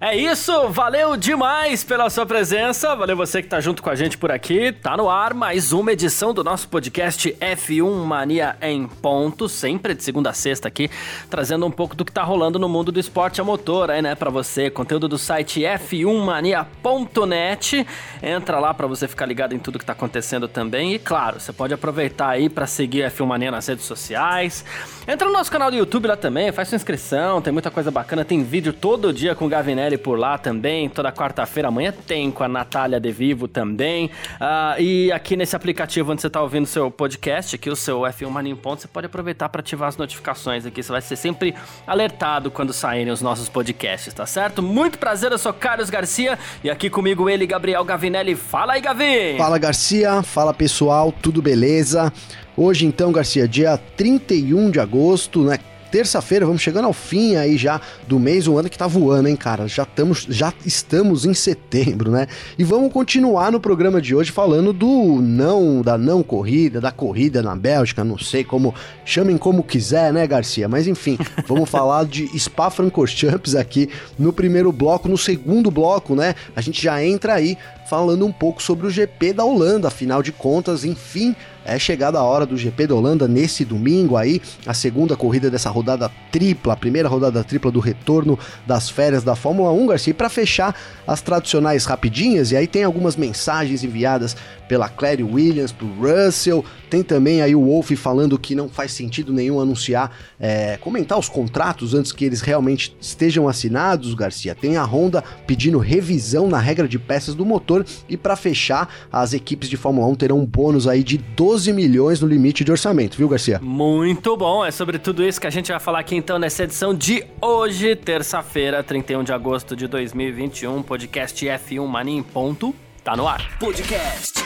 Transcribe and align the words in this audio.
É 0.00 0.16
isso, 0.16 0.68
valeu 0.68 1.16
demais 1.16 1.82
pela 1.82 2.08
sua 2.08 2.24
presença, 2.24 2.94
valeu 2.94 3.16
você 3.16 3.42
que 3.42 3.48
tá 3.48 3.60
junto 3.60 3.82
com 3.82 3.90
a 3.90 3.96
gente 3.96 4.16
por 4.16 4.30
aqui. 4.30 4.70
Tá 4.70 4.96
no 4.96 5.10
ar 5.10 5.34
mais 5.34 5.72
uma 5.72 5.90
edição 5.90 6.32
do 6.32 6.44
nosso 6.44 6.68
podcast 6.68 7.36
F1 7.40 8.04
Mania 8.04 8.56
em 8.62 8.86
ponto, 8.86 9.48
sempre 9.48 9.94
de 9.94 10.04
segunda 10.04 10.30
a 10.30 10.32
sexta 10.32 10.68
aqui, 10.68 10.88
trazendo 11.28 11.66
um 11.66 11.70
pouco 11.72 11.96
do 11.96 12.04
que 12.04 12.12
tá 12.12 12.22
rolando 12.22 12.60
no 12.60 12.68
mundo 12.68 12.92
do 12.92 13.00
esporte 13.00 13.40
a 13.40 13.44
motor 13.44 13.90
aí, 13.90 14.00
né, 14.00 14.14
para 14.14 14.30
você. 14.30 14.70
Conteúdo 14.70 15.08
do 15.08 15.18
site 15.18 15.62
f1mania.net. 15.62 17.84
Entra 18.22 18.60
lá 18.60 18.72
para 18.72 18.86
você 18.86 19.08
ficar 19.08 19.26
ligado 19.26 19.52
em 19.52 19.58
tudo 19.58 19.80
que 19.80 19.84
tá 19.84 19.94
acontecendo 19.94 20.46
também 20.46 20.94
e 20.94 20.98
claro, 21.00 21.40
você 21.40 21.52
pode 21.52 21.74
aproveitar 21.74 22.28
aí 22.28 22.48
para 22.48 22.68
seguir 22.68 23.02
a 23.02 23.10
F1 23.10 23.26
Mania 23.26 23.50
nas 23.50 23.66
redes 23.66 23.84
sociais. 23.84 24.64
Entra 25.08 25.26
no 25.26 25.32
nosso 25.32 25.50
canal 25.50 25.72
do 25.72 25.76
YouTube 25.76 26.06
lá 26.06 26.16
também, 26.16 26.52
faz 26.52 26.68
sua 26.68 26.76
inscrição, 26.76 27.42
tem 27.42 27.52
muita 27.52 27.68
coisa 27.68 27.90
bacana, 27.90 28.24
tem 28.24 28.44
vídeo 28.44 28.72
todo 28.72 29.12
dia 29.12 29.34
com 29.34 29.46
o 29.46 29.48
Gavinelli 29.48 29.87
por 29.96 30.18
lá 30.18 30.36
também. 30.36 30.88
Toda 30.88 31.10
quarta-feira, 31.12 31.68
amanhã 31.68 31.94
tem 32.06 32.30
com 32.30 32.44
a 32.44 32.48
Natália 32.48 33.00
De 33.00 33.10
Vivo 33.12 33.48
também. 33.48 34.06
Uh, 34.06 34.80
e 34.80 35.12
aqui 35.12 35.36
nesse 35.36 35.56
aplicativo 35.56 36.12
onde 36.12 36.20
você 36.20 36.26
está 36.26 36.42
ouvindo 36.42 36.66
seu 36.66 36.90
podcast, 36.90 37.56
aqui 37.56 37.70
o 37.70 37.76
seu 37.76 38.00
F1 38.00 38.28
Mania 38.28 38.52
em 38.52 38.56
Ponto, 38.56 38.82
você 38.82 38.88
pode 38.88 39.06
aproveitar 39.06 39.48
para 39.48 39.60
ativar 39.60 39.88
as 39.88 39.96
notificações 39.96 40.66
aqui. 40.66 40.82
Você 40.82 40.92
vai 40.92 41.00
ser 41.00 41.16
sempre 41.16 41.54
alertado 41.86 42.50
quando 42.50 42.72
saírem 42.72 43.12
os 43.12 43.22
nossos 43.22 43.48
podcasts, 43.48 44.12
tá 44.12 44.26
certo? 44.26 44.62
Muito 44.62 44.98
prazer, 44.98 45.32
eu 45.32 45.38
sou 45.38 45.52
Carlos 45.52 45.88
Garcia 45.88 46.38
e 46.62 46.68
aqui 46.68 46.90
comigo 46.90 47.30
ele, 47.30 47.46
Gabriel 47.46 47.84
Gavinelli. 47.84 48.34
Fala 48.34 48.74
aí, 48.74 48.80
Gavi! 48.80 49.36
Fala, 49.38 49.58
Garcia. 49.58 50.22
Fala, 50.22 50.52
pessoal. 50.52 51.12
Tudo 51.12 51.40
beleza? 51.40 52.12
Hoje, 52.56 52.86
então, 52.86 53.12
Garcia, 53.12 53.46
dia 53.46 53.78
31 53.96 54.70
de 54.72 54.80
agosto, 54.80 55.44
né? 55.44 55.58
Terça-feira, 55.90 56.46
vamos 56.46 56.62
chegando 56.62 56.84
ao 56.84 56.92
fim 56.92 57.36
aí 57.36 57.56
já 57.56 57.80
do 58.06 58.18
mês, 58.18 58.46
um 58.46 58.56
ano 58.58 58.68
que 58.68 58.78
tá 58.78 58.86
voando, 58.86 59.28
hein, 59.28 59.36
cara? 59.36 59.66
Já 59.66 59.82
estamos, 59.82 60.26
já 60.28 60.52
estamos 60.64 61.24
em 61.24 61.34
setembro, 61.34 62.10
né? 62.10 62.26
E 62.58 62.64
vamos 62.64 62.92
continuar 62.92 63.50
no 63.50 63.60
programa 63.60 64.00
de 64.00 64.14
hoje 64.14 64.30
falando 64.30 64.72
do 64.72 65.20
não, 65.20 65.82
da 65.82 65.96
não 65.98 66.22
corrida, 66.22 66.80
da 66.80 66.90
corrida 66.90 67.42
na 67.42 67.56
Bélgica, 67.56 68.04
não 68.04 68.18
sei 68.18 68.44
como, 68.44 68.74
chamem 69.04 69.38
como 69.38 69.62
quiser, 69.62 70.12
né, 70.12 70.26
Garcia? 70.26 70.68
Mas 70.68 70.86
enfim, 70.86 71.18
vamos 71.46 71.68
falar 71.68 72.04
de 72.04 72.26
Spa-Francorchamps 72.38 73.54
aqui 73.54 73.88
no 74.18 74.32
primeiro 74.32 74.70
bloco, 74.72 75.08
no 75.08 75.18
segundo 75.18 75.70
bloco, 75.70 76.14
né? 76.14 76.34
A 76.54 76.60
gente 76.60 76.82
já 76.82 77.02
entra 77.04 77.34
aí 77.34 77.56
falando 77.88 78.26
um 78.26 78.32
pouco 78.32 78.62
sobre 78.62 78.86
o 78.86 78.90
GP 78.90 79.32
da 79.32 79.44
Holanda, 79.44 79.88
afinal 79.88 80.22
de 80.22 80.30
contas, 80.30 80.84
enfim, 80.84 81.34
é 81.68 81.78
chegada 81.78 82.18
a 82.18 82.22
hora 82.22 82.46
do 82.46 82.56
GP 82.56 82.86
da 82.86 82.94
Holanda 82.94 83.28
nesse 83.28 83.64
domingo 83.64 84.16
aí, 84.16 84.40
a 84.66 84.72
segunda 84.72 85.14
corrida 85.16 85.50
dessa 85.50 85.68
rodada 85.68 86.10
tripla, 86.32 86.72
a 86.72 86.76
primeira 86.76 87.08
rodada 87.08 87.44
tripla 87.44 87.70
do 87.70 87.78
retorno 87.78 88.38
das 88.66 88.88
férias 88.88 89.22
da 89.22 89.36
Fórmula 89.36 89.70
1, 89.70 89.86
Garcia. 89.86 90.10
E 90.10 90.14
para 90.14 90.30
fechar 90.30 90.74
as 91.06 91.20
tradicionais 91.20 91.84
rapidinhas, 91.84 92.52
e 92.52 92.56
aí 92.56 92.66
tem 92.66 92.84
algumas 92.84 93.16
mensagens 93.16 93.84
enviadas 93.84 94.34
pela 94.66 94.88
Claire 94.88 95.22
Williams, 95.22 95.72
pro 95.72 95.86
Russell, 95.86 96.64
tem 96.88 97.02
também 97.02 97.42
aí 97.42 97.54
o 97.54 97.64
Wolf 97.64 97.90
falando 97.92 98.38
que 98.38 98.54
não 98.54 98.68
faz 98.68 98.92
sentido 98.92 99.32
nenhum 99.32 99.60
anunciar, 99.60 100.10
é, 100.40 100.78
comentar 100.78 101.18
os 101.18 101.28
contratos 101.28 101.94
antes 101.94 102.12
que 102.12 102.24
eles 102.24 102.40
realmente 102.40 102.96
estejam 103.00 103.48
assinados, 103.48 104.14
Garcia. 104.14 104.54
Tem 104.54 104.76
a 104.76 104.84
Honda 104.84 105.22
pedindo 105.46 105.78
revisão 105.78 106.48
na 106.48 106.58
regra 106.58 106.88
de 106.88 106.98
peças 106.98 107.34
do 107.34 107.44
motor 107.44 107.84
e 108.08 108.16
para 108.16 108.36
fechar, 108.36 108.88
as 109.12 109.32
equipes 109.32 109.68
de 109.68 109.76
Fórmula 109.76 110.06
1 110.08 110.14
terão 110.14 110.38
um 110.38 110.46
bônus 110.46 110.86
aí 110.86 111.02
de 111.02 111.18
12 111.18 111.57
milhões 111.66 112.20
no 112.20 112.28
limite 112.28 112.64
de 112.64 112.70
orçamento, 112.70 113.16
viu, 113.16 113.28
Garcia? 113.28 113.58
Muito 113.62 114.36
bom, 114.36 114.64
é 114.64 114.70
sobre 114.70 114.98
tudo 114.98 115.24
isso 115.24 115.40
que 115.40 115.46
a 115.46 115.50
gente 115.50 115.70
vai 115.70 115.80
falar 115.80 116.00
aqui 116.00 116.14
então 116.14 116.38
nessa 116.38 116.64
edição 116.64 116.94
de 116.94 117.24
hoje, 117.40 117.96
terça-feira, 117.96 118.82
31 118.82 119.24
de 119.24 119.32
agosto 119.32 119.74
de 119.74 119.86
2021, 119.86 120.82
podcast 120.82 121.44
F1 121.44 121.86
Mania 121.86 122.18
em 122.18 122.22
ponto, 122.22 122.74
tá 123.02 123.16
no 123.16 123.26
ar. 123.26 123.58
Podcast 123.58 124.44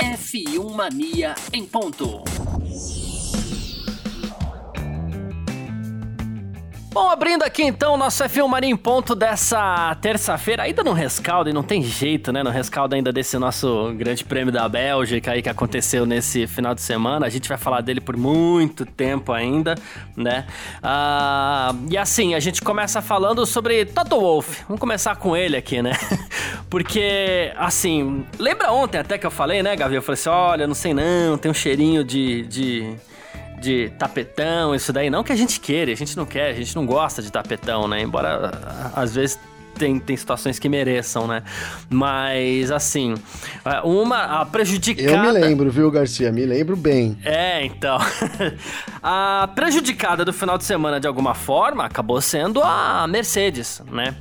F1 0.00 0.74
Mania 0.74 1.34
em 1.52 1.64
ponto. 1.64 2.24
Bom, 6.96 7.10
abrindo 7.10 7.42
aqui 7.42 7.62
então 7.62 7.92
o 7.92 7.96
nosso 7.98 8.24
F1 8.24 8.48
Mania 8.48 8.70
em 8.70 8.74
ponto 8.74 9.14
dessa 9.14 9.94
terça-feira, 10.00 10.62
ainda 10.62 10.82
no 10.82 10.94
rescaldo, 10.94 11.50
e 11.50 11.52
não 11.52 11.62
tem 11.62 11.82
jeito, 11.82 12.32
né? 12.32 12.42
No 12.42 12.48
rescaldo 12.48 12.94
ainda 12.94 13.12
desse 13.12 13.36
nosso 13.36 13.92
grande 13.98 14.24
prêmio 14.24 14.50
da 14.50 14.66
Bélgica 14.66 15.32
aí 15.32 15.42
que 15.42 15.48
aconteceu 15.50 16.06
nesse 16.06 16.46
final 16.46 16.74
de 16.74 16.80
semana. 16.80 17.26
A 17.26 17.28
gente 17.28 17.50
vai 17.50 17.58
falar 17.58 17.82
dele 17.82 18.00
por 18.00 18.16
muito 18.16 18.86
tempo 18.86 19.30
ainda, 19.30 19.74
né? 20.16 20.46
Ah, 20.82 21.74
e 21.90 21.98
assim, 21.98 22.34
a 22.34 22.40
gente 22.40 22.62
começa 22.62 23.02
falando 23.02 23.44
sobre 23.44 23.84
Toto 23.84 24.18
Wolff. 24.18 24.64
Vamos 24.66 24.80
começar 24.80 25.16
com 25.16 25.36
ele 25.36 25.54
aqui, 25.54 25.82
né? 25.82 25.92
Porque, 26.70 27.52
assim, 27.58 28.24
lembra 28.38 28.72
ontem 28.72 28.96
até 28.96 29.18
que 29.18 29.26
eu 29.26 29.30
falei, 29.30 29.62
né, 29.62 29.76
Gavi? 29.76 29.96
Eu 29.96 30.02
falei 30.02 30.18
assim: 30.18 30.30
olha, 30.30 30.66
não 30.66 30.74
sei 30.74 30.94
não, 30.94 31.36
tem 31.36 31.50
um 31.50 31.54
cheirinho 31.54 32.02
de. 32.02 32.46
de 32.46 32.96
de 33.60 33.90
tapetão, 33.98 34.74
isso 34.74 34.92
daí. 34.92 35.10
Não 35.10 35.22
que 35.22 35.32
a 35.32 35.36
gente 35.36 35.60
queira, 35.60 35.92
a 35.92 35.96
gente 35.96 36.16
não 36.16 36.26
quer, 36.26 36.50
a 36.50 36.54
gente 36.54 36.74
não 36.74 36.86
gosta 36.86 37.22
de 37.22 37.30
tapetão, 37.30 37.88
né? 37.88 38.00
Embora 38.00 38.50
às 38.94 39.14
vezes 39.14 39.38
tem, 39.76 39.98
tem 39.98 40.16
situações 40.16 40.58
que 40.58 40.68
mereçam, 40.68 41.26
né? 41.26 41.42
Mas, 41.88 42.70
assim, 42.70 43.14
uma 43.84 44.40
a 44.40 44.46
prejudicada. 44.46 45.10
Eu 45.10 45.20
me 45.20 45.32
lembro, 45.32 45.70
viu, 45.70 45.90
Garcia? 45.90 46.32
Me 46.32 46.44
lembro 46.44 46.76
bem. 46.76 47.16
É, 47.24 47.64
então. 47.64 47.98
a 49.02 49.48
prejudicada 49.54 50.24
do 50.24 50.32
final 50.32 50.58
de 50.58 50.64
semana, 50.64 50.98
de 50.98 51.06
alguma 51.06 51.34
forma, 51.34 51.84
acabou 51.84 52.20
sendo 52.20 52.62
a 52.62 53.06
Mercedes, 53.06 53.82
né? 53.90 54.14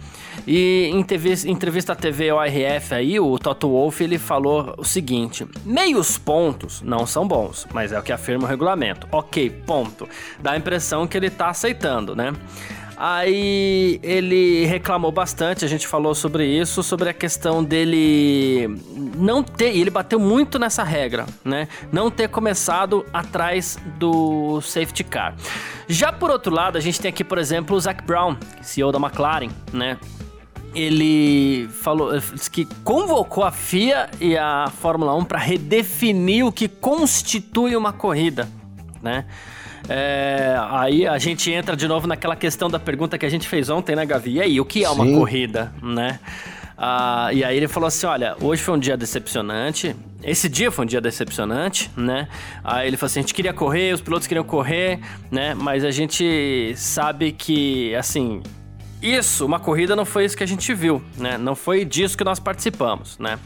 E 0.48 0.90
em 0.92 1.00
entrevista, 1.00 1.94
à 1.94 1.96
TV 1.96 2.32
ORF 2.32 2.94
aí, 2.94 3.20
o 3.20 3.38
Toto 3.38 3.70
Wolff 3.70 4.04
ele 4.04 4.18
falou 4.18 4.74
o 4.78 4.84
seguinte: 4.84 5.48
meios 5.66 6.18
pontos 6.18 6.82
não 6.82 7.06
são 7.06 7.28
bons, 7.28 7.68
mas 7.74 7.92
é 7.92 8.00
o 8.00 8.04
que 8.04 8.12
afirma 8.12 8.46
o 8.46 8.48
regulamento. 8.48 9.08
Ok, 9.12 9.50
ponto. 9.66 10.08
Dá 10.40 10.52
a 10.52 10.58
impressão 10.58 11.08
que 11.08 11.18
ele 11.18 11.30
tá 11.30 11.50
aceitando, 11.50 12.16
né? 12.16 12.34
Aí 12.98 14.00
ele 14.02 14.66
reclamou 14.66 15.12
bastante, 15.12 15.66
a 15.66 15.68
gente 15.68 15.86
falou 15.86 16.16
sobre 16.16 16.46
isso, 16.46 16.82
sobre 16.82 17.10
a 17.10 17.14
questão 17.14 17.62
dele 17.62 18.70
não 19.18 19.44
ter, 19.44 19.76
e 19.76 19.82
ele 19.82 19.90
bateu 19.90 20.18
muito 20.18 20.58
nessa 20.58 20.82
regra, 20.82 21.26
né? 21.44 21.68
Não 21.92 22.10
ter 22.10 22.30
começado 22.30 23.06
atrás 23.12 23.78
do 23.98 24.62
safety 24.62 25.04
car. 25.04 25.36
Já 25.90 26.14
por 26.14 26.32
outro 26.32 26.54
lado, 26.54 26.78
a 26.78 26.82
gente 26.82 27.00
tem 27.02 27.10
aqui, 27.10 27.24
por 27.24 27.38
exemplo, 27.38 27.76
o 27.76 27.80
Zac 27.80 28.02
Brown, 28.06 28.38
CEO 28.62 28.94
da 28.94 28.98
McLaren, 28.98 29.50
né? 29.74 29.98
Ele 30.76 31.68
falou 31.70 32.12
que 32.52 32.66
convocou 32.84 33.44
a 33.44 33.52
FIA 33.52 34.10
e 34.20 34.38
a 34.38 34.72
Fórmula 34.82 35.16
1 35.16 35.26
para 35.26 35.40
redefinir 35.40 36.46
o 36.46 36.52
que 36.52 36.68
constitui 36.68 37.76
uma 37.76 37.94
corrida, 37.94 38.48
né? 39.02 39.26
É, 39.88 40.56
aí 40.72 41.08
a 41.08 41.18
gente 41.18 41.52
entra 41.52 41.76
de 41.76 41.88
novo 41.88 42.08
naquela 42.08 42.36
questão 42.36 42.70
da 42.70 42.80
pergunta 42.80 43.18
que 43.18 43.26
a 43.26 43.30
gente 43.30 43.48
fez 43.48 43.70
ontem, 43.70 43.96
né, 43.96 44.06
Gavi? 44.06 44.34
E 44.34 44.42
aí, 44.42 44.60
o 44.60 44.66
que 44.66 44.84
é 44.84 44.90
uma 44.90 45.06
Sim. 45.06 45.16
corrida, 45.16 45.74
né? 45.82 46.20
Ah, 46.78 47.30
e 47.32 47.44
aí 47.44 47.56
ele 47.56 47.68
falou 47.68 47.88
assim: 47.88 48.06
olha, 48.06 48.36
hoje 48.42 48.62
foi 48.62 48.74
um 48.74 48.80
dia 48.80 48.98
decepcionante. 48.98 49.96
Esse 50.24 50.50
dia 50.50 50.72
foi 50.72 50.86
um 50.86 50.88
dia 50.88 51.00
decepcionante, 51.00 51.90
né? 51.96 52.28
Aí 52.64 52.88
ele 52.88 52.98
falou 52.98 53.08
assim: 53.08 53.20
a 53.20 53.22
gente 53.22 53.34
queria 53.34 53.54
correr, 53.54 53.94
os 53.94 54.02
pilotos 54.02 54.28
queriam 54.28 54.44
correr, 54.44 55.00
né? 55.32 55.54
Mas 55.54 55.86
a 55.86 55.92
gente 55.92 56.74
sabe 56.76 57.32
que, 57.32 57.96
assim, 57.96 58.42
isso, 59.02 59.46
uma 59.46 59.60
corrida 59.60 59.96
não 59.96 60.06
foi 60.06 60.26
isso 60.26 60.36
que 60.36 60.44
a 60.44 60.48
gente 60.48 60.74
viu, 60.74 61.02
né? 61.18 61.38
Não 61.38 61.56
foi 61.56 61.86
disso 61.86 62.18
que 62.18 62.24
nós 62.24 62.40
participamos, 62.40 63.18
né? 63.20 63.38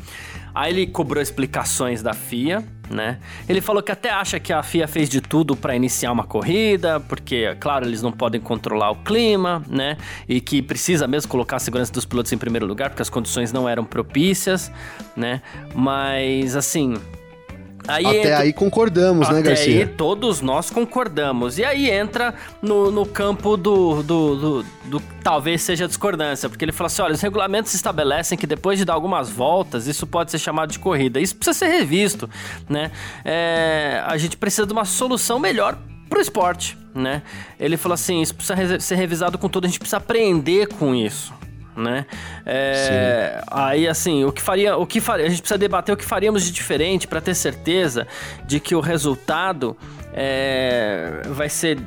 Aí 0.54 0.72
ele 0.72 0.88
cobrou 0.88 1.22
explicações 1.22 2.01
da 2.01 2.13
FIA, 2.13 2.63
né? 2.90 3.19
Ele 3.48 3.62
falou 3.62 3.84
que 3.84 3.92
até 3.92 4.10
acha 4.10 4.40
que 4.40 4.51
a 4.51 4.63
FIA 4.63 4.88
fez 4.88 5.07
de 5.07 5.22
tudo 5.22 5.56
para 5.56 5.75
iniciar 5.75 6.12
uma 6.12 6.24
corrida, 6.24 7.00
porque, 7.00 7.56
claro, 7.60 7.86
eles 7.86 8.01
não 8.01 8.12
podem 8.12 8.42
controlar 8.42 8.92
o 8.92 8.96
clima, 8.96 9.63
né? 9.68 9.98
E 10.28 10.42
que 10.42 10.62
precisa 10.62 11.07
mesmo 11.07 11.30
colocar 11.30 11.57
a 11.57 11.60
segurança 11.60 11.92
dos 11.92 12.06
pilotos 12.06 12.31
em 12.31 12.38
primeiro 12.38 12.66
lugar, 12.66 12.90
porque 12.90 13.02
as 13.02 13.10
condições 13.10 13.54
não 13.54 13.69
eram 13.69 13.86
propícias, 13.86 14.72
né? 15.16 15.42
Mas, 15.75 16.56
assim, 16.56 16.95
Aí 17.88 18.06
Até 18.06 18.18
entra... 18.20 18.38
aí 18.40 18.54
concordamos, 18.54 19.28
né, 19.28 19.40
Até 19.40 19.44
né, 19.44 19.50
Garcia? 19.50 19.84
Até 19.84 19.92
aí 19.92 19.98
todos 19.98 20.42
nós 20.42 20.70
concordamos. 20.70 21.58
E 21.58 21.66
aí 21.66 21.90
entra 21.90 22.34
no, 22.62 22.92
no 22.92 23.06
campo 23.06 23.58
do, 23.58 24.04
do, 24.04 24.36
do, 24.36 24.66
do, 24.86 25.02
talvez 25.24 25.62
seja 25.62 25.88
discordância, 25.88 26.50
porque 26.50 26.64
ele 26.66 26.72
fala 26.72 26.88
assim: 26.88 27.02
olha, 27.02 27.14
os 27.14 27.22
regulamentos 27.22 27.74
estabelecem 27.74 28.38
que 28.38 28.46
depois 28.46 28.78
de 28.78 28.86
dar 28.86 28.94
algumas 28.94 29.30
voltas, 29.30 29.88
isso 29.88 30.06
pode 30.06 30.31
ser 30.31 30.40
chamado 30.40 30.72
de 30.72 30.80
corrida. 30.80 31.20
Isso 31.20 31.36
precisa 31.36 31.58
ser 31.58 31.68
revisto, 31.68 32.30
né? 32.68 32.92
É, 33.24 34.04
a 34.06 34.18
gente 34.18 34.38
precisa 34.38 34.68
de 34.68 34.74
uma 34.74 34.86
solução 34.86 35.40
melhor 35.40 35.78
pro 36.10 36.20
esporte, 36.20 36.78
né? 36.94 37.22
Ele 37.60 37.78
falou 37.78 37.94
assim, 37.94 38.22
isso 38.22 38.36
precisa 38.36 38.80
ser 38.80 38.96
revisado 38.96 39.38
com 39.38 39.48
tudo, 39.48 39.66
a 39.66 39.68
gente 39.68 39.80
precisa 39.80 39.98
aprender 39.98 40.68
com 40.68 40.94
isso 40.94 41.38
né? 41.80 42.06
É, 42.46 43.42
aí 43.50 43.88
assim, 43.88 44.24
o 44.24 44.31
que 44.31 44.42
faria, 44.42 44.78
o 44.78 44.86
que 44.86 45.00
faria, 45.00 45.26
a 45.26 45.30
gente 45.30 45.42
precisa 45.42 45.58
debater 45.58 45.94
o 45.94 45.98
que 45.98 46.06
faríamos 46.06 46.44
de 46.44 46.52
diferente 46.52 47.08
para 47.08 47.22
ter 47.22 47.34
certeza 47.34 48.08
de 48.46 48.60
que 48.60 48.76
o 48.76 48.80
resultado 48.80 49.76
é, 50.14 51.22
vai 51.28 51.50
ser 51.50 51.80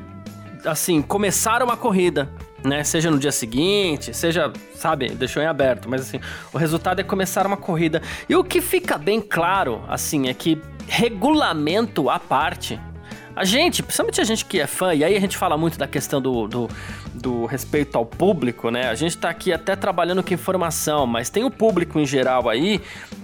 assim, 0.64 1.02
começar 1.02 1.62
uma 1.62 1.76
corrida, 1.76 2.28
né? 2.64 2.84
Seja 2.84 3.10
no 3.10 3.18
dia 3.18 3.32
seguinte, 3.32 4.14
seja, 4.14 4.52
sabe, 4.74 5.10
deixou 5.10 5.42
em 5.42 5.46
aberto, 5.46 5.88
mas 5.88 6.02
assim, 6.02 6.20
o 6.52 6.58
resultado 6.58 7.00
é 7.00 7.04
começar 7.04 7.46
uma 7.46 7.56
corrida. 7.56 8.00
E 8.28 8.34
o 8.36 8.44
que 8.44 8.60
fica 8.60 8.96
bem 8.96 9.20
claro, 9.20 9.82
assim, 9.88 10.28
é 10.28 10.34
que 10.34 10.60
regulamento 10.86 12.08
à 12.08 12.18
parte, 12.18 12.80
a 13.34 13.44
gente, 13.44 13.82
principalmente 13.82 14.20
a 14.20 14.24
gente 14.24 14.44
que 14.44 14.60
é 14.60 14.66
fã, 14.66 14.94
e 14.94 15.02
aí 15.02 15.16
a 15.16 15.20
gente 15.20 15.36
fala 15.36 15.56
muito 15.56 15.78
da 15.78 15.86
questão 15.86 16.20
do, 16.20 16.46
do, 16.46 16.68
do, 17.14 17.46
respeito 17.46 17.96
ao 17.96 18.04
público, 18.04 18.70
né? 18.70 18.88
A 18.88 18.94
gente 18.94 19.16
tá 19.16 19.30
aqui 19.30 19.52
até 19.52 19.74
trabalhando 19.74 20.22
com 20.22 20.34
informação, 20.34 21.06
mas 21.06 21.30
tem 21.30 21.44
o 21.44 21.50
público 21.50 21.98
em 21.98 22.06
geral 22.06 22.48
aí 22.48 22.80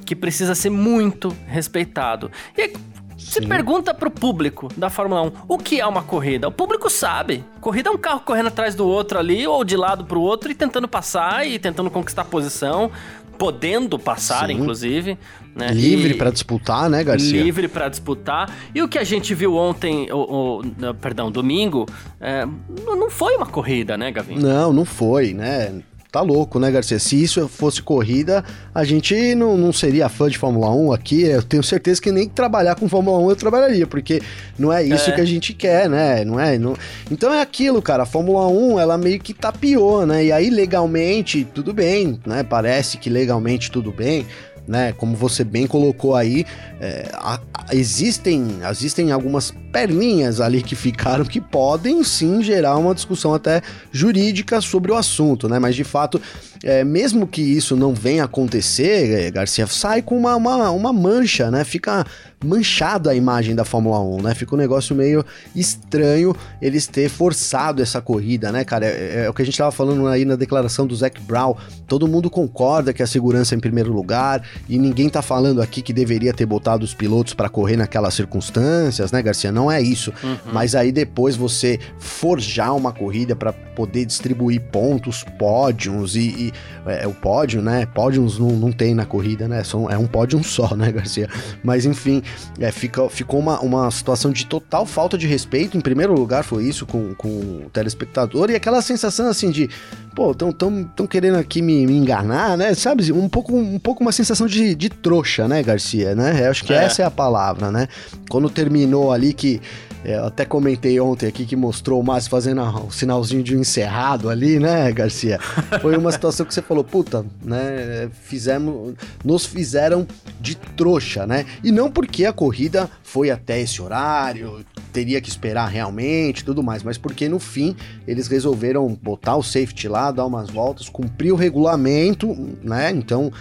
que 0.07 0.17
precisa 0.17 0.55
ser 0.55 0.71
muito 0.71 1.37
respeitado. 1.47 2.31
E 2.57 2.63
aí, 2.63 2.73
você 3.17 3.41
pergunta 3.43 3.93
pro 3.93 4.11
público 4.11 4.69
da 4.77 4.89
Fórmula 4.89 5.23
1 5.23 5.33
o 5.49 5.59
que 5.59 5.81
é 5.81 5.87
uma 5.87 6.03
corrida. 6.03 6.49
O 6.49 6.53
público 6.53 6.89
sabe. 6.89 7.45
Corrida 7.61 7.91
é 7.91 7.93
um 7.93 7.99
carro 7.99 8.21
correndo 8.21 8.47
atrás 8.47 8.75
do 8.75 8.87
outro 8.87 9.19
ali, 9.19 9.47
ou 9.47 9.65
de 9.65 9.77
lado 9.77 10.05
pro 10.05 10.21
outro, 10.21 10.51
e 10.51 10.55
tentando 10.55 10.89
passar 10.89 11.47
e 11.47 11.59
tentando 11.59 11.91
conquistar 11.91 12.25
posição 12.25 12.91
podendo 13.39 13.99
passar, 13.99 14.49
Sim. 14.49 14.55
inclusive. 14.55 15.17
Né? 15.55 15.69
Livre 15.73 16.15
para 16.15 16.31
disputar, 16.31 16.91
né, 16.91 17.03
Garcia? 17.03 17.43
Livre 17.43 17.69
para 17.69 17.89
disputar. 17.89 18.53
E 18.75 18.83
o 18.83 18.89
que 18.89 18.99
a 18.99 19.05
gente 19.05 19.35
viu 19.35 19.55
ontem, 19.57 20.11
o, 20.13 20.61
o 20.61 20.95
perdão, 20.95 21.31
domingo, 21.31 21.87
é, 22.21 22.47
não 22.87 23.11
foi 23.11 23.37
uma 23.37 23.47
corrida, 23.47 23.97
né, 23.97 24.11
Gavin? 24.11 24.37
Não, 24.37 24.73
não 24.73 24.85
foi, 24.85 25.33
né? 25.33 25.83
Tá 26.11 26.23
louco, 26.23 26.59
né, 26.59 26.71
Garcia? 26.71 26.99
Se 26.99 27.23
isso 27.23 27.47
fosse 27.49 27.83
corrida, 27.83 28.43
a 28.75 28.83
gente 28.83 29.35
não, 29.35 29.59
não 29.59 29.75
seria 29.75 30.09
fã 30.09 30.31
de 30.31 30.39
Fórmula 30.39 30.71
1 30.71 30.93
aqui. 30.93 31.23
Eu 31.23 31.43
tenho 31.43 31.63
certeza 31.63 32.01
que 32.01 32.11
nem 32.11 32.27
trabalhar 32.27 32.77
com 32.77 32.89
Fórmula 32.89 33.19
1 33.19 33.31
eu 33.31 33.37
trabalharia, 33.37 33.87
porque 33.87 34.23
não 34.59 34.73
é 34.73 34.83
isso 34.83 35.11
é. 35.11 35.13
que 35.13 35.21
a 35.21 35.25
gente 35.27 35.53
quer, 35.53 35.87
né? 35.87 36.25
Não 36.25 36.41
é? 36.41 36.57
Não... 36.57 36.75
Então 37.11 37.33
é 37.33 37.43
aquilo, 37.43 37.83
cara. 37.83 38.05
A 38.05 38.07
Fórmula 38.07 38.47
1, 38.49 38.81
ela 38.81 38.97
meio 38.97 39.21
que 39.21 39.35
tapiou, 39.35 40.07
né? 40.07 40.25
E 40.25 40.33
aí, 40.33 40.49
legalmente, 40.49 41.45
tudo 41.45 41.75
bem, 41.75 42.19
né? 42.25 42.43
Parece 42.43 42.97
que 42.97 43.11
legalmente 43.11 43.71
tudo 43.71 43.93
bem 43.93 44.27
né? 44.69 44.93
Como 44.93 45.17
você 45.17 45.43
bem 45.43 45.67
colocou 45.67 46.15
aí, 46.15 46.45
é, 46.81 47.09
a, 47.15 47.41
a, 47.55 47.75
existem, 47.75 48.59
existem 48.71 49.11
algumas 49.11 49.53
perninhas 49.73 50.41
ali 50.41 50.63
que 50.63 50.77
ficaram 50.77 51.25
que 51.25 51.41
podem 51.41 52.05
sim 52.05 52.43
gerar 52.43 52.77
uma 52.77 52.95
discussão 52.95 53.35
até 53.35 53.63
jurídica 53.91 54.61
sobre 54.61 54.93
o 54.93 54.95
assunto, 54.95 55.49
né? 55.49 55.59
Mas 55.59 55.75
de 55.75 55.85
fato, 55.85 56.21
é, 56.63 56.85
mesmo 56.85 57.27
que 57.27 57.43
isso 57.43 57.75
não 57.75 57.95
venha 57.95 58.25
acontecer, 58.25 59.27
é, 59.27 59.31
Garcia, 59.31 59.67
sai 59.67 60.03
com 60.03 60.17
uma, 60.17 60.37
uma, 60.37 60.71
uma 60.71 60.93
mancha, 60.93 61.51
né? 61.51 61.65
Fica 61.65 62.05
manchado 62.45 63.11
a 63.11 63.15
imagem 63.15 63.55
da 63.55 63.65
Fórmula 63.65 64.01
1, 64.01 64.23
né? 64.23 64.35
Fica 64.35 64.55
um 64.55 64.59
negócio 64.59 64.95
meio 64.95 65.25
estranho 65.55 66.35
eles 66.63 66.87
ter 66.87 67.09
forçado 67.09 67.83
essa 67.83 68.01
corrida, 68.01 68.53
né, 68.53 68.65
cara? 68.65 68.87
É, 68.87 68.89
é, 68.89 69.25
é 69.25 69.31
o 69.31 69.35
que 69.35 69.43
a 69.43 69.45
gente 69.45 69.59
tava 69.59 69.73
falando 69.73 70.07
aí 70.07 70.25
na 70.25 70.37
declaração 70.37 70.87
do 70.87 70.95
Zac 70.95 71.21
Brown. 71.23 71.55
Todo 71.87 72.07
mundo 72.07 72.31
concorda 72.31 72.93
que 72.93 73.03
a 73.03 73.07
segurança 73.07 73.55
é 73.55 73.57
em 73.57 73.61
primeiro 73.61 73.93
lugar 73.93 74.43
e 74.69 74.79
ninguém 74.79 75.09
tá 75.09 75.21
falando 75.21 75.61
aqui 75.61 75.83
que 75.83 75.93
deveria 75.93 76.33
ter 76.33 76.47
botado 76.47 76.85
os 76.85 76.95
pilotos 76.95 77.35
para 77.35 77.49
correr 77.49 77.77
naquelas 77.77 78.15
circunstâncias, 78.15 79.11
né, 79.11 79.21
Garcia? 79.21 79.51
Não 79.51 79.71
é 79.71 79.81
isso. 79.81 80.13
Uhum. 80.23 80.53
Mas 80.53 80.75
aí 80.75 80.93
depois 80.93 81.35
você 81.35 81.79
forjar 81.99 82.75
uma 82.77 82.93
corrida 82.93 83.35
para 83.35 83.53
poder 83.53 84.05
distribuir 84.05 84.61
pontos, 84.61 85.25
pódios 85.39 86.15
e, 86.15 86.21
e 86.21 86.53
é, 86.87 87.07
o 87.07 87.15
pódio, 87.15 87.61
né? 87.61 87.87
Pódios 87.87 88.39
não, 88.39 88.51
não 88.51 88.71
tem 88.71 88.95
na 88.95 89.05
corrida, 89.05 89.49
né? 89.49 89.65
São, 89.65 89.91
é 89.91 89.99
um 89.99 90.07
pódio 90.07 90.43
só, 90.45 90.77
né, 90.77 90.93
Garcia? 90.93 91.29
Mas 91.63 91.85
enfim, 91.85 92.23
é, 92.59 92.73
fica, 92.73 93.09
ficou 93.09 93.39
uma, 93.39 93.61
uma 93.61 93.91
situação 93.91 94.33
de 94.33 94.47
total 94.47 94.85
falta 94.85 95.17
de 95.17 95.27
respeito. 95.27 95.77
Em 95.77 95.81
primeiro 95.81 96.13
lugar, 96.13 96.43
foi 96.43 96.65
isso 96.65 96.85
com, 96.87 97.15
com 97.15 97.29
o 97.29 97.71
telespectador, 97.73 98.51
e 98.51 98.55
aquela 98.55 98.83
sensação 98.83 99.29
assim 99.29 99.51
de, 99.51 99.69
pô, 100.15 100.35
tão, 100.35 100.51
tão, 100.53 100.85
tão 100.85 101.07
querendo 101.07 101.37
aqui 101.37 101.63
me, 101.63 101.87
me 101.87 101.97
enganar, 101.97 102.57
né? 102.57 102.75
Sabe? 102.75 103.13
Um 103.13 103.29
pouco, 103.29 103.57
um 103.57 103.79
pouco 103.79 104.03
uma 104.03 104.13
sensação 104.13 104.47
de, 104.47 104.75
de 104.75 104.89
trouxa, 104.89 105.47
né, 105.47 105.63
Garcia, 105.63 106.15
né? 106.15 106.47
Eu 106.47 106.51
acho 106.51 106.65
que 106.65 106.73
é. 106.73 106.85
essa 106.85 107.03
é 107.03 107.05
a 107.05 107.11
palavra, 107.11 107.71
né? 107.71 107.89
Quando 108.29 108.51
terminou 108.51 109.13
ali 109.13 109.33
que 109.33 109.61
é, 110.05 110.17
eu 110.17 110.27
até 110.27 110.45
comentei 110.45 110.99
ontem 111.01 111.27
aqui 111.27 111.45
que 111.45 111.57
mostrou 111.57 112.01
o 112.01 112.05
Márcio 112.05 112.31
fazendo 112.31 112.63
o 112.63 112.91
sinalzinho 112.91 113.43
de 113.43 113.57
um 113.57 113.61
encerrado 113.61 114.31
ali, 114.31 114.59
né, 114.59 114.91
Garcia? 114.93 115.39
Foi 115.81 115.97
uma 115.97 116.13
situação 116.13 116.47
que 116.47 116.55
você 116.55 116.63
falou, 116.63 116.85
puta, 116.85 117.27
né? 117.43 118.09
Fizemos, 118.23 118.95
nos 119.25 119.45
fizeram 119.45 120.07
de 120.41 120.55
trouxa, 120.57 121.27
né? 121.27 121.45
E 121.65 121.73
não 121.73 121.91
porque 121.91 122.25
a 122.25 122.33
corrida 122.33 122.89
foi 123.03 123.31
até 123.31 123.61
esse 123.61 123.83
horário, 123.83 124.65
teria 124.93 125.21
que 125.21 125.29
esperar 125.29 125.67
realmente, 125.67 126.45
tudo 126.45 126.63
mais, 126.63 126.83
mas 126.83 126.97
porque 126.97 127.29
no 127.29 127.39
fim 127.39 127.75
eles 128.07 128.29
resolveram 128.29 128.89
botar 129.03 129.37
o 129.37 129.43
safety 129.43 129.89
lá, 129.89 130.11
dar 130.13 130.27
umas 130.27 130.49
voltas, 130.49 130.89
cumprir 130.89 131.33
o 131.33 131.37
regulamento, 131.37 132.37
né? 132.63 132.91
Então 132.91 133.33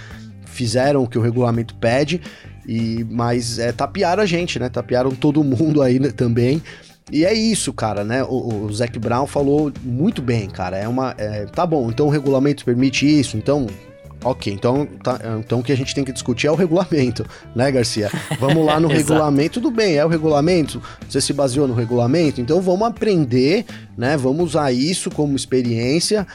fizeram 0.46 1.04
o 1.04 1.08
que 1.08 1.20
o 1.20 1.22
regulamento 1.22 1.76
pede 1.76 2.20
e, 2.68 3.06
mas 3.10 3.58
é, 3.60 3.72
tapearam 3.72 4.22
a 4.22 4.26
gente, 4.26 4.60
né? 4.60 4.68
Tapearam 4.68 5.12
todo 5.12 5.44
mundo 5.44 5.82
aí 5.82 6.00
né, 6.00 6.12
também. 6.12 6.62
E 7.12 7.24
é 7.24 7.34
isso, 7.34 7.72
cara, 7.72 8.04
né? 8.04 8.24
O, 8.24 8.66
o 8.66 8.74
Zac 8.74 9.00
Brown 9.00 9.26
falou 9.26 9.72
muito 9.82 10.22
bem, 10.22 10.50
cara. 10.50 10.78
É 10.78 10.88
uma. 10.88 11.16
É, 11.18 11.46
tá 11.46 11.66
bom, 11.66 11.90
então 11.90 12.08
o 12.08 12.10
regulamento 12.10 12.66
permite 12.66 13.08
isso, 13.08 13.38
então. 13.38 13.68
Ok, 14.24 14.52
então, 14.52 14.88
tá, 15.04 15.20
então 15.40 15.60
o 15.60 15.64
que 15.64 15.72
a 15.72 15.78
gente 15.78 15.94
tem 15.94 16.04
que 16.04 16.12
discutir 16.12 16.48
é 16.48 16.52
o 16.52 16.56
regulamento, 16.56 17.24
né, 17.56 17.72
Garcia? 17.72 18.10
Vamos 18.40 18.66
lá 18.66 18.80
no 18.80 18.88
regulamento, 18.90 19.62
tudo 19.62 19.70
bem, 19.70 19.96
é 19.96 20.04
o 20.04 20.10
regulamento, 20.10 20.82
você 21.08 21.22
se 21.22 21.32
baseou 21.32 21.68
no 21.68 21.76
regulamento, 21.76 22.42
então 22.42 22.60
vamos 22.60 22.88
aprender, 22.88 23.64
né? 23.96 24.18
Vamos 24.18 24.48
usar 24.48 24.72
isso 24.72 25.12
como 25.12 25.36
experiência 25.36 26.26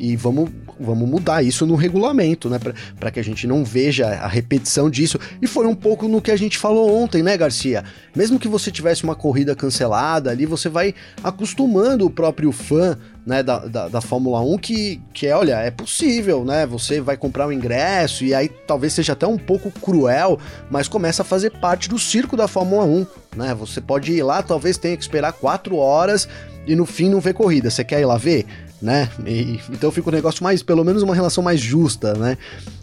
e 0.00 0.16
vamos, 0.16 0.50
vamos 0.80 1.08
mudar 1.08 1.42
isso 1.42 1.66
no 1.66 1.74
regulamento, 1.74 2.48
né? 2.48 2.58
Para 2.98 3.10
que 3.10 3.20
a 3.20 3.24
gente 3.24 3.46
não 3.46 3.64
veja 3.64 4.06
a 4.06 4.28
repetição 4.28 4.88
disso. 4.88 5.18
E 5.40 5.46
foi 5.46 5.66
um 5.66 5.74
pouco 5.74 6.08
no 6.08 6.22
que 6.22 6.30
a 6.30 6.36
gente 6.36 6.58
falou 6.58 6.96
ontem, 6.96 7.22
né, 7.22 7.36
Garcia? 7.36 7.84
Mesmo 8.14 8.38
que 8.38 8.48
você 8.48 8.70
tivesse 8.70 9.04
uma 9.04 9.14
corrida 9.14 9.54
cancelada 9.54 10.30
ali, 10.30 10.46
você 10.46 10.68
vai 10.68 10.94
acostumando 11.22 12.06
o 12.06 12.10
próprio 12.10 12.52
fã 12.52 12.96
né, 13.28 13.42
da, 13.42 13.58
da, 13.58 13.88
da, 13.88 14.00
Fórmula 14.00 14.40
1 14.40 14.56
que, 14.56 15.02
que 15.12 15.26
é, 15.26 15.36
olha, 15.36 15.58
é 15.58 15.70
possível, 15.70 16.44
né? 16.44 16.66
Você 16.66 16.98
vai 16.98 17.16
comprar 17.16 17.46
um 17.46 17.52
ingresso 17.52 18.24
e 18.24 18.32
aí 18.32 18.48
talvez 18.48 18.94
seja 18.94 19.12
até 19.12 19.26
um 19.26 19.36
pouco 19.36 19.70
cruel, 19.70 20.38
mas 20.70 20.88
começa 20.88 21.20
a 21.20 21.24
fazer 21.24 21.50
parte 21.50 21.90
do 21.90 21.98
circo 21.98 22.36
da 22.36 22.48
Fórmula 22.48 22.84
1, 22.84 23.06
né? 23.36 23.54
Você 23.54 23.82
pode 23.82 24.12
ir 24.12 24.22
lá, 24.22 24.42
talvez 24.42 24.78
tenha 24.78 24.96
que 24.96 25.02
esperar 25.02 25.32
quatro 25.34 25.76
horas 25.76 26.26
e 26.66 26.74
no 26.74 26.86
fim 26.86 27.10
não 27.10 27.20
ver 27.20 27.34
corrida. 27.34 27.70
Você 27.70 27.84
quer 27.84 28.00
ir 28.00 28.06
lá 28.06 28.16
ver? 28.16 28.46
Né? 28.80 29.08
E, 29.26 29.60
então 29.70 29.90
fica 29.90 30.08
um 30.08 30.12
negócio 30.12 30.42
mais, 30.42 30.62
pelo 30.62 30.84
menos 30.84 31.02
uma 31.02 31.14
relação 31.14 31.42
mais 31.42 31.60
justa, 31.60 32.14
né? 32.14 32.38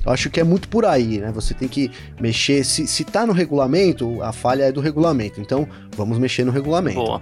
Eu 0.05 0.11
acho 0.11 0.29
que 0.29 0.39
é 0.39 0.43
muito 0.43 0.67
por 0.67 0.85
aí, 0.85 1.17
né? 1.19 1.31
Você 1.31 1.53
tem 1.53 1.67
que 1.67 1.89
mexer, 2.19 2.63
se, 2.63 2.85
se 2.85 3.03
tá 3.03 3.25
no 3.25 3.33
regulamento, 3.33 4.21
a 4.21 4.31
falha 4.31 4.65
é 4.65 4.71
do 4.71 4.79
regulamento, 4.79 5.41
então 5.41 5.67
vamos 5.95 6.19
mexer 6.19 6.43
no 6.43 6.51
regulamento. 6.51 6.97
Boa. 6.97 7.21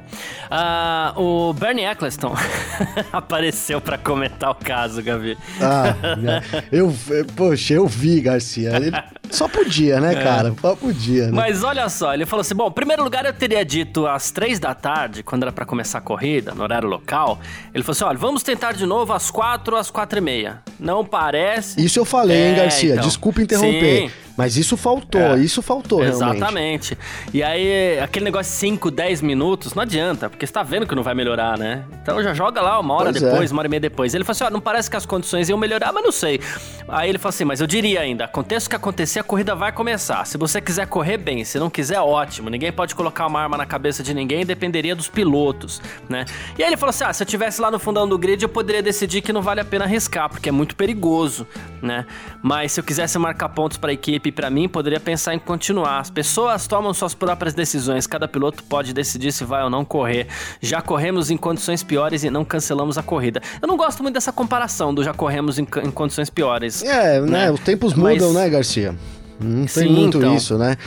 Uh, 0.51 1.21
o 1.21 1.53
Bernie 1.53 1.85
Eccleston 1.85 2.35
apareceu 3.13 3.79
para 3.79 3.97
comentar 3.97 4.51
o 4.51 4.55
caso, 4.55 5.01
Gabi. 5.01 5.37
Ah, 5.61 5.95
né? 6.17 6.43
eu, 6.71 6.93
poxa, 7.35 7.75
eu 7.75 7.87
vi, 7.87 8.19
Garcia. 8.19 8.75
Ele 8.75 8.91
só 9.29 9.47
podia, 9.47 9.99
né, 9.99 10.13
é. 10.13 10.23
cara? 10.23 10.53
Só 10.59 10.75
podia, 10.75 11.25
né? 11.25 11.31
Mas 11.31 11.63
olha 11.63 11.87
só, 11.89 12.13
ele 12.13 12.25
falou 12.25 12.41
assim: 12.41 12.53
bom, 12.55 12.67
em 12.67 12.71
primeiro 12.71 13.03
lugar 13.03 13.25
eu 13.25 13.33
teria 13.33 13.63
dito 13.63 14.05
às 14.05 14.29
três 14.29 14.59
da 14.59 14.75
tarde, 14.75 15.23
quando 15.23 15.43
era 15.43 15.51
para 15.51 15.65
começar 15.65 15.99
a 15.99 16.01
corrida, 16.01 16.53
no 16.53 16.63
horário 16.63 16.87
local. 16.87 17.39
Ele 17.73 17.83
falou 17.83 17.93
assim: 17.93 18.03
olha, 18.03 18.17
vamos 18.17 18.43
tentar 18.43 18.62
de 18.71 18.85
novo 18.85 19.13
às 19.13 19.29
quatro, 19.29 19.75
às 19.75 19.91
quatro 19.91 20.19
e 20.19 20.21
meia. 20.21 20.61
Não 20.79 21.03
parece. 21.03 21.83
Isso 21.83 21.99
eu 21.99 22.05
falei, 22.05 22.37
é, 22.37 22.49
hein, 22.49 22.55
Garcia? 22.55 22.93
Então, 22.93 23.03
Desculpa 23.05 23.41
interromper. 23.41 24.09
Sim. 24.09 24.22
Mas 24.37 24.57
isso 24.57 24.75
faltou, 24.75 25.21
é, 25.21 25.39
isso 25.39 25.61
faltou 25.61 26.03
Exatamente. 26.03 26.43
Realmente. 26.63 26.97
E 27.33 27.43
aí, 27.43 27.99
aquele 27.99 28.25
negócio 28.25 28.51
de 28.51 28.57
5, 28.57 28.89
10 28.89 29.21
minutos, 29.21 29.73
não 29.73 29.83
adianta, 29.83 30.29
porque 30.29 30.45
você 30.45 30.53
tá 30.53 30.63
vendo 30.63 30.87
que 30.87 30.95
não 30.95 31.03
vai 31.03 31.13
melhorar, 31.13 31.57
né? 31.57 31.85
Então 32.01 32.21
já 32.23 32.33
joga 32.33 32.61
lá 32.61 32.79
uma 32.79 32.93
hora 32.93 33.11
pois 33.11 33.21
é. 33.21 33.29
depois, 33.29 33.51
é. 33.51 33.53
uma 33.53 33.61
hora 33.61 33.67
e 33.67 33.69
meia 33.69 33.79
depois. 33.79 34.13
Ele 34.13 34.23
falou 34.23 34.33
assim: 34.33 34.43
ó, 34.45 34.49
não 34.49 34.61
parece 34.61 34.89
que 34.89 34.97
as 34.97 35.05
condições 35.05 35.49
iam 35.49 35.57
melhorar, 35.57 35.91
mas 35.93 36.03
não 36.03 36.11
sei. 36.11 36.39
Aí 36.87 37.09
ele 37.09 37.17
falou 37.17 37.29
assim: 37.29 37.45
mas 37.45 37.61
eu 37.61 37.67
diria 37.67 38.01
ainda, 38.01 38.25
aconteça 38.25 38.65
o 38.67 38.69
que 38.69 38.75
acontecer, 38.75 39.19
a 39.19 39.23
corrida 39.23 39.53
vai 39.55 39.71
começar. 39.71 40.25
Se 40.25 40.37
você 40.37 40.59
quiser 40.59 40.87
correr 40.87 41.17
bem, 41.17 41.43
se 41.45 41.59
não 41.59 41.69
quiser, 41.69 41.99
ótimo. 41.99 42.49
Ninguém 42.49 42.71
pode 42.71 42.95
colocar 42.95 43.27
uma 43.27 43.41
arma 43.41 43.57
na 43.57 43.65
cabeça 43.65 44.01
de 44.01 44.13
ninguém, 44.13 44.45
dependeria 44.45 44.95
dos 44.95 45.07
pilotos, 45.07 45.81
né? 46.09 46.25
E 46.57 46.63
aí 46.63 46.69
ele 46.69 46.77
falou 46.77 46.89
assim: 46.89 47.03
ah, 47.03 47.13
se 47.13 47.21
eu 47.21 47.27
tivesse 47.27 47.61
lá 47.61 47.69
no 47.69 47.77
fundão 47.77 48.07
do 48.07 48.17
grid, 48.17 48.41
eu 48.41 48.49
poderia 48.49 48.81
decidir 48.81 49.21
que 49.21 49.31
não 49.31 49.41
vale 49.41 49.61
a 49.61 49.65
pena 49.65 49.85
arriscar, 49.85 50.29
porque 50.29 50.49
é 50.49 50.51
muito 50.51 50.75
perigoso, 50.75 51.47
né? 51.81 52.05
Mas 52.41 52.71
se 52.71 52.79
eu 52.79 52.83
quisesse 52.83 53.17
marcar 53.19 53.49
pontos 53.49 53.77
para 53.77 53.91
a 53.91 53.93
equipe 53.93 54.22
Felipe, 54.23 54.31
para 54.31 54.49
mim, 54.49 54.69
poderia 54.69 54.99
pensar 54.99 55.35
em 55.35 55.39
continuar. 55.39 55.99
As 55.99 56.09
pessoas 56.09 56.65
tomam 56.65 56.93
suas 56.93 57.13
próprias 57.13 57.53
decisões, 57.53 58.07
cada 58.07 58.27
piloto 58.27 58.63
pode 58.63 58.93
decidir 58.93 59.33
se 59.33 59.43
vai 59.43 59.63
ou 59.63 59.69
não 59.69 59.83
correr. 59.83 60.27
Já 60.61 60.81
corremos 60.81 61.29
em 61.29 61.35
condições 61.35 61.83
piores 61.83 62.23
e 62.23 62.29
não 62.29 62.45
cancelamos 62.45 62.97
a 62.97 63.03
corrida. 63.03 63.41
Eu 63.61 63.67
não 63.67 63.75
gosto 63.75 64.01
muito 64.01 64.15
dessa 64.15 64.31
comparação 64.31 64.93
do 64.93 65.03
já 65.03 65.13
corremos 65.13 65.59
em, 65.59 65.63
em 65.83 65.91
condições 65.91 66.29
piores. 66.29 66.83
É, 66.83 67.19
né? 67.19 67.27
né? 67.27 67.51
Os 67.51 67.59
tempos 67.59 67.93
mudam, 67.93 68.31
Mas... 68.31 68.43
né, 68.43 68.49
Garcia? 68.49 68.95
Não 69.39 69.65
tem 69.65 69.67
Sim, 69.67 69.89
muito 69.89 70.19
então. 70.19 70.35
isso, 70.35 70.57
né? 70.57 70.77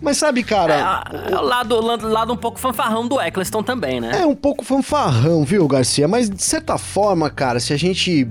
Mas 0.00 0.18
sabe, 0.18 0.42
cara. 0.42 1.06
É, 1.10 1.32
é 1.32 1.38
o 1.38 1.42
lado, 1.42 1.80
lado 1.80 2.32
um 2.32 2.36
pouco 2.36 2.58
fanfarrão 2.58 3.06
do 3.06 3.20
Eccleston 3.20 3.62
também, 3.62 4.00
né? 4.00 4.20
É 4.20 4.26
um 4.26 4.34
pouco 4.34 4.64
fanfarrão, 4.64 5.44
viu, 5.44 5.66
Garcia? 5.66 6.06
Mas 6.06 6.28
de 6.28 6.42
certa 6.42 6.76
forma, 6.76 7.30
cara, 7.30 7.60
se 7.60 7.72
a 7.72 7.76
gente 7.76 8.28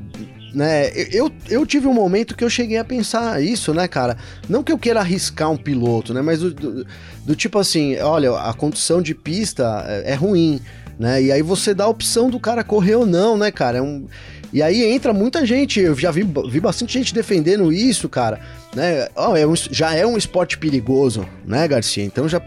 né? 0.53 0.91
Eu, 1.12 1.31
eu 1.50 1.65
tive 1.65 1.88
um 1.88 1.93
momento 1.93 2.36
que 2.36 2.43
eu 2.43 2.50
cheguei 2.50 2.77
a 2.77 2.84
pensar 2.84 3.41
isso, 3.41 3.74
né, 3.74 3.88
cara? 3.88 4.17
Não 4.50 4.63
que 4.63 4.72
eu 4.72 4.77
queira 4.77 5.00
arriscar 5.00 5.50
um 5.50 5.58
piloto, 5.58 6.13
né? 6.13 6.22
Mas 6.22 6.39
do, 6.39 6.53
do, 6.53 6.88
do 7.25 7.36
tipo 7.36 7.58
assim, 7.58 7.98
olha, 8.00 8.31
a 8.38 8.53
condição 8.53 9.01
de 9.01 9.15
pista 9.15 9.86
é, 9.88 10.12
é, 10.12 10.15
ruim, 10.15 10.60
né? 11.00 11.22
E 11.22 11.31
aí 11.31 11.41
você 11.41 11.74
dá 11.74 11.86
a 11.86 11.89
opção 11.89 12.29
do 12.29 12.39
cara 12.39 12.63
correr 12.63 12.96
ou 12.96 13.05
não, 13.05 13.38
né, 13.38 13.51
cara? 13.51 13.77
É 13.77 13.81
um, 13.81 14.08
e 14.53 14.62
aí 14.62 14.84
entra 14.84 15.13
muita 15.13 15.46
gente, 15.46 15.79
eu 15.79 15.96
já 15.96 16.12
vi, 16.12 16.27
vi 16.50 16.60
bastante 16.60 16.93
gente 16.93 17.13
defendendo 17.13 17.72
isso, 17.72 18.10
cara. 18.10 18.39
Né? 18.75 19.08
Oh, 19.15 19.36
é 19.36 19.48
um, 19.48 19.55
já 19.55 19.96
é 19.96 20.05
um 20.05 20.17
esporte 20.17 20.58
perigoso, 20.58 21.25
né, 21.46 21.65
Garcia? 21.67 22.03
Então 22.03 22.27
já, 22.27 22.41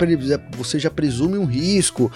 você 0.53 0.79
já 0.79 0.91
presume 0.91 1.39
um 1.39 1.47
risco 1.47 2.13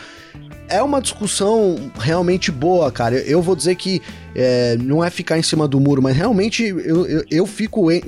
é 0.69 0.83
uma 0.83 1.01
discussão 1.01 1.91
realmente 1.99 2.51
boa, 2.51 2.91
cara. 2.93 3.17
Eu 3.17 3.43
vou 3.43 3.57
dizer 3.57 3.75
que 3.75 4.01
é, 4.35 4.77
não 4.77 5.03
é 5.03 5.11
ficar 5.11 5.39
em 5.39 5.43
cima 5.43 5.67
do 5.67 5.81
muro, 5.81 6.03
mas 6.03 6.17
realmente 6.17 6.65
eu, 6.65 7.07
eu, 7.07 7.25
eu 7.31 7.47
fico. 7.47 7.91
Em, 7.91 8.03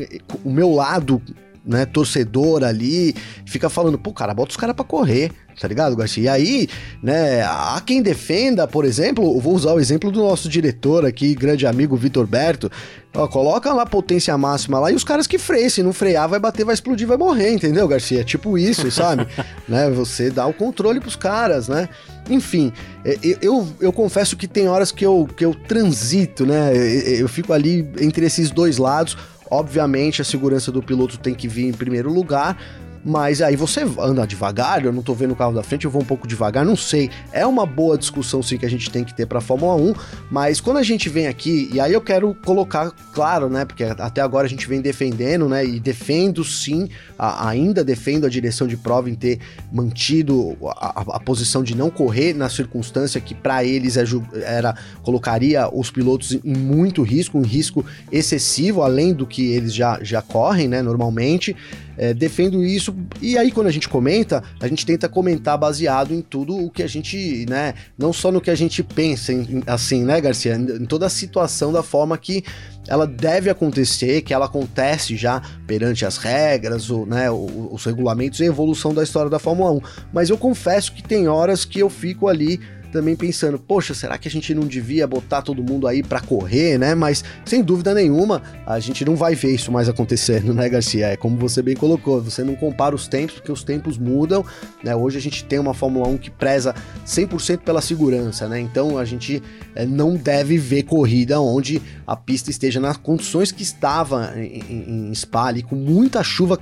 o 0.45 0.51
meu 0.51 0.71
lado 0.71 1.23
né, 1.65 1.85
torcedor 1.85 2.65
ali, 2.65 3.15
fica 3.45 3.69
falando, 3.69 3.99
pô, 3.99 4.13
cara, 4.13 4.35
bota 4.35 4.51
os 4.51 4.57
caras 4.57 4.75
pra 4.75 4.85
correr, 4.85 5.31
tá 5.61 5.69
ligado, 5.69 5.95
Garcia? 5.95 6.23
E 6.23 6.29
aí, 6.29 6.69
né, 7.03 7.43
há 7.43 7.81
quem 7.85 8.01
defenda, 8.01 8.67
por 8.67 8.87
exemplo, 8.87 9.39
vou 9.39 9.55
usar 9.55 9.75
o 9.75 9.79
exemplo 9.79 10.11
do 10.11 10.21
nosso 10.21 10.49
diretor 10.49 11.05
aqui, 11.05 11.35
grande 11.35 11.67
amigo 11.67 11.97
Vitor 11.97 12.27
Berto, 12.27 12.71
ó, 13.15 13.29
coloca 13.29 13.71
lá 13.73 13.85
potência 13.85 14.37
máxima 14.39 14.79
lá 14.79 14.91
e 14.91 14.95
os 14.95 15.05
caras 15.05 15.27
que 15.27 15.37
freiam, 15.37 15.69
se 15.69 15.83
não 15.83 15.93
frear 15.93 16.29
vai 16.29 16.41
bater, 16.41 16.65
vai 16.65 16.73
explodir, 16.73 17.07
vai 17.07 17.19
morrer, 17.19 17.53
entendeu, 17.53 17.87
Garcia? 17.87 18.25
Tipo 18.25 18.57
isso, 18.57 18.89
sabe? 18.91 19.27
né, 19.69 19.91
você 19.91 20.31
dá 20.31 20.47
o 20.47 20.55
controle 20.55 20.99
pros 20.99 21.15
caras, 21.15 21.69
né? 21.69 21.91
Enfim, 22.31 22.73
é, 23.05 23.19
eu, 23.23 23.39
eu, 23.43 23.69
eu, 23.81 23.93
confesso 23.93 24.37
que 24.37 24.49
tem 24.49 24.67
horas 24.67 24.91
que 24.91 25.05
eu, 25.05 25.29
que 25.37 25.45
eu 25.45 25.55
transito, 25.55 26.47
né? 26.47 26.73
Eu 26.75 27.29
fico 27.29 27.53
ali 27.53 27.87
entre 28.01 28.25
esses 28.25 28.51
dois 28.51 28.79
lados. 28.79 29.17
Obviamente, 29.51 30.23
a 30.23 30.25
segurança 30.25 30.71
do 30.71 30.81
piloto 30.81 31.19
tem 31.19 31.35
que 31.35 31.49
vir 31.49 31.67
em 31.67 31.73
primeiro 31.73 32.13
lugar, 32.13 32.57
mas 33.05 33.41
aí 33.41 33.57
você 33.57 33.87
anda 33.99 34.27
devagar, 34.27 34.85
eu 34.85 34.93
não 34.93 35.03
tô 35.03 35.15
vendo 35.15 35.33
o 35.33 35.37
carro 35.37 35.55
da 35.55 35.63
frente, 35.63 35.85
eu 35.85 35.91
vou 35.91 36.03
um 36.03 36.05
pouco 36.05 36.27
devagar, 36.27 36.65
não 36.65 36.77
sei. 36.77 37.11
É 37.33 37.47
uma 37.47 37.65
boa 37.65 37.97
discussão 37.97 38.43
sim 38.43 38.59
que 38.59 38.67
a 38.67 38.71
gente 38.71 38.91
tem 38.91 39.05
que 39.05 39.15
ter 39.15 39.27
para 39.27 39.41
Fórmula 39.41 39.75
1, 39.75 39.95
mas 40.31 40.61
quando 40.61 40.77
a 40.77 40.83
gente 40.83 41.09
vem 41.09 41.27
aqui, 41.27 41.71
e 41.73 41.81
aí 41.81 41.93
eu 41.93 42.01
quero 42.01 42.35
colocar 42.35 42.91
claro, 43.13 43.49
né, 43.49 43.65
porque 43.65 43.85
até 43.85 44.21
agora 44.21 44.47
a 44.47 44.51
gente 44.51 44.69
vem 44.69 44.81
defendendo, 44.81 45.49
né, 45.49 45.65
e 45.65 45.81
defendo 45.81 46.45
sim, 46.45 46.89
a, 47.19 47.49
ainda 47.49 47.83
defendo 47.83 48.27
a 48.27 48.29
direção 48.29 48.67
de 48.67 48.77
prova 48.77 49.09
em 49.09 49.15
ter 49.15 49.39
mantido 49.73 50.57
a, 50.65 51.01
a, 51.01 51.17
a 51.17 51.21
posição 51.21 51.63
de 51.63 51.75
não 51.75 51.91
correr 51.91 52.35
na 52.35 52.49
circunstância 52.49 53.21
que 53.21 53.35
para 53.35 53.65
eles 53.65 53.97
é, 53.97 54.05
era 54.43 54.75
colocaria 55.03 55.69
os 55.73 55.91
pilotos 55.91 56.33
em 56.33 56.57
muito 56.57 57.03
risco, 57.03 57.39
um 57.39 57.43
risco 57.43 57.85
excessivo 58.13 58.83
além 58.83 59.15
do 59.15 59.27
que 59.27 59.53
eles 59.53 59.75
já 59.75 59.99
já 60.03 60.21
correm, 60.21 60.69
né, 60.69 60.83
normalmente 60.83 61.57
é, 62.01 62.15
defendo 62.15 62.65
isso. 62.65 62.97
E 63.21 63.37
aí, 63.37 63.53
quando 63.53 63.67
a 63.67 63.71
gente 63.71 63.87
comenta, 63.87 64.43
a 64.59 64.67
gente 64.67 64.87
tenta 64.87 65.07
comentar 65.07 65.59
baseado 65.59 66.15
em 66.15 66.23
tudo 66.23 66.57
o 66.57 66.71
que 66.71 66.83
a 66.83 66.87
gente, 66.87 67.45
né? 67.47 67.75
Não 67.99 68.11
só 68.11 68.33
no 68.33 68.41
que 68.41 68.51
a 68.51 68.55
gente 68.55 68.83
pensa, 68.83 69.35
em, 69.35 69.63
assim, 69.67 70.03
né, 70.03 70.19
Garcia? 70.19 70.55
Em 70.55 70.87
toda 70.87 71.05
a 71.05 71.11
situação 71.11 71.71
da 71.71 71.83
forma 71.83 72.17
que 72.17 72.43
ela 72.89 73.07
deve 73.07 73.51
acontecer, 73.51 74.23
que 74.23 74.33
ela 74.33 74.47
acontece 74.47 75.15
já 75.15 75.43
perante 75.67 76.07
as 76.07 76.17
regras, 76.17 76.89
o, 76.89 77.05
né, 77.05 77.31
os 77.31 77.85
regulamentos 77.85 78.41
e 78.41 78.45
a 78.45 78.47
evolução 78.47 78.95
da 78.95 79.03
história 79.03 79.31
da 79.31 79.39
Fórmula 79.39 79.71
1. 79.73 79.81
Mas 80.11 80.31
eu 80.31 80.39
confesso 80.39 80.95
que 80.95 81.03
tem 81.03 81.29
horas 81.29 81.67
que 81.67 81.81
eu 81.81 81.91
fico 81.91 82.29
ali 82.29 82.59
também 82.91 83.17
pensando, 83.17 83.59
poxa, 83.59 83.95
será 83.95 84.19
que 84.19 84.29
a 84.29 84.31
gente 84.31 84.55
não 84.55 84.67
devia 84.67 85.07
botar 85.07 85.43
todo 85.43 85.63
mundo 85.63 85.87
aí 85.87 86.03
para 86.03 86.21
correr, 86.21 86.79
né? 86.79 86.95
Mas 86.95 87.25
sem 87.45 87.63
dúvida 87.63 87.95
nenhuma, 87.95 88.43
a 88.67 88.79
gente 88.79 89.05
não 89.05 89.17
vai 89.17 89.35
ver 89.35 89.55
isso 89.55 89.73
mais 89.73 89.89
acontecendo, 89.89 90.53
né, 90.55 90.69
Garcia? 90.69 91.09
É 91.09 91.17
como 91.17 91.37
você 91.37 91.63
bem 91.63 91.77
colocou, 91.77 92.21
você 92.21 92.45
não 92.45 92.55
compara 92.55 92.95
os 92.95 93.09
tempos, 93.09 93.37
porque 93.37 93.53
os 93.53 93.63
tempos 93.63 93.97
mudam, 93.99 94.45
né? 94.83 94.95
Hoje 94.95 95.19
a 95.19 95.21
gente 95.21 95.45
tem 95.45 95.59
uma 95.59 95.75
Fórmula 95.75 96.09
1 96.09 96.19
que 96.19 96.31
preza 96.31 96.75
100% 97.07 97.59
pela 97.59 97.81
segurança, 97.81 98.49
né? 98.49 98.61
Então 98.61 98.99
a 98.99 99.05
gente 99.05 99.43
é, 99.75 99.87
não 99.87 100.17
deve 100.17 100.59
ver 100.59 100.83
corrida 100.83 101.41
onde 101.41 101.81
a 102.07 102.17
pista 102.17 102.51
esteja 102.51 102.81
nas 102.81 102.97
condições 102.97 103.53
que 103.53 103.63
estava 103.63 104.33
em, 104.37 104.63
em, 104.69 105.11
em 105.11 105.15
Spa, 105.15 105.47
ali, 105.47 105.63
com 105.63 105.77
muita 105.77 106.23
chuva 106.23 106.59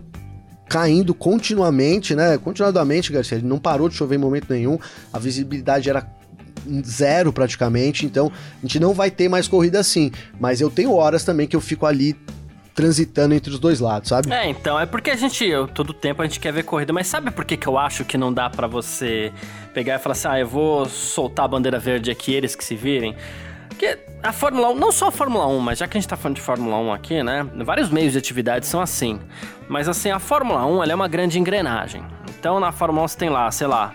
caindo 0.68 1.14
continuamente, 1.14 2.14
né? 2.14 2.36
Continuadamente, 2.38 3.12
Garcia. 3.12 3.40
Não 3.42 3.58
parou 3.58 3.88
de 3.88 3.94
chover 3.94 4.16
em 4.16 4.18
momento 4.18 4.52
nenhum. 4.52 4.78
A 5.12 5.18
visibilidade 5.18 5.88
era 5.88 6.02
zero 6.84 7.32
praticamente, 7.32 8.04
então 8.06 8.30
a 8.58 8.60
gente 8.66 8.78
não 8.78 8.94
vai 8.94 9.10
ter 9.10 9.28
mais 9.28 9.48
corrida 9.48 9.80
assim. 9.80 10.10
Mas 10.38 10.60
eu 10.60 10.70
tenho 10.70 10.92
horas 10.92 11.24
também 11.24 11.46
que 11.46 11.56
eu 11.56 11.60
fico 11.60 11.86
ali 11.86 12.16
transitando 12.74 13.34
entre 13.34 13.50
os 13.52 13.58
dois 13.58 13.80
lados, 13.80 14.08
sabe? 14.08 14.32
É, 14.32 14.48
então, 14.48 14.78
é 14.78 14.86
porque 14.86 15.10
a 15.10 15.16
gente, 15.16 15.44
eu, 15.44 15.66
todo 15.66 15.92
tempo 15.92 16.22
a 16.22 16.24
gente 16.24 16.38
quer 16.38 16.52
ver 16.52 16.62
corrida, 16.62 16.92
mas 16.92 17.08
sabe 17.08 17.32
por 17.32 17.44
que, 17.44 17.56
que 17.56 17.66
eu 17.66 17.76
acho 17.76 18.04
que 18.04 18.16
não 18.16 18.32
dá 18.32 18.48
para 18.48 18.68
você 18.68 19.32
pegar 19.74 19.96
e 19.96 19.98
falar 19.98 20.12
assim, 20.12 20.28
ah, 20.28 20.38
eu 20.38 20.46
vou 20.46 20.86
soltar 20.86 21.46
a 21.46 21.48
bandeira 21.48 21.80
verde 21.80 22.08
aqui, 22.08 22.32
eles 22.32 22.54
que 22.54 22.64
se 22.64 22.76
virem? 22.76 23.16
Porque 23.68 23.98
a 24.22 24.32
Fórmula 24.32 24.70
1, 24.70 24.74
não 24.76 24.92
só 24.92 25.08
a 25.08 25.10
Fórmula 25.10 25.46
1, 25.48 25.58
mas 25.58 25.78
já 25.78 25.88
que 25.88 25.96
a 25.96 26.00
gente 26.00 26.08
tá 26.08 26.16
falando 26.16 26.36
de 26.36 26.42
Fórmula 26.42 26.76
1 26.78 26.92
aqui, 26.92 27.22
né? 27.22 27.44
Vários 27.64 27.90
meios 27.90 28.12
de 28.12 28.18
atividade 28.18 28.64
são 28.64 28.80
assim. 28.80 29.18
Mas 29.68 29.88
assim, 29.88 30.10
a 30.10 30.20
Fórmula 30.20 30.64
1 30.64 30.82
ela 30.82 30.92
é 30.92 30.94
uma 30.94 31.08
grande 31.08 31.38
engrenagem. 31.38 32.04
Então 32.38 32.60
na 32.60 32.70
Fórmula 32.70 33.04
1 33.04 33.08
você 33.08 33.18
tem 33.18 33.28
lá, 33.28 33.50
sei 33.50 33.66
lá, 33.66 33.92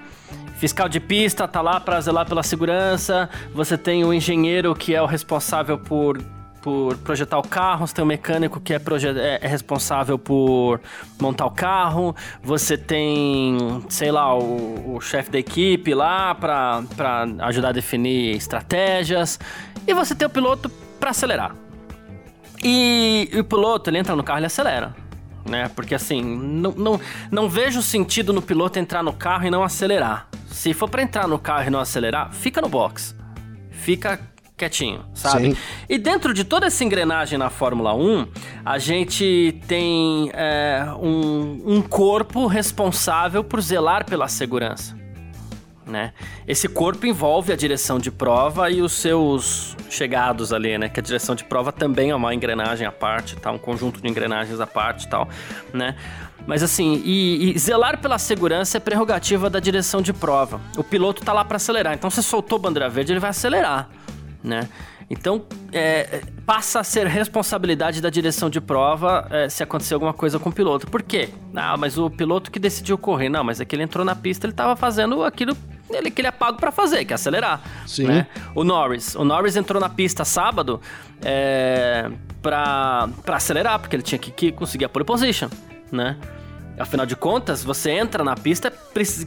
fiscal 0.55 0.88
de 0.88 1.00
pista 1.00 1.48
tá 1.48 1.62
lá 1.62 1.79
para 1.79 2.00
zelar 2.01 2.25
pela 2.25 2.43
segurança, 2.43 3.29
você 3.53 3.77
tem 3.77 4.03
o 4.03 4.13
engenheiro 4.13 4.74
que 4.75 4.95
é 4.95 5.01
o 5.01 5.05
responsável 5.05 5.77
por 5.77 6.22
por 6.62 6.95
projetar 7.00 7.38
o 7.38 7.43
carro, 7.45 7.86
você 7.86 7.93
tem 7.93 8.03
o 8.05 8.07
mecânico 8.07 8.57
que 8.57 8.74
é, 8.74 8.77
é, 8.77 9.39
é, 9.41 9.48
responsável 9.50 10.17
por 10.17 10.79
montar 11.19 11.45
o 11.45 11.51
carro, 11.51 12.15
você 12.41 12.77
tem, 12.77 13.83
sei 13.89 14.13
lá, 14.13 14.33
o, 14.33 14.95
o 14.95 15.01
chefe 15.01 15.29
da 15.29 15.38
equipe 15.38 15.93
lá 15.93 16.33
para 16.33 16.83
ajudar 17.39 17.67
a 17.67 17.72
definir 17.74 18.38
estratégias, 18.38 19.38
e 19.86 19.93
você 19.93 20.15
tem 20.15 20.25
o 20.25 20.29
piloto 20.29 20.69
para 21.01 21.10
acelerar. 21.10 21.53
E, 22.63 23.27
e 23.29 23.39
o 23.41 23.43
piloto, 23.43 23.89
ele 23.89 23.98
entra 23.98 24.15
no 24.15 24.24
carro 24.24 24.39
e 24.39 24.45
acelera 24.45 24.95
né? 25.45 25.69
Porque 25.75 25.95
assim, 25.95 26.24
não, 26.24 26.72
não, 26.72 27.01
não 27.31 27.50
vejo 27.50 27.81
sentido 27.81 28.33
no 28.33 28.41
piloto 28.41 28.79
entrar 28.79 29.03
no 29.03 29.13
carro 29.13 29.45
e 29.45 29.50
não 29.50 29.63
acelerar. 29.63 30.27
Se 30.53 30.74
for 30.74 30.88
para 30.88 31.01
entrar 31.01 31.27
no 31.27 31.39
carro 31.39 31.67
e 31.67 31.69
não 31.69 31.79
acelerar, 31.79 32.31
fica 32.31 32.62
no 32.62 32.69
box. 32.69 33.15
Fica 33.72 34.19
quietinho, 34.55 35.03
sabe? 35.13 35.55
Sim. 35.55 35.57
E 35.89 35.98
dentro 35.98 36.33
de 36.33 36.43
toda 36.43 36.67
essa 36.67 36.83
engrenagem 36.83 37.38
na 37.38 37.50
Fórmula 37.50 37.93
1, 37.95 38.27
a 38.63 38.77
gente 38.77 39.60
tem 39.67 40.29
é, 40.33 40.86
um, 41.01 41.77
um 41.77 41.81
corpo 41.81 42.45
responsável 42.45 43.43
por 43.43 43.60
zelar 43.62 44.05
pela 44.05 44.27
segurança 44.27 45.03
né? 45.86 46.13
Esse 46.48 46.67
corpo 46.67 47.05
envolve 47.05 47.51
a 47.51 47.55
direção 47.55 48.00
de 48.00 48.10
prova 48.12 48.69
e 48.69 48.81
os 48.81 48.93
seus 48.93 49.75
chegados 49.89 50.53
ali, 50.53 50.77
né? 50.77 50.89
Que 50.89 51.00
a 51.00 51.03
direção 51.03 51.36
de 51.36 51.43
prova 51.43 51.72
também 51.72 52.10
é 52.10 52.15
uma 52.15 52.33
engrenagem 52.33 52.88
à 52.88 52.91
parte, 52.91 53.36
tá? 53.36 53.51
Um 53.51 53.57
conjunto 53.57 54.01
de 54.01 54.07
engrenagens 54.07 54.60
à 54.60 54.67
parte, 54.67 55.07
tal, 55.07 55.27
né? 55.74 55.95
Mas 56.45 56.62
assim, 56.62 57.01
e, 57.05 57.51
e, 57.55 57.59
zelar 57.59 58.00
pela 58.01 58.17
segurança 58.17 58.77
é 58.77 58.79
prerrogativa 58.79 59.50
da 59.50 59.59
direção 59.59 60.01
de 60.01 60.12
prova. 60.12 60.59
O 60.77 60.83
piloto 60.83 61.23
tá 61.23 61.31
lá 61.31 61.45
para 61.45 61.57
acelerar, 61.57 61.93
então 61.93 62.09
se 62.09 62.21
soltou 62.21 62.59
bandeira 62.59 62.89
verde, 62.89 63.13
ele 63.13 63.19
vai 63.19 63.29
acelerar, 63.29 63.89
né? 64.43 64.67
Então, 65.09 65.45
é, 65.71 66.21
passa 66.45 66.79
a 66.79 66.83
ser 66.83 67.05
responsabilidade 67.07 68.01
da 68.01 68.09
direção 68.09 68.50
de 68.50 68.59
prova 68.59 69.27
é, 69.29 69.50
se 69.50 69.62
acontecer 69.62 69.93
alguma 69.93 70.13
coisa 70.13 70.39
com 70.39 70.50
o 70.50 70.51
piloto. 70.51 70.88
Por 70.88 71.03
quê? 71.03 71.29
Ah, 71.55 71.77
mas 71.77 71.97
o 71.97 72.09
piloto 72.09 72.50
que 72.50 72.57
decidiu 72.57 72.97
correr. 72.97 73.29
Não, 73.29 73.43
mas 73.43 73.59
é 73.59 73.65
que 73.65 73.75
ele 73.75 73.83
entrou 73.83 74.03
na 74.03 74.15
pista, 74.15 74.47
ele 74.47 74.53
estava 74.53 74.75
fazendo 74.75 75.23
aquilo 75.23 75.55
ele, 75.89 76.09
que 76.09 76.21
ele 76.21 76.27
é 76.27 76.31
pago 76.31 76.57
para 76.57 76.71
fazer, 76.71 77.05
que 77.05 77.13
é 77.13 77.15
acelerar. 77.15 77.62
Sim. 77.85 78.05
Né? 78.05 78.27
O 78.55 78.63
Norris. 78.63 79.15
O 79.15 79.23
Norris 79.23 79.55
entrou 79.55 79.79
na 79.79 79.89
pista 79.89 80.25
sábado 80.25 80.81
é, 81.21 82.09
pra 82.41 83.09
acelerar, 83.27 83.79
porque 83.79 83.95
ele 83.95 84.03
tinha 84.03 84.17
que, 84.17 84.31
que 84.31 84.51
conseguir 84.51 84.85
a 84.85 84.89
pole 84.89 85.05
position, 85.05 85.50
né? 85.93 86.17
Afinal 86.77 87.05
de 87.05 87.15
contas, 87.15 87.63
você 87.63 87.91
entra 87.91 88.23
na 88.23 88.35
pista 88.35 88.73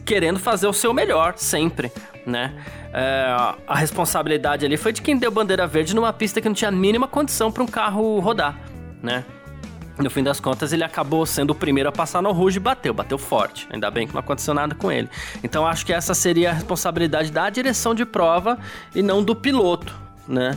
querendo 0.05 0.39
fazer 0.39 0.67
o 0.67 0.73
seu 0.73 0.93
melhor, 0.93 1.35
sempre, 1.37 1.93
né? 2.27 2.53
É, 2.93 3.27
a 3.67 3.77
responsabilidade 3.77 4.67
ali 4.67 4.77
foi 4.77 4.93
de 4.93 5.01
quem 5.01 5.17
deu 5.17 5.31
bandeira 5.31 5.67
verde 5.67 5.95
numa 5.95 6.13
pista 6.13 6.41
que 6.41 6.49
não 6.49 6.55
tinha 6.55 6.69
a 6.69 6.73
mínima 6.73 7.07
condição 7.07 7.53
para 7.53 7.63
um 7.63 7.67
carro 7.67 8.19
rodar, 8.19 8.59
né? 9.01 9.25
no 9.99 10.11
fim 10.11 10.23
das 10.23 10.39
contas, 10.39 10.73
ele 10.73 10.85
acabou 10.85 11.25
sendo 11.25 11.51
o 11.51 11.55
primeiro 11.55 11.89
a 11.89 11.93
passar 11.93 12.23
no 12.23 12.31
Rouge 12.33 12.59
e 12.59 12.61
bateu, 12.61 12.93
bateu 12.93 13.17
forte. 13.17 13.67
Ainda 13.71 13.91
bem 13.91 14.07
que 14.07 14.13
não 14.13 14.21
aconteceu 14.21 14.53
nada 14.53 14.75
com 14.75 14.93
ele. 14.93 15.09
Então 15.43 15.67
acho 15.67 15.87
que 15.87 15.93
essa 15.93 16.15
seria 16.15 16.51
a 16.51 16.53
responsabilidade 16.53 17.33
da 17.33 17.49
direção 17.49 17.95
de 17.95 18.05
prova 18.05 18.59
e 18.95 19.03
não 19.03 19.23
do 19.23 19.35
piloto, 19.35 19.95
né? 20.29 20.57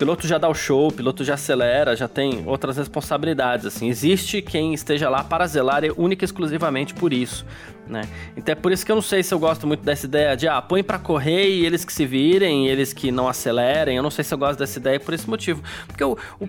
Piloto 0.00 0.26
já 0.26 0.38
dá 0.38 0.48
o 0.48 0.54
show, 0.54 0.88
o 0.88 0.92
piloto 0.92 1.22
já 1.22 1.34
acelera, 1.34 1.94
já 1.94 2.08
tem 2.08 2.42
outras 2.46 2.78
responsabilidades, 2.78 3.66
assim. 3.66 3.86
Existe 3.86 4.40
quem 4.40 4.72
esteja 4.72 5.10
lá 5.10 5.22
para 5.22 5.46
zelar 5.46 5.82
única 5.94 6.24
e 6.24 6.26
exclusivamente 6.26 6.94
por 6.94 7.12
isso 7.12 7.44
né? 7.90 8.02
Então 8.36 8.52
é 8.52 8.54
por 8.54 8.72
isso 8.72 8.86
que 8.86 8.92
eu 8.92 8.96
não 8.96 9.02
sei 9.02 9.22
se 9.22 9.34
eu 9.34 9.38
gosto 9.38 9.66
muito 9.66 9.82
dessa 9.84 10.06
ideia 10.06 10.36
de, 10.36 10.48
ah, 10.48 10.62
põe 10.62 10.82
para 10.82 10.98
correr 10.98 11.48
e 11.48 11.66
eles 11.66 11.84
que 11.84 11.92
se 11.92 12.06
virem, 12.06 12.68
eles 12.68 12.92
que 12.92 13.10
não 13.10 13.28
acelerem. 13.28 13.96
Eu 13.96 14.02
não 14.02 14.10
sei 14.10 14.24
se 14.24 14.32
eu 14.32 14.38
gosto 14.38 14.58
dessa 14.58 14.78
ideia 14.78 14.98
por 15.00 15.12
esse 15.12 15.28
motivo. 15.28 15.62
Porque 15.86 16.04
o, 16.04 16.16
o, 16.40 16.48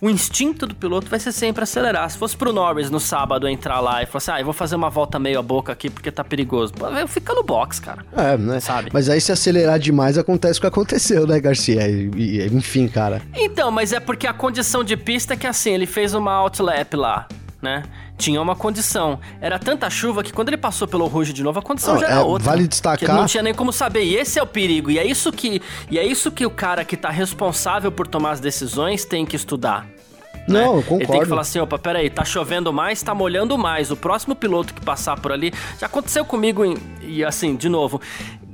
o 0.00 0.10
instinto 0.10 0.66
do 0.66 0.74
piloto 0.74 1.08
vai 1.08 1.20
ser 1.20 1.32
sempre 1.32 1.62
acelerar. 1.62 2.08
Se 2.10 2.18
fosse 2.18 2.36
pro 2.36 2.52
Norris 2.52 2.90
no 2.90 2.98
sábado 2.98 3.46
entrar 3.46 3.80
lá 3.80 4.02
e 4.02 4.06
falar 4.06 4.18
assim, 4.18 4.30
ah, 4.32 4.40
eu 4.40 4.44
vou 4.44 4.54
fazer 4.54 4.76
uma 4.76 4.90
volta 4.90 5.18
meio 5.18 5.38
a 5.38 5.42
boca 5.42 5.72
aqui 5.72 5.90
porque 5.90 6.10
tá 6.10 6.24
perigoso. 6.24 6.72
Eu 6.98 7.06
fico 7.06 7.34
no 7.34 7.42
box, 7.42 7.78
cara. 7.78 8.04
É, 8.16 8.36
né? 8.36 8.60
Sabe? 8.60 8.90
Mas 8.92 9.08
aí 9.08 9.20
se 9.20 9.30
acelerar 9.30 9.78
demais 9.78 10.16
acontece 10.16 10.58
o 10.58 10.62
que 10.62 10.66
aconteceu, 10.66 11.26
né, 11.26 11.38
Garcia? 11.40 11.86
E, 11.88 12.10
e, 12.14 12.46
enfim, 12.46 12.88
cara. 12.88 13.22
Então, 13.34 13.70
mas 13.70 13.92
é 13.92 14.00
porque 14.00 14.26
a 14.26 14.32
condição 14.32 14.82
de 14.82 14.96
pista 14.96 15.34
é 15.34 15.36
que 15.36 15.46
assim, 15.46 15.72
ele 15.72 15.86
fez 15.86 16.14
uma 16.14 16.32
outlap 16.38 16.94
lá, 16.94 17.28
né? 17.60 17.82
Tinha 18.18 18.42
uma 18.42 18.56
condição. 18.56 19.20
Era 19.40 19.58
tanta 19.58 19.88
chuva 19.88 20.22
que 20.22 20.32
quando 20.32 20.48
ele 20.48 20.56
passou 20.56 20.88
pelo 20.88 21.06
Rouge 21.06 21.32
de 21.32 21.42
novo, 21.42 21.60
a 21.60 21.62
condição 21.62 21.94
não, 21.94 22.00
já 22.00 22.08
era 22.08 22.16
é, 22.16 22.20
outra. 22.20 22.50
Vale 22.50 22.66
destacar. 22.66 23.16
Não 23.16 23.26
tinha 23.26 23.42
nem 23.42 23.54
como 23.54 23.72
saber. 23.72 24.02
E 24.02 24.16
esse 24.16 24.38
é 24.38 24.42
o 24.42 24.46
perigo. 24.46 24.90
E 24.90 24.98
é 24.98 25.06
isso 25.06 25.30
que, 25.32 25.62
e 25.88 25.98
é 25.98 26.04
isso 26.04 26.30
que 26.30 26.44
o 26.44 26.50
cara 26.50 26.84
que 26.84 26.96
tá 26.96 27.10
responsável 27.10 27.92
por 27.92 28.06
tomar 28.08 28.32
as 28.32 28.40
decisões 28.40 29.04
tem 29.04 29.24
que 29.24 29.36
estudar. 29.36 29.86
Né? 30.48 30.64
Não, 30.64 30.76
né? 30.76 30.82
concordo. 30.82 31.02
Ele 31.04 31.12
tem 31.12 31.20
que 31.20 31.26
falar 31.26 31.42
assim, 31.42 31.60
opa, 31.60 31.78
peraí, 31.78 32.10
tá 32.10 32.24
chovendo 32.24 32.72
mais, 32.72 33.02
tá 33.02 33.14
molhando 33.14 33.56
mais. 33.56 33.90
O 33.90 33.96
próximo 33.96 34.34
piloto 34.34 34.74
que 34.74 34.80
passar 34.80 35.20
por 35.20 35.30
ali... 35.30 35.52
Já 35.78 35.86
aconteceu 35.86 36.24
comigo, 36.24 36.64
em, 36.64 36.76
e 37.02 37.24
assim, 37.24 37.54
de 37.54 37.68
novo, 37.68 38.00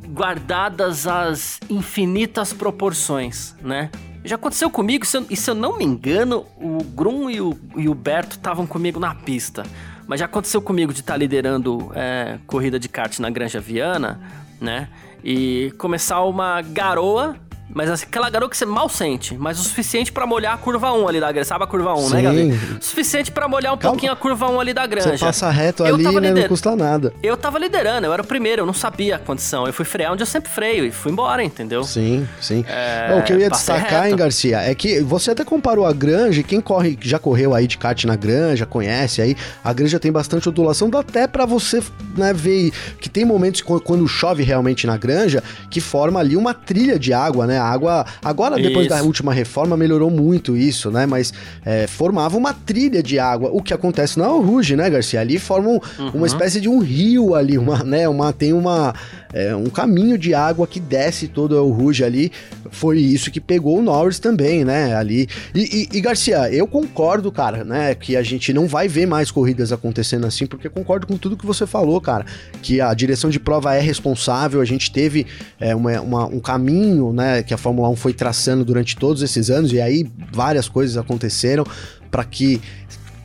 guardadas 0.09 1.07
as 1.07 1.59
infinitas 1.71 2.53
proporções, 2.53 3.57
né? 3.63 3.91
Já 4.25 4.37
aconteceu 4.37 4.71
comigo, 4.71 5.05
se 5.05 5.19
eu, 5.19 5.27
e 5.29 5.37
se 5.37 5.51
eu 5.51 5.55
não 5.55 5.77
me 5.77 5.85
engano, 5.85 6.47
o 6.57 6.83
Grum 6.83 7.29
e 7.29 7.43
o, 7.43 7.59
e 7.77 7.89
o 7.91 7.95
Berto 7.95 8.37
estavam 8.37 8.67
comigo 8.67 8.99
na 8.99 9.15
pista. 9.15 9.65
Mas 10.07 10.21
já 10.21 10.27
aconteceu 10.27 10.63
comigo 10.63 10.95
de 10.95 11.01
estar 11.01 11.13
tá 11.13 11.17
liderando 11.19 11.91
é, 11.95 12.39
corrida 12.47 12.79
de 12.79 12.89
kart 12.89 13.19
na 13.19 13.29
Granja 13.29 13.61
Viana, 13.61 14.21
né? 14.59 14.89
E 15.23 15.75
começar 15.79 16.23
uma 16.23 16.63
garoa 16.63 17.37
mas 17.69 17.91
assim, 17.91 18.07
aquela 18.07 18.29
garoa 18.31 18.49
que 18.49 18.57
você 18.57 18.67
mal 18.67 18.89
sente, 18.89 19.37
mas 19.37 19.59
o 19.59 19.63
suficiente 19.63 20.13
para 20.13 20.27
molhar 20.27 20.55
a 20.55 20.57
curva 20.57 20.93
1 20.93 21.09
ali 21.09 21.21
da 21.21 21.33
granja. 21.33 21.49
Sabe 21.49 21.65
a 21.65 21.67
curva 21.67 21.95
1, 21.95 21.97
né, 21.97 22.07
Sim. 22.09 22.15
né, 22.15 22.23
Gabi? 22.23 22.79
O 22.81 22.85
suficiente 22.85 23.33
para 23.33 23.49
molhar 23.49 23.73
um 23.75 23.77
Calma. 23.77 23.93
pouquinho 23.95 24.13
a 24.13 24.17
curva 24.17 24.49
1 24.51 24.61
ali 24.61 24.75
da 24.75 24.87
granja. 24.87 25.17
Você 25.17 25.25
passa 25.25 25.51
reto 25.51 25.85
eu 25.85 25.95
ali, 25.95 26.21
né, 26.21 26.33
não 26.33 26.49
custa 26.49 26.77
nada. 26.77 27.13
Eu 27.23 27.37
tava 27.37 27.59
liderando, 27.59 28.07
eu 28.07 28.13
era 28.13 28.23
o 28.23 28.27
primeiro, 28.27 28.63
eu 28.63 28.67
não 28.67 28.75
sabia 28.75 29.17
a 29.17 29.19
condição. 29.19 29.67
Eu 29.67 29.73
fui 29.73 29.85
frear 29.85 30.13
onde 30.13 30.23
eu 30.23 30.27
sempre 30.27 30.51
freio 30.51 30.85
e 30.85 30.91
fui 30.91 31.11
embora, 31.11 31.43
entendeu? 31.43 31.83
Sim, 31.85 32.29
sim. 32.41 32.65
É, 32.69 33.17
o 33.19 33.23
que 33.23 33.33
eu 33.33 33.41
ia 33.41 33.51
destacar, 33.51 34.03
reto. 34.03 34.07
hein, 34.09 34.17
Garcia, 34.17 34.59
é 34.61 34.75
que 34.75 35.01
você 35.01 35.31
até 35.31 35.45
comparou 35.45 35.87
a 35.87 35.93
granja, 35.93 36.43
quem 36.43 36.61
corre, 36.61 36.99
já 37.01 37.19
correu 37.19 37.55
aí 37.55 37.67
de 37.67 37.79
kart 37.79 38.05
na 38.05 38.17
granja, 38.17 38.67
conhece 38.67 39.21
aí, 39.21 39.37
a 39.63 39.73
granja 39.73 39.99
tem 39.99 40.13
bastante 40.13 40.49
ondulação, 40.49 40.89
dá 40.91 41.01
até 41.01 41.27
para 41.27 41.45
você 41.47 41.83
né, 42.17 42.33
ver 42.33 42.73
que 43.01 43.09
tem 43.09 43.25
momentos 43.25 43.61
quando 43.63 44.07
chove 44.07 44.43
realmente 44.43 44.87
na 44.87 44.97
granja 44.97 45.43
que 45.71 45.81
forma 45.81 46.21
ali 46.21 46.37
uma 46.37 46.55
trilha 46.55 46.99
de 46.99 47.13
água, 47.13 47.47
né? 47.47 47.59
A 47.65 47.73
água 47.73 48.05
Agora, 48.23 48.57
depois 48.57 48.87
isso. 48.87 48.95
da 48.95 49.03
última 49.03 49.33
reforma, 49.33 49.77
melhorou 49.77 50.11
muito 50.11 50.57
isso, 50.57 50.91
né? 50.91 51.07
Mas 51.07 51.33
é, 51.65 51.87
formava 51.87 52.37
uma 52.37 52.53
trilha 52.53 53.03
de 53.03 53.19
água. 53.19 53.51
O 53.53 53.63
que 53.63 53.73
acontece 53.73 54.19
na 54.19 54.27
Ruge, 54.27 54.77
né, 54.77 54.89
Garcia? 54.91 55.21
Ali 55.21 55.39
forma 55.39 55.69
um, 55.69 55.81
uhum. 55.99 56.11
uma 56.15 56.27
espécie 56.27 56.61
de 56.61 56.69
um 56.69 56.79
rio 56.79 57.35
ali, 57.35 57.59
uma, 57.59 57.85
né? 57.85 58.09
Uma, 58.09 58.33
tem 58.33 58.53
uma, 58.53 58.95
é, 59.33 59.55
um 59.55 59.67
caminho 59.67 60.17
de 60.19 60.35
água 60.35 60.67
que 60.67 60.81
desce 60.81 61.29
todo 61.29 61.57
o 61.63 61.71
Ruge 61.71 62.03
ali. 62.03 62.33
Foi 62.71 62.99
isso 62.99 63.31
que 63.31 63.41
pegou 63.41 63.79
o 63.79 63.83
Norris 63.83 64.19
também, 64.19 64.65
né? 64.65 64.95
Ali. 64.97 65.29
E, 65.55 65.89
e, 65.93 65.99
e, 65.99 66.01
Garcia, 66.01 66.51
eu 66.53 66.67
concordo, 66.67 67.31
cara, 67.31 67.63
né? 67.63 67.95
Que 67.95 68.17
a 68.17 68.23
gente 68.23 68.53
não 68.53 68.67
vai 68.67 68.89
ver 68.89 69.07
mais 69.07 69.31
corridas 69.31 69.73
acontecendo 69.73 70.27
assim, 70.27 70.47
porque 70.47 70.69
concordo 70.69 71.07
com 71.07 71.17
tudo 71.17 71.37
que 71.37 71.47
você 71.47 71.67
falou, 71.67 72.01
cara. 72.01 72.25
Que 72.63 72.81
a 72.81 72.93
direção 72.95 73.31
de 73.31 73.39
prova 73.39 73.75
é 73.75 73.81
responsável, 73.81 74.61
a 74.61 74.65
gente 74.65 74.91
teve 74.91 75.27
é, 75.61 75.75
uma, 75.75 76.01
uma, 76.01 76.27
um 76.27 76.41
caminho, 76.41 77.13
né? 77.13 77.43
Que 77.47 77.55
a 77.55 77.59
Fórmula 77.59 77.89
1 77.91 77.97
foi 77.97 78.13
traçando 78.13 78.65
durante 78.65 78.97
todos 78.97 79.23
esses 79.23 79.51
anos, 79.51 79.73
e 79.73 79.81
aí 79.81 80.07
várias 80.33 80.69
coisas 80.69 80.97
aconteceram 80.97 81.65
para 82.11 82.25
que 82.25 82.61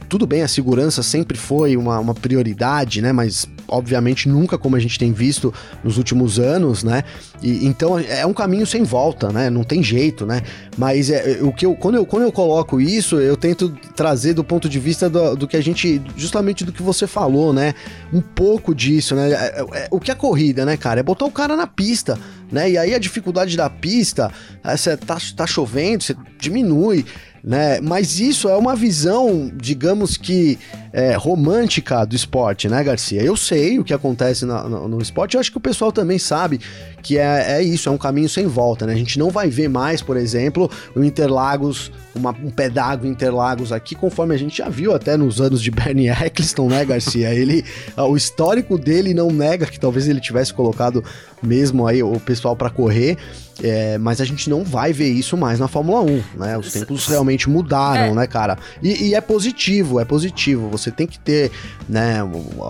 tudo 0.09 0.25
bem, 0.25 0.41
a 0.41 0.47
segurança 0.47 1.03
sempre 1.03 1.37
foi 1.37 1.77
uma, 1.77 1.99
uma 1.99 2.15
prioridade, 2.15 2.99
né? 2.99 3.13
Mas 3.13 3.47
obviamente 3.69 4.27
nunca 4.27 4.57
como 4.57 4.75
a 4.75 4.79
gente 4.79 4.97
tem 4.97 5.11
visto 5.11 5.53
nos 5.83 5.97
últimos 5.97 6.39
anos, 6.39 6.83
né? 6.83 7.03
E, 7.41 7.65
então 7.65 7.97
é 7.97 8.25
um 8.25 8.33
caminho 8.33 8.65
sem 8.65 8.83
volta, 8.83 9.31
né? 9.31 9.49
Não 9.49 9.63
tem 9.63 9.81
jeito, 9.81 10.25
né? 10.25 10.41
Mas 10.77 11.09
é, 11.09 11.39
o 11.41 11.51
que 11.51 11.65
eu 11.65 11.75
quando, 11.75 11.95
eu 11.95 12.05
quando 12.05 12.23
eu 12.23 12.31
coloco 12.31 12.81
isso, 12.81 13.19
eu 13.19 13.37
tento 13.37 13.69
trazer 13.95 14.33
do 14.33 14.43
ponto 14.43 14.67
de 14.67 14.79
vista 14.79 15.09
do, 15.09 15.35
do 15.35 15.47
que 15.47 15.57
a 15.57 15.61
gente 15.61 16.01
justamente 16.15 16.63
do 16.65 16.71
que 16.71 16.81
você 16.81 17.07
falou, 17.07 17.53
né? 17.53 17.73
Um 18.13 18.21
pouco 18.21 18.73
disso, 18.73 19.15
né? 19.15 19.31
É, 19.31 19.65
é, 19.73 19.87
o 19.91 19.99
que 19.99 20.11
é 20.11 20.15
corrida, 20.15 20.65
né, 20.65 20.77
cara? 20.77 20.99
É 20.99 21.03
botar 21.03 21.25
o 21.25 21.31
cara 21.31 21.55
na 21.55 21.67
pista, 21.67 22.17
né? 22.51 22.69
E 22.69 22.77
aí 22.77 22.93
a 22.93 22.99
dificuldade 22.99 23.55
da 23.55 23.69
pista, 23.69 24.31
você 24.63 24.97
tá, 24.97 25.17
tá 25.35 25.47
chovendo, 25.47 26.03
você 26.03 26.15
diminui 26.39 27.05
né? 27.43 27.79
Mas 27.81 28.19
isso 28.19 28.49
é 28.49 28.55
uma 28.55 28.75
visão, 28.75 29.51
digamos 29.55 30.17
que 30.17 30.59
é, 30.91 31.15
romântica 31.15 32.05
do 32.05 32.15
esporte, 32.15 32.67
né, 32.67 32.83
Garcia? 32.83 33.21
Eu 33.21 33.35
sei 33.35 33.79
o 33.79 33.83
que 33.83 33.93
acontece 33.93 34.45
no, 34.45 34.69
no, 34.69 34.87
no 34.87 35.01
esporte, 35.01 35.35
eu 35.35 35.39
acho 35.39 35.51
que 35.51 35.57
o 35.57 35.61
pessoal 35.61 35.91
também 35.91 36.17
sabe 36.19 36.59
que 37.01 37.17
é, 37.17 37.57
é 37.57 37.63
isso, 37.63 37.89
é 37.89 37.91
um 37.91 37.97
caminho 37.97 38.29
sem 38.29 38.47
volta, 38.47 38.85
né? 38.85 38.93
A 38.93 38.97
gente 38.97 39.17
não 39.17 39.29
vai 39.29 39.49
ver 39.49 39.69
mais, 39.69 40.01
por 40.01 40.17
exemplo, 40.17 40.69
o 40.95 41.03
Interlagos, 41.03 41.91
uma, 42.15 42.31
um 42.31 42.49
pedago 42.49 43.05
Interlagos 43.05 43.71
aqui, 43.71 43.95
conforme 43.95 44.35
a 44.35 44.37
gente 44.37 44.57
já 44.57 44.69
viu 44.69 44.93
até 44.93 45.15
nos 45.17 45.39
anos 45.39 45.61
de 45.61 45.71
Bernie 45.71 46.09
Eccleston, 46.11 46.69
né, 46.69 46.85
Garcia? 46.85 47.33
Ele, 47.33 47.63
o 47.97 48.15
histórico 48.15 48.77
dele 48.77 49.13
não 49.13 49.31
nega 49.31 49.65
que 49.65 49.79
talvez 49.79 50.07
ele 50.07 50.19
tivesse 50.19 50.53
colocado 50.53 51.03
mesmo 51.41 51.87
aí 51.87 52.03
o 52.03 52.19
pessoal 52.19 52.55
para 52.55 52.69
correr, 52.69 53.17
é, 53.61 53.97
mas 53.97 54.21
a 54.21 54.25
gente 54.25 54.49
não 54.49 54.63
vai 54.63 54.93
ver 54.93 55.09
isso 55.09 55.35
mais 55.35 55.59
na 55.59 55.67
Fórmula 55.67 56.01
1, 56.01 56.23
né? 56.37 56.57
Os 56.57 56.71
tempos 56.71 57.07
realmente 57.07 57.49
mudaram, 57.49 58.11
é. 58.11 58.13
né, 58.13 58.27
cara? 58.27 58.57
E, 58.81 59.09
e, 59.09 59.15
é 59.15 59.21
positivo, 59.21 59.99
é 59.99 60.05
positivo. 60.05 60.69
Você 60.69 60.91
tem 60.91 61.05
que 61.05 61.19
ter, 61.19 61.51
né? 61.87 62.19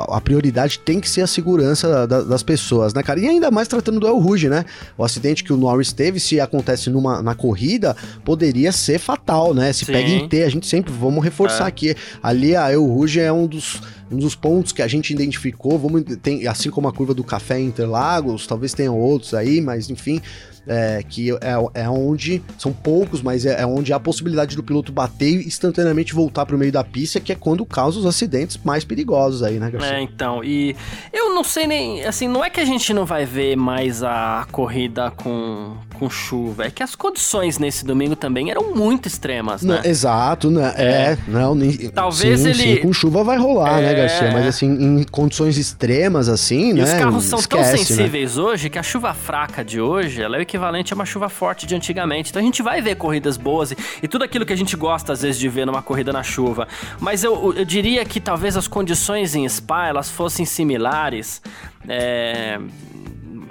A 0.10 0.20
prioridade 0.20 0.80
tem 0.80 1.00
que 1.00 1.10
ser 1.10 1.22
a 1.22 1.28
segurança 1.28 2.08
da, 2.08 2.22
das 2.22 2.44
pessoas, 2.44 2.94
né, 2.94 3.04
cara? 3.04 3.20
E 3.20 3.28
ainda 3.28 3.52
mais 3.52 3.68
tratando 3.68 4.00
do 4.00 4.08
El 4.20 4.26
Rouge, 4.26 4.50
né? 4.50 4.66
O 4.98 5.04
acidente 5.04 5.44
que 5.44 5.54
o 5.54 5.58
Norris 5.58 5.92
teve, 5.92 6.20
se 6.20 6.40
acontece 6.40 6.90
numa 6.90 7.22
na 7.22 7.34
corrida, 7.34 7.96
poderia 8.24 8.72
ser 8.72 9.00
fatal, 9.00 9.54
né? 9.54 9.72
Se 9.74 9.86
Sim. 9.86 9.94
pega 9.94 10.10
em 10.10 10.28
T, 10.28 10.44
a 10.44 10.50
gente 10.50 10.68
sempre, 10.68 10.92
vamos 10.94 11.24
reforçar 11.24 11.66
é. 11.66 11.68
aqui, 11.68 11.96
ali 12.22 12.56
a 12.56 12.72
El 12.72 12.86
Rouge 12.86 13.20
é 13.20 13.32
um 13.32 13.48
dos 13.48 13.82
um 14.12 14.18
dos 14.18 14.36
pontos 14.36 14.72
que 14.72 14.82
a 14.82 14.88
gente 14.88 15.12
identificou, 15.12 15.78
vamos 15.78 16.04
tem, 16.22 16.48
assim 16.48 16.70
como 16.70 16.88
a 16.88 16.94
curva 16.94 17.14
do 17.14 17.24
café 17.24 17.60
em 17.60 17.68
Interlagos, 17.68 18.48
talvez 18.48 18.74
tenham 18.74 18.98
outros 18.98 19.34
aí, 19.34 19.62
mas 19.62 19.90
enfim, 19.90 20.22
é, 20.70 21.04
que 21.08 21.32
é, 21.32 21.82
é 21.82 21.90
onde, 21.90 22.42
são 22.58 22.72
poucos, 22.72 23.22
mas 23.22 23.46
é, 23.46 23.62
é, 23.62 23.66
onde 23.66 23.92
há 23.92 23.96
a 23.96 24.00
possibilidade 24.00 24.56
do 24.56 24.64
piloto 24.64 24.92
bater 24.92 25.42
e 25.42 25.48
instantaneamente 25.48 26.14
voltar 26.14 26.46
para 26.46 26.56
o 26.56 26.60
meio 26.60 26.72
da 26.72 26.84
pista, 26.84 27.20
que 27.20 27.32
é 27.32 27.36
quando 27.36 27.66
causa 27.66 28.00
os 28.00 28.06
acidentes 28.06 28.60
mais 28.64 28.84
perigosos 28.86 29.42
aí, 29.42 29.60
né, 29.60 29.72
Garcia? 29.72 29.96
É, 29.96 30.02
então, 30.02 30.44
e 30.44 30.76
eu 31.12 31.34
não 31.34 31.44
sei 31.44 31.66
nem, 31.66 32.06
assim, 32.06 32.28
não 32.28 32.46
é 32.46 32.50
que 32.52 32.60
a 32.60 32.66
gente 32.66 32.94
não 32.94 33.04
vai 33.04 33.26
ver 33.26 33.56
mais 33.56 34.04
a 34.04 34.46
corrida 34.52 35.12
com, 35.12 35.76
com 35.98 36.10
chuva, 36.10 36.66
é 36.66 36.72
que 36.72 36.84
as 36.84 36.96
condições 36.96 37.58
nesse 37.58 37.84
domingo 37.84 38.16
também 38.16 38.52
eram 38.52 38.76
muito 38.76 39.08
extremas, 39.08 39.64
né? 39.64 39.82
Não, 39.84 39.90
exato, 39.90 40.52
né? 40.52 40.74
É, 40.78 40.84
é. 40.84 41.18
não, 41.28 41.56
nem, 41.56 41.90
talvez 41.90 42.42
sim, 42.42 42.50
ele... 42.50 42.76
Sim, 42.76 42.78
com 42.78 42.94
chuva 42.94 43.24
vai 43.24 43.38
rolar, 43.38 43.82
né, 43.82 43.94
Garcia? 44.02 44.32
Mas 44.32 44.48
assim, 44.48 44.68
em 44.68 45.04
condições 45.04 45.58
extremas 45.58 46.30
assim, 46.30 46.70
e 46.70 46.74
né? 46.74 46.84
os 46.84 46.94
carros 46.94 47.24
são 47.26 47.40
esquece, 47.40 47.64
tão 47.64 47.72
né? 47.72 47.78
sensíveis 47.78 48.38
né? 48.38 48.44
hoje 48.44 48.70
que 48.70 48.80
a 48.80 48.84
chuva 48.84 49.14
fraca 49.14 49.64
de 49.64 49.82
hoje, 49.82 50.22
ela 50.22 50.36
é 50.38 50.40
o 50.40 50.42
equivalente 50.42 50.70
equivalente 50.70 50.94
a 50.94 50.96
uma 50.96 51.06
chuva 51.06 51.30
forte 51.30 51.66
de 51.66 51.76
antigamente. 51.76 52.30
Então 52.30 52.42
a 52.42 52.46
gente 52.46 52.62
vai 52.62 52.82
ver 52.82 52.96
corridas 52.96 53.38
boas 53.38 53.72
e, 53.72 53.78
e 54.04 54.08
tudo 54.08 54.24
aquilo 54.24 54.46
que 54.46 54.54
a 54.54 54.56
gente 54.56 54.76
gosta 54.76 55.14
às 55.14 55.22
vezes 55.22 55.40
de 55.40 55.50
ver 55.50 55.66
numa 55.66 55.82
corrida 55.82 56.14
na 56.14 56.24
chuva. 56.24 56.68
Mas 57.00 57.24
eu, 57.24 57.54
eu 57.54 57.66
diria 57.66 58.04
que 58.06 58.20
talvez 58.20 58.56
as 58.56 58.68
condições 58.68 59.36
em 59.36 59.48
Spa 59.48 59.88
elas 59.88 60.10
fossem 60.10 60.46
similares. 60.46 61.42
É, 61.88 62.60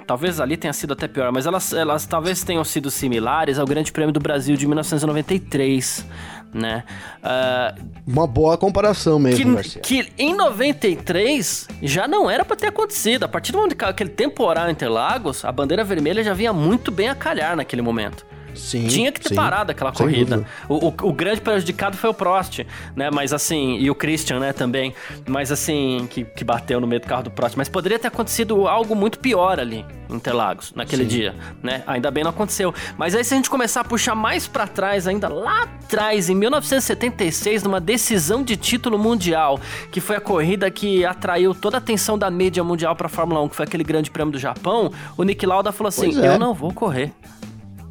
talvez 0.05 0.39
ali 0.39 0.57
tenha 0.57 0.73
sido 0.73 0.93
até 0.93 1.07
pior, 1.07 1.31
mas 1.31 1.45
elas, 1.45 1.73
elas 1.73 2.05
talvez 2.05 2.43
tenham 2.43 2.63
sido 2.63 2.89
similares 2.89 3.59
ao 3.59 3.65
Grande 3.65 3.91
Prêmio 3.91 4.11
do 4.11 4.19
Brasil 4.19 4.55
de 4.55 4.65
1993 4.65 6.05
né? 6.53 6.83
Uh, 7.23 7.81
Uma 8.05 8.27
boa 8.27 8.57
comparação 8.57 9.19
mesmo, 9.19 9.45
que, 9.45 9.53
Garcia. 9.55 9.81
Que 9.81 10.11
em 10.17 10.35
93 10.35 11.67
já 11.81 12.07
não 12.07 12.29
era 12.29 12.43
para 12.43 12.55
ter 12.55 12.67
acontecido. 12.67 13.23
A 13.23 13.27
partir 13.27 13.51
do 13.51 13.57
momento 13.57 13.75
que 13.75 13.85
aquele 13.85 14.09
temporal 14.09 14.69
Interlagos, 14.69 15.45
a 15.45 15.51
bandeira 15.51 15.83
vermelha 15.83 16.23
já 16.23 16.33
vinha 16.33 16.53
muito 16.53 16.91
bem 16.91 17.09
a 17.09 17.15
calhar 17.15 17.55
naquele 17.55 17.81
momento. 17.81 18.25
Sim, 18.59 18.87
Tinha 18.87 19.11
que 19.11 19.19
ter 19.19 19.29
sim, 19.29 19.35
parado 19.35 19.71
aquela 19.71 19.91
corrida. 19.91 20.45
O, 20.67 20.87
o, 20.87 20.87
o, 20.87 21.13
grande 21.13 21.41
prejudicado 21.41 21.97
foi 21.97 22.09
o 22.09 22.13
Prost, 22.13 22.59
né? 22.95 23.09
Mas 23.09 23.33
assim, 23.33 23.77
e 23.77 23.89
o 23.89 23.95
Christian, 23.95 24.39
né, 24.39 24.53
também. 24.53 24.93
Mas 25.27 25.51
assim, 25.51 26.07
que, 26.09 26.25
que 26.25 26.43
bateu 26.43 26.79
no 26.79 26.87
meio 26.87 27.01
do 27.01 27.07
carro 27.07 27.23
do 27.23 27.31
Prost. 27.31 27.55
Mas 27.57 27.69
poderia 27.69 27.97
ter 27.97 28.07
acontecido 28.07 28.67
algo 28.67 28.95
muito 28.95 29.19
pior 29.19 29.59
ali 29.59 29.85
em 30.09 30.15
Interlagos, 30.15 30.73
naquele 30.75 31.03
sim. 31.03 31.09
dia, 31.09 31.35
né? 31.63 31.83
Ainda 31.87 32.11
bem 32.11 32.23
não 32.23 32.31
aconteceu. 32.31 32.73
Mas 32.97 33.15
aí 33.15 33.23
se 33.23 33.33
a 33.33 33.37
gente 33.37 33.49
começar 33.49 33.81
a 33.81 33.83
puxar 33.83 34.15
mais 34.15 34.47
para 34.47 34.67
trás, 34.67 35.07
ainda 35.07 35.29
lá 35.29 35.63
atrás, 35.63 36.29
em 36.29 36.35
1976, 36.35 37.63
numa 37.63 37.79
decisão 37.79 38.43
de 38.43 38.57
título 38.57 38.97
mundial, 38.97 39.59
que 39.91 40.01
foi 40.01 40.17
a 40.17 40.21
corrida 40.21 40.69
que 40.69 41.05
atraiu 41.05 41.53
toda 41.53 41.77
a 41.77 41.79
atenção 41.79 42.17
da 42.17 42.29
mídia 42.29 42.63
mundial 42.63 42.95
para 42.95 43.07
Fórmula 43.07 43.41
1, 43.41 43.49
que 43.49 43.55
foi 43.55 43.65
aquele 43.65 43.83
grande 43.83 44.11
prêmio 44.11 44.31
do 44.31 44.39
Japão, 44.39 44.91
o 45.17 45.23
Nick 45.23 45.45
Lauda 45.45 45.71
falou 45.71 45.89
assim: 45.89 46.21
é. 46.21 46.27
"Eu 46.27 46.39
não 46.39 46.53
vou 46.53 46.73
correr" 46.73 47.13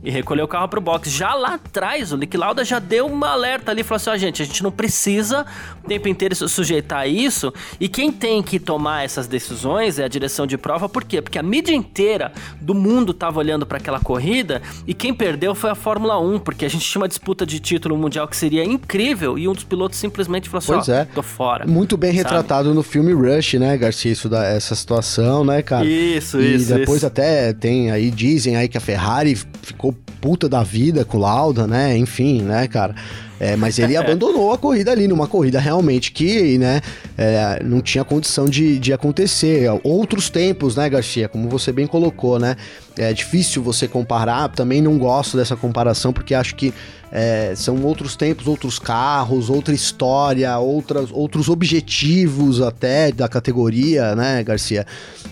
e 0.02 0.10
recolheu 0.10 0.44
o 0.44 0.48
carro 0.48 0.68
pro 0.68 0.80
box. 0.80 1.10
Já 1.10 1.34
lá 1.34 1.54
atrás, 1.54 2.12
o 2.12 2.16
Nick 2.16 2.36
Lauda 2.36 2.64
já 2.64 2.78
deu 2.78 3.06
uma 3.06 3.30
alerta 3.30 3.70
ali, 3.70 3.82
falou 3.82 3.96
assim: 3.96 4.10
ó, 4.10 4.16
gente, 4.16 4.42
a 4.42 4.44
gente 4.44 4.62
não 4.62 4.70
precisa 4.70 5.44
o 5.84 5.88
tempo 5.88 6.08
inteiro 6.08 6.34
se 6.34 6.48
sujeitar 6.48 7.00
a 7.00 7.06
isso. 7.06 7.52
E 7.80 7.88
quem 7.88 8.12
tem 8.12 8.42
que 8.42 8.58
tomar 8.58 9.04
essas 9.04 9.26
decisões 9.26 9.98
é 9.98 10.04
a 10.04 10.08
direção 10.08 10.46
de 10.46 10.56
prova, 10.56 10.88
por 10.88 11.04
quê? 11.04 11.20
Porque 11.20 11.38
a 11.38 11.42
mídia 11.42 11.74
inteira 11.74 12.32
do 12.60 12.74
mundo 12.74 13.12
tava 13.12 13.38
olhando 13.38 13.66
para 13.66 13.78
aquela 13.78 14.00
corrida 14.00 14.62
e 14.86 14.94
quem 14.94 15.12
perdeu 15.12 15.54
foi 15.54 15.70
a 15.70 15.74
Fórmula 15.74 16.18
1, 16.20 16.40
porque 16.40 16.64
a 16.64 16.68
gente 16.68 16.88
tinha 16.88 17.00
uma 17.00 17.08
disputa 17.08 17.44
de 17.44 17.58
título 17.58 17.96
mundial 17.96 18.28
que 18.28 18.36
seria 18.36 18.64
incrível 18.64 19.38
e 19.38 19.48
um 19.48 19.52
dos 19.52 19.64
pilotos 19.64 19.98
simplesmente 19.98 20.48
falou 20.48 20.58
assim: 20.58 20.72
pois 20.72 20.88
ó, 20.88 20.92
é. 20.92 21.04
tô 21.06 21.22
fora. 21.22 21.66
Muito 21.66 21.96
bem 21.96 22.10
sabe? 22.10 22.22
retratado 22.22 22.74
no 22.74 22.82
filme 22.82 23.12
Rush, 23.12 23.54
né, 23.54 23.76
Garcia, 23.76 24.12
isso 24.12 24.28
da, 24.28 24.44
essa 24.44 24.74
situação, 24.74 25.44
né, 25.44 25.62
cara? 25.62 25.84
Isso, 25.84 26.40
e 26.40 26.54
isso. 26.54 26.72
E 26.72 26.78
depois 26.78 26.98
isso. 26.98 27.06
até 27.06 27.52
tem 27.52 27.90
aí, 27.90 28.10
dizem 28.10 28.56
aí 28.56 28.68
que 28.68 28.76
a 28.76 28.80
Ferrari 28.80 29.36
ficou 29.62 29.87
puta 29.92 30.48
da 30.48 30.62
vida 30.62 31.04
com 31.04 31.16
o 31.16 31.20
Lauda, 31.20 31.66
né? 31.66 31.96
Enfim, 31.96 32.42
né, 32.42 32.66
cara? 32.66 32.94
É, 33.40 33.56
mas 33.56 33.78
ele 33.78 33.94
abandonou 33.98 34.52
a 34.52 34.58
corrida 34.58 34.90
ali, 34.90 35.06
numa 35.06 35.26
corrida 35.26 35.60
realmente 35.60 36.10
que, 36.12 36.58
né, 36.58 36.80
é, 37.16 37.62
não 37.62 37.80
tinha 37.80 38.04
condição 38.04 38.46
de, 38.46 38.78
de 38.78 38.92
acontecer. 38.92 39.68
Outros 39.82 40.28
tempos, 40.28 40.76
né, 40.76 40.88
Garcia, 40.88 41.28
como 41.28 41.48
você 41.48 41.72
bem 41.72 41.86
colocou, 41.86 42.38
né? 42.38 42.56
É 42.96 43.12
difícil 43.12 43.62
você 43.62 43.86
comparar, 43.86 44.48
também 44.48 44.82
não 44.82 44.98
gosto 44.98 45.36
dessa 45.36 45.54
comparação, 45.54 46.12
porque 46.12 46.34
acho 46.34 46.56
que 46.56 46.74
é, 47.10 47.54
são 47.56 47.82
outros 47.84 48.16
tempos, 48.16 48.46
outros 48.46 48.78
carros, 48.78 49.48
outra 49.48 49.74
história, 49.74 50.58
outras, 50.58 51.10
outros 51.10 51.48
objetivos 51.48 52.60
até 52.60 53.10
da 53.10 53.28
categoria, 53.28 54.14
né, 54.14 54.42
Garcia? 54.42 54.86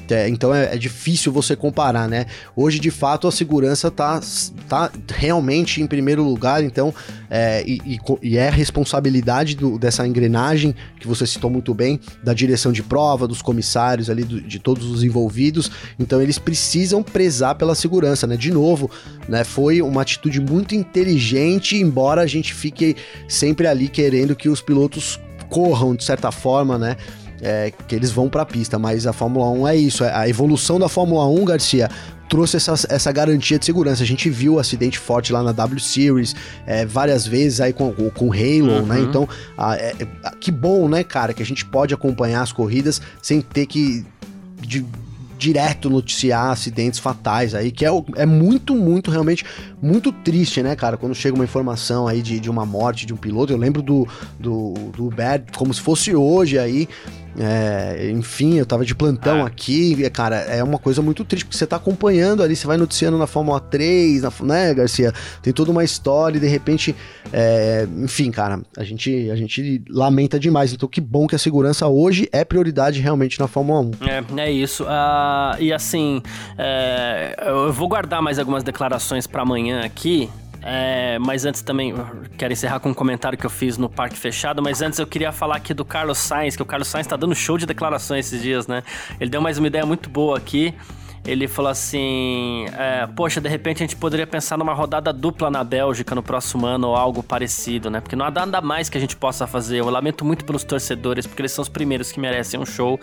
É, 0.09 0.29
então 0.29 0.55
é, 0.55 0.75
é, 0.75 0.79
difícil 0.79 1.33
você 1.33 1.57
comparar, 1.57 2.09
né? 2.09 2.27
Hoje, 2.55 2.79
de 2.79 2.91
fato, 2.91 3.27
a 3.27 3.33
segurança 3.33 3.91
tá, 3.91 4.21
tá 4.69 4.91
realmente 5.09 5.83
em 5.83 5.87
primeiro 5.87 6.23
lugar, 6.23 6.63
então, 6.63 6.95
é, 7.29 7.65
e, 7.67 7.99
e, 8.23 8.37
é 8.37 8.49
responsabilidade 8.49 9.57
do, 9.57 9.79
dessa 9.79 10.07
engrenagem 10.07 10.75
que 11.01 11.09
você 11.09 11.27
citou 11.27 11.51
muito 11.51 11.75
bem, 11.75 12.01
da 12.23 12.33
direção 12.33 12.73
de 12.73 12.83
prova, 12.83 13.27
dos 13.27 13.43
comissários 13.43 14.09
ali, 14.09 14.23
do, 14.23 14.41
de 14.41 14.59
todos 14.59 14.89
os 14.89 15.03
envolvidos. 15.03 15.71
Então, 15.99 16.23
eles 16.23 16.39
precisam 16.39 17.03
prezar 17.03 17.57
pela 17.57 17.75
segurança, 17.75 18.27
né? 18.27 18.37
De 18.37 18.53
novo, 18.53 18.91
né? 19.29 19.43
Foi 19.43 19.83
uma 19.83 20.03
atitude 20.03 20.41
muito 20.41 20.75
inteligente 20.75 21.66
embora 21.75 22.21
a 22.21 22.27
gente 22.27 22.55
fique 22.55 22.95
sempre 23.29 23.67
ali 23.67 23.89
querendo 23.89 24.37
que 24.37 24.49
os 24.49 24.61
pilotos 24.61 25.19
corram 25.49 25.95
de 25.95 26.05
certa 26.05 26.31
forma, 26.31 26.79
né? 26.79 26.97
É, 27.41 27.71
que 27.87 27.95
eles 27.95 28.11
vão 28.11 28.31
para 28.31 28.43
a 28.43 28.47
pista, 28.47 28.79
mas 28.79 29.07
a 29.07 29.13
Fórmula 29.13 29.51
1 29.51 29.69
é 29.69 29.77
isso, 29.77 30.05
é 30.05 30.15
a 30.15 30.27
evolução 30.27 30.79
da 30.79 30.89
Fórmula 30.89 31.27
1, 31.29 31.45
Garcia, 31.45 31.91
trouxe 32.29 32.57
essa, 32.57 32.75
essa 32.89 33.13
garantia 33.13 33.59
de 33.59 33.65
segurança. 33.65 34.03
A 34.03 34.07
gente 34.07 34.31
viu 34.31 34.55
o 34.55 34.59
acidente 34.59 34.99
forte 34.99 35.33
lá 35.33 35.43
na 35.43 35.53
W 35.53 35.79
Series 35.79 36.35
é, 36.67 36.87
várias 36.87 37.27
vezes 37.27 37.61
aí 37.61 37.73
com, 37.73 37.93
com 37.93 38.33
Halo, 38.33 38.67
né? 38.67 38.81
uhum. 38.81 38.87
né? 38.87 39.01
Então, 39.01 39.29
é, 39.59 39.95
é, 39.99 40.31
que 40.41 40.51
bom, 40.51 40.89
né, 40.89 41.05
cara, 41.05 41.35
que 41.35 41.43
a 41.43 41.47
gente 41.47 41.65
pode 41.65 41.93
acompanhar 41.93 42.43
as 42.43 42.53
corridas 42.53 43.01
sem 43.23 43.43
ter 43.43 43.67
que 43.67 44.05
de, 44.61 44.85
direto 45.39 45.91
noticiar 45.91 46.51
acidentes 46.51 46.99
fatais 46.99 47.55
aí, 47.55 47.71
que 47.71 47.85
é, 47.85 47.91
é 48.17 48.27
muito, 48.27 48.75
muito, 48.75 49.11
realmente, 49.11 49.45
muito 49.81 50.13
triste, 50.13 50.63
né, 50.63 50.75
cara? 50.75 50.97
Quando 50.97 51.15
chega 51.15 51.35
uma 51.35 51.45
informação 51.45 52.09
aí 52.09 52.23
de, 52.23 52.41
de 52.41 52.51
uma 52.51 52.65
morte 52.65 53.07
de 53.07 53.13
um 53.13 53.17
piloto, 53.17 53.53
eu 53.53 53.59
lembro 53.59 53.83
do, 53.83 54.07
do, 54.39 54.73
do 54.95 55.07
Uber 55.07 55.45
como 55.57 55.73
se 55.73 55.81
fosse 55.81 56.15
hoje 56.15 56.59
aí, 56.59 56.89
é, 57.39 58.11
enfim, 58.11 58.55
eu 58.55 58.65
tava 58.65 58.85
de 58.85 58.95
plantão 58.95 59.43
ah. 59.43 59.47
aqui, 59.47 60.09
cara, 60.11 60.37
é 60.37 60.63
uma 60.65 60.79
coisa 60.79 61.03
muito 61.03 61.25
triste, 61.25 61.45
porque 61.45 61.57
você 61.57 61.67
tá 61.67 61.77
acompanhando 61.77 62.43
ali, 62.43 62.57
você 62.57 62.67
vai 62.67 62.77
noticiando 62.77 63.19
na 63.19 63.27
Fórmula 63.27 63.61
3, 63.61 64.23
na, 64.23 64.33
né, 64.43 64.75
Garcia? 64.75 65.13
Tem 65.43 65.53
toda 65.53 65.71
uma 65.71 65.85
história 65.85 66.39
e 66.39 66.41
de 66.41 66.47
repente, 66.47 66.97
é, 67.33 67.87
enfim, 67.99 68.31
cara, 68.31 68.61
a 68.77 68.85
gente, 68.85 69.31
a 69.31 69.37
gente 69.37 69.83
lamenta 69.91 70.41
demais. 70.41 70.73
Então, 70.73 70.89
que 70.89 71.01
bom 71.01 71.27
que 71.27 71.35
a 71.35 71.39
segurança 71.39 71.87
hoje 71.87 72.29
é 72.33 72.45
prioridade 72.45 73.01
realmente 73.01 73.39
na 73.39 73.47
Fórmula 73.47 73.81
1. 73.81 73.91
É, 74.09 74.43
é 74.45 74.51
isso. 74.51 74.85
Uh, 74.85 75.61
e 75.61 75.73
assim, 75.73 76.23
é, 76.57 77.37
eu 77.47 77.73
vou 77.73 77.89
guardar 77.89 78.23
mais 78.23 78.39
algumas 78.39 78.63
declarações 78.63 79.27
para 79.27 79.43
amanhã 79.43 79.76
aqui, 79.85 80.31
é, 80.63 81.19
mas 81.19 81.45
antes 81.45 81.63
também, 81.63 81.95
quero 82.37 82.53
encerrar 82.53 82.81
com 82.81 82.89
um 82.89 82.95
comentário 82.95 83.39
que 83.39 83.47
eu 83.47 83.51
fiz 83.51 83.79
no 83.79 83.89
Parque 83.89 84.17
Fechado, 84.17 84.63
mas 84.63 84.83
antes 84.83 84.99
eu 84.99 85.07
queria 85.07 85.31
falar 85.31 85.57
aqui 85.57 85.73
do 85.73 85.85
Carlos 85.85 86.19
Sainz, 86.19 86.57
que 86.57 86.63
o 86.63 86.67
Carlos 86.67 86.89
Sainz 86.89 87.07
tá 87.07 87.17
dando 87.17 87.35
show 87.35 87.57
de 87.57 87.67
declarações 87.67 88.27
esses 88.27 88.43
dias, 88.43 88.67
né? 88.67 88.83
Ele 89.21 89.31
deu 89.31 89.41
mais 89.41 89.59
uma 89.59 89.67
ideia 89.67 89.87
muito 89.87 90.11
boa 90.11 90.37
aqui 90.37 90.75
ele 91.27 91.49
falou 91.49 91.71
assim: 91.71 92.67
é, 92.79 93.07
Poxa, 93.15 93.41
de 93.41 93.49
repente 93.49 93.79
a 93.79 93.87
gente 93.87 93.97
poderia 93.97 94.27
pensar 94.27 94.57
numa 94.57 94.73
rodada 94.73 95.13
dupla 95.13 95.51
na 95.51 95.65
Bélgica 95.65 96.15
no 96.15 96.23
próximo 96.23 96.67
ano 96.67 96.89
ou 96.89 96.97
algo 96.97 97.23
parecido, 97.23 97.91
né? 97.91 98.01
Porque 98.01 98.15
não 98.15 98.25
há 98.25 98.31
nada 98.31 98.61
mais 98.61 98.89
que 98.89 98.97
a 98.97 99.01
gente 99.01 99.17
possa 99.17 99.47
fazer. 99.47 99.81
Eu 99.81 99.91
lamento 99.91 100.25
muito 100.25 100.45
pelos 100.45 100.63
torcedores, 100.63 101.27
porque 101.27 101.43
eles 101.43 101.53
são 101.53 101.63
os 101.63 101.69
primeiros 101.69 102.13
que 102.13 102.21
merecem 102.21 102.61
um 102.61 102.65
show. 102.65 102.99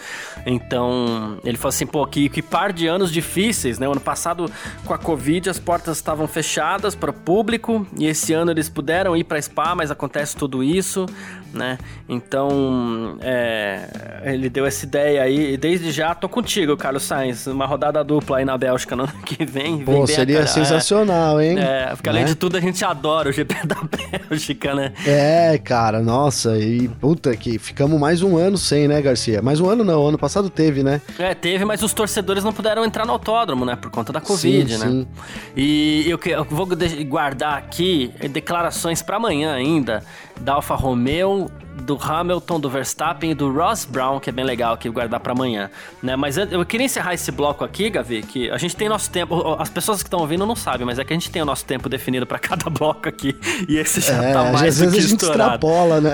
Então, 0.45 1.37
ele 1.43 1.57
falou 1.57 1.69
assim: 1.69 1.85
pô, 1.85 2.05
que, 2.07 2.29
que 2.29 2.41
par 2.41 2.71
de 2.71 2.87
anos 2.87 3.11
difíceis, 3.11 3.77
né? 3.77 3.87
O 3.87 3.91
ano 3.91 4.01
passado, 4.01 4.49
com 4.85 4.93
a 4.93 4.97
Covid, 4.97 5.49
as 5.49 5.59
portas 5.59 5.97
estavam 5.97 6.27
fechadas 6.27 6.95
para 6.95 7.11
o 7.11 7.13
público 7.13 7.85
e 7.97 8.05
esse 8.05 8.33
ano 8.33 8.51
eles 8.51 8.69
puderam 8.69 9.17
ir 9.17 9.25
para 9.25 9.41
Spa, 9.41 9.75
mas 9.75 9.91
acontece 9.91 10.35
tudo 10.35 10.63
isso, 10.63 11.05
né? 11.53 11.77
Então, 12.07 13.17
é, 13.21 14.21
ele 14.23 14.49
deu 14.49 14.65
essa 14.65 14.85
ideia 14.85 15.23
aí. 15.23 15.53
E 15.53 15.57
desde 15.57 15.91
já 15.91 16.15
tô 16.15 16.29
contigo, 16.29 16.77
Carlos 16.77 17.03
Sainz. 17.03 17.47
Uma 17.47 17.65
rodada 17.65 18.03
dupla 18.03 18.12
dupla 18.13 18.37
aí 18.37 18.45
na 18.45 18.57
Bélgica 18.57 18.95
no 18.95 19.03
ano 19.03 19.13
que 19.25 19.43
vem. 19.45 19.79
Pô, 19.79 20.05
seria 20.05 20.45
sensacional, 20.45 21.41
hein? 21.41 21.57
É, 21.57 21.87
porque 21.95 22.09
além 22.09 22.23
né? 22.23 22.29
de 22.29 22.35
tudo 22.35 22.57
a 22.57 22.59
gente 22.59 22.83
adora 22.85 23.29
o 23.29 23.31
GP 23.31 23.55
da 23.65 23.77
Bélgica, 24.29 24.75
né? 24.75 24.93
É, 25.05 25.57
cara, 25.57 26.01
nossa, 26.01 26.57
e 26.57 26.87
puta 26.87 27.35
que 27.35 27.57
ficamos 27.57 27.99
mais 27.99 28.21
um 28.21 28.37
ano 28.37 28.57
sem, 28.57 28.87
né, 28.87 29.01
Garcia? 29.01 29.41
Mais 29.41 29.59
um 29.59 29.69
ano 29.69 29.83
não, 29.83 30.07
ano 30.07 30.17
passado 30.17 30.49
teve, 30.49 30.83
né? 30.83 31.01
É, 31.17 31.33
teve, 31.33 31.65
mas 31.65 31.81
os 31.81 31.93
torcedores 31.93 32.43
não 32.43 32.53
puderam 32.53 32.85
entrar 32.85 33.05
no 33.05 33.13
autódromo, 33.13 33.65
né? 33.65 33.75
Por 33.75 33.89
conta 33.89 34.13
da 34.13 34.21
Covid, 34.21 34.71
sim, 34.71 34.79
né? 34.79 34.91
Sim. 34.91 35.07
E 35.55 36.05
eu, 36.07 36.19
eu 36.23 36.43
vou 36.45 36.67
guardar 37.07 37.57
aqui 37.57 38.13
declarações 38.29 39.01
para 39.01 39.17
amanhã 39.17 39.53
ainda 39.53 40.03
da 40.43 40.53
Alfa 40.53 40.75
Romeo 40.75 41.49
do 41.81 41.97
Hamilton, 41.99 42.59
do 42.59 42.69
Verstappen 42.69 43.31
e 43.31 43.33
do 43.33 43.51
Ross 43.51 43.85
Brown, 43.85 44.19
que 44.19 44.29
é 44.29 44.33
bem 44.33 44.45
legal 44.45 44.73
aqui 44.73 44.89
guardar 44.89 45.19
para 45.19 45.33
amanhã, 45.33 45.69
né? 46.01 46.15
Mas 46.15 46.37
eu 46.37 46.63
queria 46.65 46.85
encerrar 46.85 47.13
esse 47.13 47.31
bloco 47.31 47.63
aqui, 47.63 47.89
Gavi, 47.89 48.21
que 48.21 48.49
a 48.51 48.57
gente 48.57 48.75
tem 48.75 48.87
nosso 48.87 49.09
tempo, 49.09 49.55
as 49.59 49.69
pessoas 49.69 50.03
que 50.03 50.07
estão 50.07 50.19
ouvindo 50.19 50.45
não 50.45 50.55
sabem, 50.55 50.85
mas 50.85 50.99
é 50.99 51.03
que 51.03 51.11
a 51.11 51.15
gente 51.15 51.31
tem 51.31 51.41
o 51.41 51.45
nosso 51.45 51.65
tempo 51.65 51.89
definido 51.89 52.25
para 52.25 52.37
cada 52.39 52.69
bloco 52.69 53.09
aqui, 53.09 53.35
e 53.67 53.77
esse 53.77 54.01
já 54.01 54.23
é, 54.23 54.33
tá 54.33 54.51
mais 54.51 54.77
do 54.77 54.91
que 54.91 54.97
estourado. 54.97 55.55
Extrapola, 55.55 55.99
né? 55.99 56.11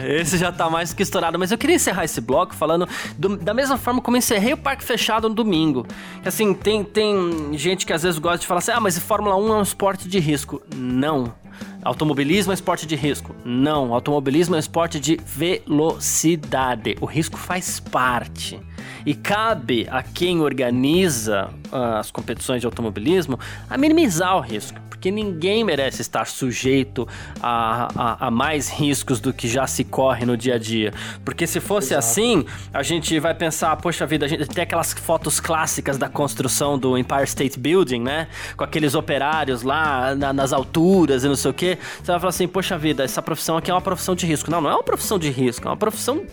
É, 0.00 0.20
esse 0.20 0.38
já 0.38 0.50
tá 0.50 0.70
mais 0.70 0.90
do 0.90 0.96
que 0.96 1.02
estourado, 1.02 1.38
mas 1.38 1.52
eu 1.52 1.58
queria 1.58 1.76
encerrar 1.76 2.04
esse 2.04 2.20
bloco 2.20 2.54
falando 2.54 2.88
do, 3.18 3.36
da 3.36 3.52
mesma 3.52 3.76
forma 3.76 4.00
como 4.00 4.16
encerrei 4.16 4.54
o 4.54 4.56
Parque 4.56 4.82
Fechado 4.82 5.28
no 5.28 5.34
domingo. 5.34 5.86
Assim, 6.24 6.54
tem, 6.54 6.82
tem 6.82 7.56
gente 7.58 7.84
que 7.84 7.92
às 7.92 8.02
vezes 8.02 8.18
gosta 8.18 8.38
de 8.38 8.46
falar 8.46 8.58
assim, 8.58 8.72
ah, 8.72 8.80
mas 8.80 8.98
Fórmula 8.98 9.36
1 9.36 9.48
é 9.48 9.56
um 9.58 9.62
esporte 9.62 10.08
de 10.08 10.18
risco. 10.18 10.62
Não. 10.74 11.41
Automobilismo 11.82 12.52
é 12.52 12.54
esporte 12.54 12.86
de 12.86 12.96
risco? 12.96 13.34
Não, 13.44 13.92
automobilismo 13.92 14.56
é 14.56 14.58
esporte 14.58 15.00
de 15.00 15.18
velocidade. 15.24 16.96
O 17.00 17.06
risco 17.06 17.36
faz 17.36 17.80
parte. 17.80 18.60
E 19.04 19.14
cabe 19.14 19.86
a 19.90 20.02
quem 20.02 20.40
organiza 20.40 21.50
uh, 21.70 21.98
as 21.98 22.10
competições 22.10 22.60
de 22.60 22.66
automobilismo 22.66 23.38
a 23.68 23.76
minimizar 23.76 24.36
o 24.36 24.40
risco 24.40 24.80
porque 25.02 25.10
ninguém 25.10 25.64
merece 25.64 26.00
estar 26.00 26.28
sujeito 26.28 27.08
a, 27.42 27.88
a, 27.92 28.26
a, 28.28 28.30
mais 28.30 28.70
riscos 28.70 29.18
do 29.18 29.32
que 29.32 29.48
já 29.48 29.66
se 29.66 29.82
corre 29.82 30.24
no 30.24 30.36
dia 30.36 30.54
a 30.54 30.58
dia. 30.58 30.94
Porque 31.24 31.44
se 31.44 31.58
fosse 31.58 31.92
Exato. 31.92 32.06
assim, 32.06 32.46
a 32.72 32.84
gente 32.84 33.18
vai 33.18 33.34
pensar, 33.34 33.74
poxa 33.78 34.06
vida, 34.06 34.26
a 34.26 34.28
gente 34.28 34.46
tem 34.46 34.62
aquelas 34.62 34.92
fotos 34.92 35.40
clássicas 35.40 35.98
da 35.98 36.08
construção 36.08 36.78
do 36.78 36.96
Empire 36.96 37.24
State 37.24 37.58
Building, 37.58 38.00
né? 38.00 38.28
Com 38.56 38.62
aqueles 38.62 38.94
operários 38.94 39.62
lá 39.62 40.14
na, 40.14 40.32
nas 40.32 40.52
alturas 40.52 41.24
e 41.24 41.26
não 41.26 41.34
sei 41.34 41.50
o 41.50 41.54
quê. 41.54 41.78
Você 41.96 42.12
vai 42.12 42.20
falar 42.20 42.30
assim, 42.30 42.46
poxa 42.46 42.78
vida, 42.78 43.02
essa 43.02 43.20
profissão 43.20 43.56
aqui 43.56 43.72
é 43.72 43.74
uma 43.74 43.80
profissão 43.80 44.14
de 44.14 44.24
risco. 44.24 44.52
Não, 44.52 44.60
não 44.60 44.70
é 44.70 44.74
uma 44.74 44.84
profissão 44.84 45.18
de 45.18 45.30
risco, 45.30 45.66
é 45.66 45.70
uma 45.72 45.76
profissão 45.76 46.24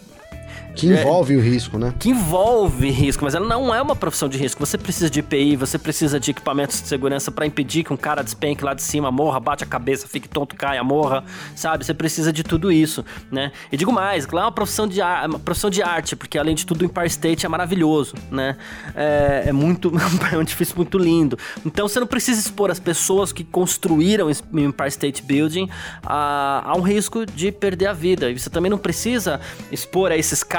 Que 0.76 0.92
é, 0.92 1.02
envolve 1.02 1.34
é, 1.34 1.38
o 1.38 1.42
risco, 1.42 1.78
né? 1.78 1.94
Que 2.00 2.10
envolve 2.10 2.90
risco, 2.90 3.24
mas 3.24 3.36
ela 3.36 3.48
não 3.48 3.74
é 3.74 3.82
uma 3.82 3.96
profissão 3.96 4.30
de 4.30 4.38
risco. 4.38 4.66
Você 4.66 4.78
precisa 4.78 5.10
de 5.10 5.20
EPI, 5.20 5.56
você 5.56 5.78
precisa 5.78 6.20
de 6.20 6.32
equipamentos 6.32 6.82
de 6.82 6.88
segurança 6.88 7.32
para 7.32 7.46
impedir 7.46 7.84
que 7.84 7.94
um 7.94 7.98
cara 7.98 8.24
despenque 8.24 8.64
lá 8.64 8.74
de 8.74 8.82
cima, 8.82 9.12
morra, 9.12 9.40
bate 9.40 9.64
a 9.64 9.68
cabeça, 9.68 10.08
fique 10.08 10.28
tonto, 10.28 10.56
caia, 10.56 10.84
morra, 10.84 11.24
sabe? 11.56 11.86
Você 11.86 11.94
precisa 11.94 12.32
de 12.32 12.44
tudo 12.44 12.72
isso, 12.72 13.04
né? 13.32 13.52
E 13.72 13.78
digo 13.78 13.92
mais, 13.92 14.28
lá 14.28 14.42
é 14.42 14.46
uma 14.46 14.52
profissão 14.52 14.88
de, 14.88 15.02
uma 15.02 15.40
profissão 15.40 15.70
de 15.70 15.82
arte, 15.82 16.16
porque 16.16 16.38
além 16.38 16.56
de 16.56 16.66
tudo 16.66 16.82
o 16.82 16.86
Empire 16.86 17.08
State 17.08 17.46
é 17.46 17.50
maravilhoso, 17.50 18.16
né? 18.32 18.56
É, 18.96 19.44
é 19.48 19.52
muito, 19.52 19.92
é 20.32 20.38
um 20.38 20.42
edifício 20.42 20.76
muito 20.76 20.98
lindo. 20.98 21.38
Então 21.66 21.88
você 21.88 22.00
não 22.00 22.08
precisa 22.08 22.40
expor 22.40 22.72
as 22.72 22.80
pessoas 22.80 23.32
que 23.32 23.44
construíram 23.44 24.28
o 24.28 24.60
Empire 24.60 24.90
State 24.90 25.24
Building 25.24 25.70
a, 26.04 26.64
a 26.66 26.76
um 26.76 26.82
risco 26.82 27.26
de 27.26 27.52
perder 27.52 27.88
a 27.88 27.94
vida. 27.94 28.30
E 28.30 28.40
você 28.40 28.50
também 28.50 28.70
não 28.70 28.78
precisa 28.78 29.40
expor 29.72 30.12
a 30.12 30.18
esses 30.18 30.44
caras, 30.44 30.59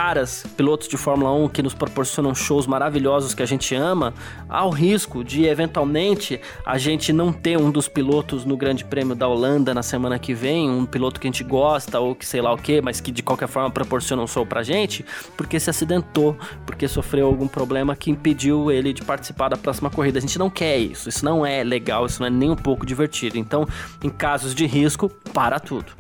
pilotos 0.57 0.89
de 0.89 0.97
Fórmula 0.97 1.31
1 1.33 1.49
que 1.51 1.63
nos 1.63 1.75
proporcionam 1.75 2.35
shows 2.35 2.67
maravilhosos 2.67 3.35
que 3.35 3.43
a 3.43 3.47
gente 3.47 3.75
ama, 3.75 4.15
ao 4.49 4.71
risco 4.71 5.23
de 5.23 5.45
eventualmente 5.45 6.41
a 6.65 6.79
gente 6.79 7.13
não 7.13 7.31
ter 7.33 7.59
um 7.59 7.71
dos 7.71 7.87
pilotos 7.87 8.47
no 8.47 8.57
Grande 8.57 8.83
Prêmio 8.83 9.15
da 9.15 9.29
Holanda 9.29 9.75
na 9.75 9.83
semana 9.83 10.19
que 10.19 10.33
vem, 10.33 10.71
um 10.71 10.87
piloto 10.87 11.21
que 11.21 11.27
a 11.27 11.31
gente 11.31 11.45
gosta 11.45 12.01
ou 12.01 12.15
que 12.15 12.25
sei 12.25 12.41
lá 12.41 12.51
o 12.51 12.57
que, 12.57 12.81
mas 12.81 12.99
que 12.99 13.13
de 13.13 13.23
qualquer 13.23 13.47
forma 13.47 13.71
proporciona 13.71 14.23
um 14.23 14.27
show 14.27 14.47
pra 14.47 14.63
gente, 14.63 15.05
porque 15.37 15.61
se 15.61 15.69
acidentou, 15.69 16.35
porque 16.65 16.89
sofreu 16.89 17.27
algum 17.27 17.47
problema 17.47 17.95
que 17.95 18.11
impediu 18.11 18.71
ele 18.71 18.95
de 18.95 19.03
participar 19.03 19.49
da 19.49 19.57
próxima 19.57 19.91
corrida. 19.91 20.19
A 20.19 20.23
gente 20.23 20.39
não 20.39 20.49
quer 20.49 20.79
isso, 20.79 21.11
isso 21.11 21.23
não 21.23 21.45
é 21.45 21.63
legal, 21.63 22.07
isso 22.07 22.21
não 22.21 22.27
é 22.27 22.31
nem 22.31 22.51
um 22.51 22.57
pouco 22.57 22.87
divertido. 22.87 23.37
Então, 23.37 23.67
em 24.03 24.09
casos 24.09 24.55
de 24.55 24.65
risco, 24.65 25.11
para 25.35 25.61
tudo. 25.61 25.93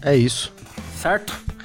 É 0.00 0.16
isso. 0.16 0.52
Certo? 0.96 1.59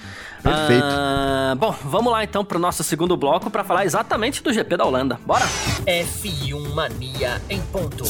Perfeito. 0.45 0.85
Ah, 0.85 1.55
bom, 1.57 1.75
vamos 1.83 2.11
lá 2.11 2.23
então 2.23 2.45
para 2.45 2.57
o 2.57 2.61
nosso 2.61 2.83
segundo 2.83 3.17
bloco 3.17 3.49
para 3.49 3.63
falar 3.63 3.83
exatamente 3.83 4.43
do 4.43 4.53
GP 4.53 4.77
da 4.77 4.85
Holanda. 4.85 5.19
Bora? 5.25 5.45
F1 5.87 6.73
Mania 6.73 7.41
em 7.49 7.59
ponto. 7.61 8.05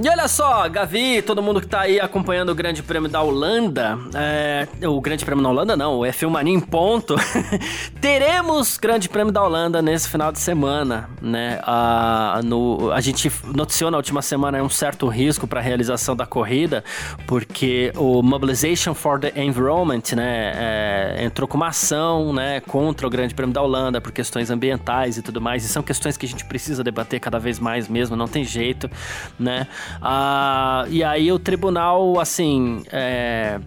E 0.00 0.08
olha 0.08 0.28
só, 0.28 0.68
Gavi, 0.68 1.22
todo 1.22 1.42
mundo 1.42 1.60
que 1.60 1.66
tá 1.66 1.80
aí 1.80 1.98
acompanhando 1.98 2.50
o 2.50 2.54
Grande 2.54 2.84
Prêmio 2.84 3.08
da 3.08 3.20
Holanda, 3.20 3.98
é, 4.14 4.68
o 4.86 5.00
Grande 5.00 5.24
Prêmio 5.24 5.42
da 5.42 5.50
Holanda 5.50 5.76
não, 5.76 5.98
o 5.98 6.02
F1 6.02 6.30
Mania 6.30 6.54
em 6.54 6.60
ponto, 6.60 7.16
teremos 8.00 8.78
Grande 8.78 9.08
Prêmio 9.08 9.32
da 9.32 9.42
Holanda 9.42 9.82
nesse 9.82 10.08
final 10.08 10.30
de 10.30 10.38
semana, 10.38 11.10
né? 11.20 11.58
A, 11.64 12.40
no, 12.44 12.92
a 12.92 13.00
gente 13.00 13.30
noticiou 13.52 13.90
na 13.90 13.96
última 13.96 14.22
semana 14.22 14.62
um 14.62 14.68
certo 14.68 15.08
risco 15.08 15.48
para 15.48 15.58
a 15.58 15.62
realização 15.62 16.14
da 16.14 16.24
corrida, 16.24 16.84
porque 17.26 17.92
o 17.96 18.22
Mobilization 18.22 18.94
for 18.94 19.18
the 19.18 19.32
Environment, 19.34 20.02
né, 20.14 20.52
é, 20.54 21.24
entrou 21.24 21.48
com 21.48 21.56
uma 21.56 21.68
ação, 21.68 22.32
né, 22.32 22.60
contra 22.60 23.04
o 23.04 23.10
Grande 23.10 23.34
Prêmio 23.34 23.52
da 23.52 23.62
Holanda 23.62 24.00
por 24.00 24.12
questões 24.12 24.48
ambientais 24.48 25.16
e 25.16 25.22
tudo 25.22 25.40
mais, 25.40 25.64
e 25.64 25.68
são 25.68 25.82
questões 25.82 26.16
que 26.16 26.24
a 26.24 26.28
gente 26.28 26.44
precisa 26.44 26.84
debater 26.84 27.18
cada 27.18 27.40
vez 27.40 27.58
mais 27.58 27.88
mesmo, 27.88 28.14
não 28.14 28.28
tem 28.28 28.44
jeito 28.44 28.91
né? 29.38 29.66
Ah, 30.00 30.84
e 30.88 31.02
aí 31.02 31.30
o 31.32 31.38
tribunal, 31.38 32.18
assim, 32.20 32.82
é, 32.92 33.58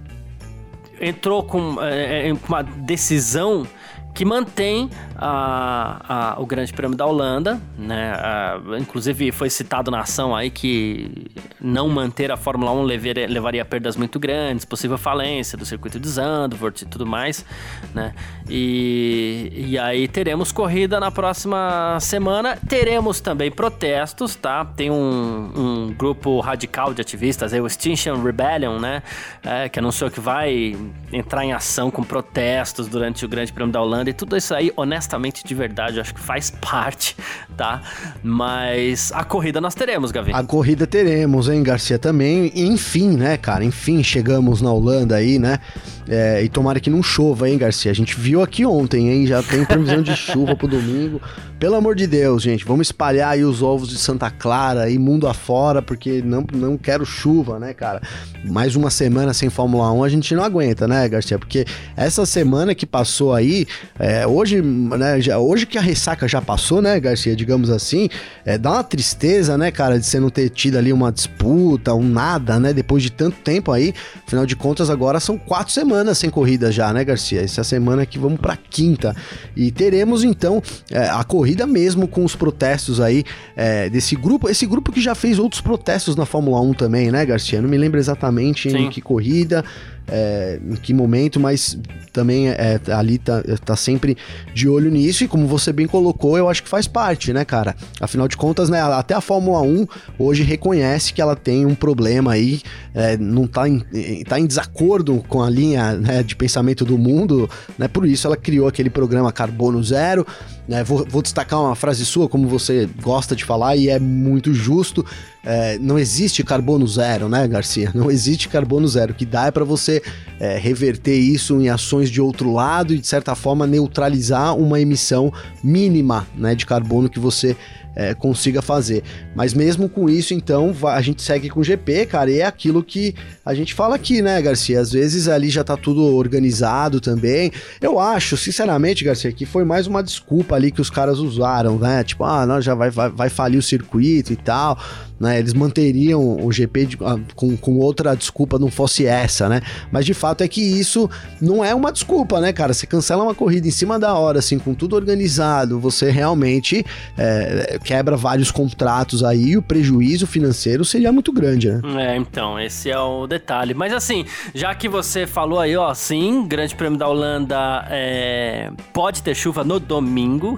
entrou 0.99 1.43
com 1.43 1.77
é, 1.81 2.29
é 2.29 2.33
uma 2.47 2.61
decisão 2.61 3.67
que 4.15 4.23
mantém 4.23 4.89
a, 5.17 6.33
a, 6.37 6.41
o 6.41 6.45
Grande 6.45 6.71
Prêmio 6.71 6.97
da 6.97 7.05
Holanda, 7.05 7.61
né? 7.77 8.13
A, 8.13 8.59
inclusive 8.79 9.29
foi 9.33 9.49
citado 9.49 9.91
na 9.91 9.99
ação 9.99 10.33
aí 10.33 10.49
que 10.49 11.27
não 11.59 11.89
manter 11.89 12.31
a 12.31 12.37
Fórmula 12.37 12.71
1 12.71 12.83
levaria, 12.83 13.27
levaria 13.27 13.61
a 13.61 13.65
perdas 13.65 13.97
muito 13.97 14.17
grandes, 14.17 14.63
possível 14.63 14.97
falência 14.97 15.57
do 15.57 15.65
circuito 15.65 15.99
de 15.99 16.07
Zandvoort 16.07 16.81
e 16.81 16.85
tudo 16.85 17.05
mais, 17.05 17.45
né? 17.93 18.13
E, 18.49 19.51
e 19.53 19.77
aí 19.77 20.07
teremos 20.07 20.51
corrida 20.51 20.97
na 20.97 21.11
próxima 21.11 21.97
semana, 21.99 22.57
teremos 22.69 23.19
também 23.19 23.51
protestos, 23.51 24.33
tá? 24.35 24.63
Tem 24.63 24.89
um, 24.89 25.51
um 25.55 25.93
grupo 25.93 26.39
radical 26.39 26.93
de 26.93 27.01
ativistas, 27.01 27.53
aí, 27.53 27.59
o 27.59 27.67
Extinction 27.67 28.23
Rebellion, 28.23 28.79
né? 28.79 29.03
É, 29.43 29.67
que 29.67 29.77
anunciou 29.77 30.09
que 30.09 30.21
vai 30.21 30.73
entrar 31.11 31.43
em 31.43 31.51
ação 31.51 31.91
com 31.91 32.01
protestos 32.01 32.87
durante 32.87 33.25
o 33.25 33.27
Grande 33.27 33.51
Prêmio 33.51 33.73
da 33.73 33.81
Holanda 33.81 34.04
e 34.09 34.13
tudo 34.13 34.35
isso 34.35 34.53
aí, 34.53 34.71
honestamente 34.75 35.43
de 35.43 35.55
verdade, 35.55 35.99
acho 35.99 36.13
que 36.13 36.19
faz 36.19 36.49
parte, 36.49 37.15
tá? 37.55 37.81
Mas 38.23 39.11
a 39.13 39.23
corrida 39.23 39.59
nós 39.61 39.75
teremos, 39.75 40.11
Gavi. 40.11 40.31
A 40.33 40.43
corrida 40.43 40.87
teremos, 40.87 41.49
hein, 41.49 41.63
Garcia, 41.63 41.99
também. 41.99 42.51
Enfim, 42.55 43.17
né, 43.17 43.37
cara? 43.37 43.63
Enfim, 43.63 44.03
chegamos 44.03 44.61
na 44.61 44.71
Holanda 44.71 45.15
aí, 45.15 45.39
né? 45.39 45.59
É, 46.07 46.43
e 46.43 46.49
tomara 46.49 46.79
que 46.79 46.89
não 46.89 47.01
chova, 47.01 47.49
hein, 47.49 47.57
Garcia? 47.57 47.91
A 47.91 47.95
gente 47.95 48.15
viu 48.15 48.41
aqui 48.41 48.65
ontem, 48.65 49.09
hein? 49.09 49.25
Já 49.25 49.41
tem 49.41 49.65
previsão 49.65 50.01
de 50.01 50.15
chuva 50.15 50.55
pro 50.55 50.67
domingo. 50.67 51.19
Pelo 51.59 51.75
amor 51.75 51.95
de 51.95 52.05
Deus, 52.05 52.43
gente, 52.43 52.65
vamos 52.65 52.87
espalhar 52.87 53.31
aí 53.31 53.43
os 53.43 53.63
ovos 53.63 53.89
de 53.89 53.97
Santa 53.97 54.29
Clara 54.29 54.89
e 54.89 54.99
mundo 54.99 55.25
afora, 55.27 55.81
porque 55.81 56.21
não, 56.21 56.45
não 56.53 56.77
quero 56.77 57.05
chuva, 57.05 57.57
né, 57.57 57.73
cara? 57.73 58.01
Mais 58.43 58.75
uma 58.75 58.89
semana 58.89 59.33
sem 59.33 59.49
Fórmula 59.49 59.91
1 59.91 60.03
a 60.03 60.09
gente 60.09 60.35
não 60.35 60.43
aguenta, 60.43 60.87
né, 60.87 61.07
Garcia? 61.07 61.39
Porque 61.39 61.65
essa 61.95 62.25
semana 62.25 62.75
que 62.75 62.85
passou 62.85 63.33
aí, 63.33 63.65
é, 63.97 64.27
hoje, 64.27 64.61
né, 64.61 65.21
já, 65.21 65.39
hoje 65.39 65.65
que 65.65 65.77
a 65.77 65.81
ressaca 65.81 66.27
já 66.27 66.41
passou, 66.41 66.81
né, 66.81 66.99
Garcia, 66.99 67.35
digamos 67.35 67.69
assim, 67.69 68.09
é, 68.43 68.57
dá 68.57 68.71
uma 68.73 68.83
tristeza, 68.83 69.57
né, 69.57 69.71
cara, 69.71 69.97
de 69.97 70.05
você 70.05 70.19
não 70.19 70.29
ter 70.29 70.49
tido 70.49 70.77
ali 70.77 70.91
uma 70.91 71.11
disputa, 71.11 71.93
um 71.93 72.03
nada, 72.03 72.59
né, 72.59 72.73
depois 72.73 73.01
de 73.01 73.09
tanto 73.09 73.37
tempo 73.37 73.71
aí. 73.71 73.93
Afinal 74.27 74.45
de 74.45 74.55
contas, 74.55 74.89
agora 74.89 75.19
são 75.19 75.37
quatro 75.37 75.71
semanas 75.71 76.17
sem 76.17 76.29
corrida 76.29 76.71
já, 76.71 76.91
né, 76.91 77.05
Garcia? 77.05 77.41
Essa 77.41 77.63
semana 77.63 78.05
que 78.05 78.19
vamos 78.19 78.39
pra 78.39 78.57
quinta. 78.57 79.15
E 79.55 79.71
teremos, 79.71 80.23
então, 80.23 80.61
é, 80.91 81.07
a 81.09 81.23
corrida 81.23 81.65
mesmo 81.65 82.07
com 82.07 82.25
os 82.25 82.35
protestos 82.35 82.99
aí 82.99 83.23
é, 83.55 83.89
desse 83.89 84.15
grupo. 84.15 84.49
Esse 84.49 84.65
grupo 84.65 84.91
que 84.91 84.99
já 84.99 85.15
fez 85.15 85.39
outros 85.39 85.61
protestos 85.61 86.15
na 86.15 86.25
Fórmula 86.25 86.59
1 86.59 86.73
também, 86.73 87.11
né, 87.11 87.25
Garcia? 87.25 87.61
Não 87.61 87.69
me 87.69 87.77
lembro 87.77 87.99
exatamente 87.99 88.69
Sim. 88.69 88.77
em 88.77 88.89
que 88.89 89.01
corrida 89.01 89.63
é, 90.07 90.59
em 90.63 90.75
que 90.75 90.93
momento, 90.93 91.39
mas 91.39 91.77
também 92.11 92.49
é, 92.49 92.79
ali 92.93 93.17
tá, 93.17 93.43
tá 93.63 93.75
sempre 93.75 94.17
de 94.53 94.69
olho 94.69 94.89
nisso 94.89 95.23
e 95.23 95.27
como 95.27 95.47
você 95.47 95.73
bem 95.73 95.87
colocou, 95.87 96.37
eu 96.37 96.49
acho 96.49 96.63
que 96.63 96.69
faz 96.69 96.87
parte, 96.87 97.33
né, 97.33 97.43
cara? 97.43 97.75
Afinal 97.99 98.27
de 98.27 98.37
contas, 98.37 98.69
né, 98.69 98.81
até 98.81 99.13
a 99.13 99.21
Fórmula 99.21 99.61
1 99.61 99.87
hoje 100.17 100.43
reconhece 100.43 101.13
que 101.13 101.21
ela 101.21 101.35
tem 101.35 101.65
um 101.65 101.75
problema 101.75 102.33
aí, 102.33 102.61
é, 102.93 103.17
não 103.17 103.47
tá 103.47 103.67
em, 103.67 103.83
tá 104.27 104.39
em 104.39 104.45
desacordo 104.45 105.23
com 105.27 105.43
a 105.43 105.49
linha 105.49 105.93
né, 105.93 106.23
de 106.23 106.35
pensamento 106.35 106.85
do 106.85 106.97
mundo, 106.97 107.49
né? 107.77 107.87
Por 107.87 108.05
isso 108.05 108.27
ela 108.27 108.37
criou 108.37 108.67
aquele 108.67 108.89
programa 108.89 109.31
Carbono 109.31 109.83
Zero, 109.83 110.25
né? 110.67 110.83
Vou, 110.83 111.05
vou 111.07 111.21
destacar 111.21 111.61
uma 111.61 111.75
frase 111.75 112.05
sua, 112.05 112.27
como 112.27 112.47
você 112.47 112.89
gosta 113.01 113.35
de 113.35 113.45
falar, 113.45 113.75
e 113.75 113.89
é 113.89 113.99
muito 113.99 114.53
justo. 114.53 115.05
É, 115.43 115.77
não 115.77 115.99
existe 115.99 116.43
carbono 116.43 116.87
zero, 116.87 117.29
né, 117.29 117.47
Garcia? 117.47 117.91
Não 117.93 118.09
existe 118.09 118.49
carbono 118.49 118.87
zero. 118.87 119.11
O 119.11 119.15
que 119.15 119.25
dá 119.25 119.45
é 119.45 119.51
para 119.51 119.63
você 119.63 120.01
é, 120.39 120.57
reverter 120.57 121.17
isso 121.17 121.61
em 121.61 121.69
ações 121.69 122.09
de 122.09 122.19
outro 122.19 122.51
lado 122.51 122.93
e, 122.93 122.97
de 122.97 123.05
certa 123.05 123.35
forma, 123.35 123.67
neutralizar 123.67 124.55
uma 124.57 124.79
emissão 124.79 125.31
mínima 125.63 126.27
né, 126.35 126.55
de 126.55 126.65
carbono 126.65 127.09
que 127.09 127.19
você 127.19 127.55
é, 127.95 128.13
consiga 128.13 128.61
fazer. 128.61 129.03
Mas 129.33 129.53
mesmo 129.53 129.87
com 129.87 130.09
isso, 130.09 130.33
então, 130.33 130.75
a 130.83 131.01
gente 131.01 131.21
segue 131.21 131.49
com 131.49 131.61
o 131.61 131.63
GP, 131.63 132.05
cara, 132.07 132.29
e 132.29 132.39
é 132.39 132.45
aquilo 132.45 132.83
que 132.83 133.15
a 133.45 133.53
gente 133.53 133.73
fala 133.73 133.95
aqui, 133.95 134.21
né, 134.21 134.41
Garcia? 134.41 134.79
Às 134.79 134.91
vezes 134.91 135.27
ali 135.27 135.49
já 135.49 135.63
tá 135.63 135.77
tudo 135.77 136.15
organizado 136.15 136.99
também. 136.99 137.51
Eu 137.81 137.99
acho, 137.99 138.35
sinceramente, 138.35 139.03
Garcia, 139.03 139.31
que 139.31 139.45
foi 139.45 139.63
mais 139.63 139.87
uma 139.87 140.03
desculpa 140.03 140.55
ali 140.55 140.71
que 140.71 140.81
os 140.81 140.89
caras 140.89 141.19
usaram, 141.19 141.77
né? 141.79 142.03
Tipo, 142.03 142.23
ah, 142.23 142.45
não, 142.45 142.61
já 142.61 142.75
vai, 142.75 142.89
vai, 142.89 143.09
vai 143.09 143.29
falir 143.29 143.57
o 143.57 143.63
circuito 143.63 144.33
e 144.33 144.35
tal 144.35 144.77
né? 145.19 145.39
Eles 145.39 145.53
manteriam 145.53 146.43
o 146.43 146.51
GP 146.51 146.85
de, 146.85 146.97
ah, 147.01 147.17
com, 147.35 147.55
com 147.55 147.77
outra 147.77 148.15
desculpa 148.15 148.59
não 148.59 148.69
fosse 148.69 149.05
essa, 149.05 149.47
né? 149.47 149.61
Mas 149.91 150.05
de 150.05 150.13
fato 150.13 150.43
é 150.43 150.47
que 150.47 150.61
isso 150.61 151.09
não 151.41 151.63
é 151.63 151.73
uma 151.73 151.91
desculpa, 151.91 152.39
né, 152.39 152.51
cara? 152.51 152.73
Você 152.73 152.85
cancela 152.85 153.23
uma 153.23 153.35
corrida 153.35 153.67
em 153.67 153.71
cima 153.71 153.99
da 153.99 154.13
hora, 154.15 154.39
assim, 154.39 154.59
com 154.59 154.73
tudo 154.73 154.95
organizado, 154.95 155.79
você 155.79 156.09
realmente 156.09 156.85
é, 157.17 157.79
quebra 157.83 158.17
vários 158.17 158.51
contratos 158.51 159.23
aí 159.23 159.45
e 159.45 159.57
o 159.57 159.61
prejuízo 159.61 160.25
financeiro 160.27 160.83
seria 160.83 161.11
muito 161.11 161.31
grande, 161.31 161.71
né? 161.71 161.81
É, 161.97 162.17
então, 162.17 162.59
esse 162.59 162.89
é 162.89 162.99
o 162.99 163.27
detalhe. 163.27 163.73
Mas 163.73 163.93
assim, 163.93 164.25
já 164.53 164.73
que 164.73 164.89
você 164.89 165.25
falou 165.27 165.59
aí, 165.59 165.75
ó, 165.75 165.93
sim, 165.93 166.45
Grande 166.47 166.75
Prêmio 166.75 166.97
da 166.97 167.07
Holanda 167.07 167.85
é, 167.89 168.71
pode 168.93 169.21
ter 169.21 169.35
chuva 169.35 169.63
no 169.63 169.79
domingo. 169.79 170.57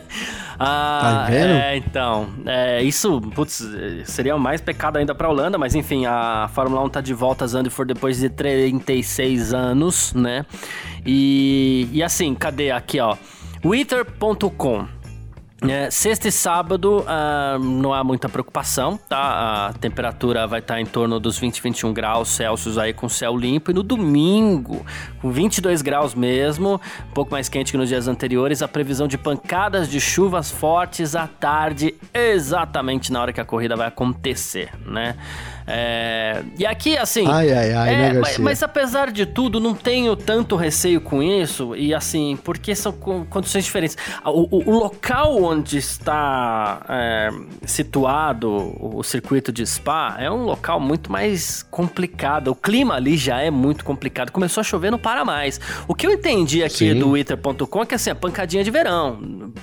ah, 0.58 1.00
tá 1.00 1.26
vendo? 1.30 1.52
É, 1.52 1.76
então, 1.76 2.30
é, 2.46 2.82
isso, 2.82 3.20
putz, 3.34 3.62
seria 4.04 4.36
mais 4.36 4.60
pecado 4.60 4.96
ainda 4.98 5.14
pra 5.14 5.28
Holanda, 5.28 5.58
mas 5.58 5.74
enfim, 5.74 6.06
a 6.06 6.48
Fórmula 6.52 6.82
1 6.84 6.88
tá 6.88 7.00
de 7.00 7.14
volta 7.14 7.44
a 7.44 7.48
Zandvoort 7.48 7.86
depois 7.86 8.18
de 8.18 8.28
36 8.28 9.54
anos, 9.54 10.12
né? 10.14 10.44
E, 11.04 11.88
e 11.92 12.02
assim, 12.02 12.34
cadê 12.34 12.70
aqui, 12.70 13.00
ó? 13.00 13.16
Twitter.com 13.62 14.99
É, 15.68 15.90
sexta 15.90 16.26
e 16.26 16.32
sábado 16.32 17.00
uh, 17.00 17.58
não 17.58 17.92
há 17.92 18.02
muita 18.02 18.30
preocupação, 18.30 18.96
tá? 18.96 19.68
A 19.68 19.72
temperatura 19.74 20.46
vai 20.46 20.60
estar 20.60 20.74
tá 20.74 20.80
em 20.80 20.86
torno 20.86 21.20
dos 21.20 21.38
20, 21.38 21.60
21 21.60 21.92
graus 21.92 22.28
Celsius 22.30 22.78
aí 22.78 22.94
com 22.94 23.10
céu 23.10 23.36
limpo. 23.36 23.70
E 23.70 23.74
no 23.74 23.82
domingo, 23.82 24.84
com 25.20 25.30
22 25.30 25.82
graus 25.82 26.14
mesmo, 26.14 26.80
um 27.10 27.12
pouco 27.12 27.32
mais 27.32 27.50
quente 27.50 27.72
que 27.72 27.78
nos 27.78 27.90
dias 27.90 28.08
anteriores, 28.08 28.62
a 28.62 28.68
previsão 28.68 29.06
de 29.06 29.18
pancadas 29.18 29.86
de 29.88 30.00
chuvas 30.00 30.50
fortes 30.50 31.14
à 31.14 31.26
tarde, 31.26 31.94
exatamente 32.14 33.12
na 33.12 33.20
hora 33.20 33.32
que 33.32 33.40
a 33.40 33.44
corrida 33.44 33.76
vai 33.76 33.88
acontecer, 33.88 34.70
né? 34.86 35.14
É, 35.72 36.42
e 36.58 36.66
aqui, 36.66 36.98
assim. 36.98 37.24
Ai, 37.28 37.52
ai, 37.52 37.72
ai, 37.72 37.94
é, 37.94 37.96
né, 37.96 38.20
mas, 38.20 38.38
mas, 38.38 38.62
apesar 38.62 39.12
de 39.12 39.24
tudo, 39.24 39.60
não 39.60 39.72
tenho 39.72 40.16
tanto 40.16 40.56
receio 40.56 41.00
com 41.00 41.22
isso. 41.22 41.76
E 41.76 41.94
assim, 41.94 42.36
porque 42.42 42.74
são 42.74 42.92
condições 42.92 43.64
diferentes. 43.64 43.96
O, 44.24 44.56
o, 44.56 44.70
o 44.70 44.78
local 44.78 45.40
onde 45.40 45.78
está 45.78 46.80
é, 46.88 47.30
situado 47.64 48.50
o 48.80 49.02
circuito 49.04 49.52
de 49.52 49.64
Spa 49.64 50.16
é 50.18 50.28
um 50.28 50.42
local 50.42 50.80
muito 50.80 51.10
mais 51.12 51.62
complicado. 51.62 52.48
O 52.48 52.54
clima 52.54 52.96
ali 52.96 53.16
já 53.16 53.40
é 53.40 53.50
muito 53.50 53.84
complicado. 53.84 54.32
Começou 54.32 54.60
a 54.60 54.64
chover, 54.64 54.90
não 54.90 54.98
para 54.98 55.24
mais. 55.24 55.60
O 55.86 55.94
que 55.94 56.06
eu 56.06 56.10
entendi 56.10 56.64
aqui 56.64 56.90
Sim. 56.90 56.94
do 56.94 57.06
Twitter.com 57.06 57.82
é 57.82 57.86
que 57.86 57.94
assim, 57.94 58.10
a 58.10 58.14
pancadinha 58.14 58.64
de 58.64 58.70
verão. 58.72 59.18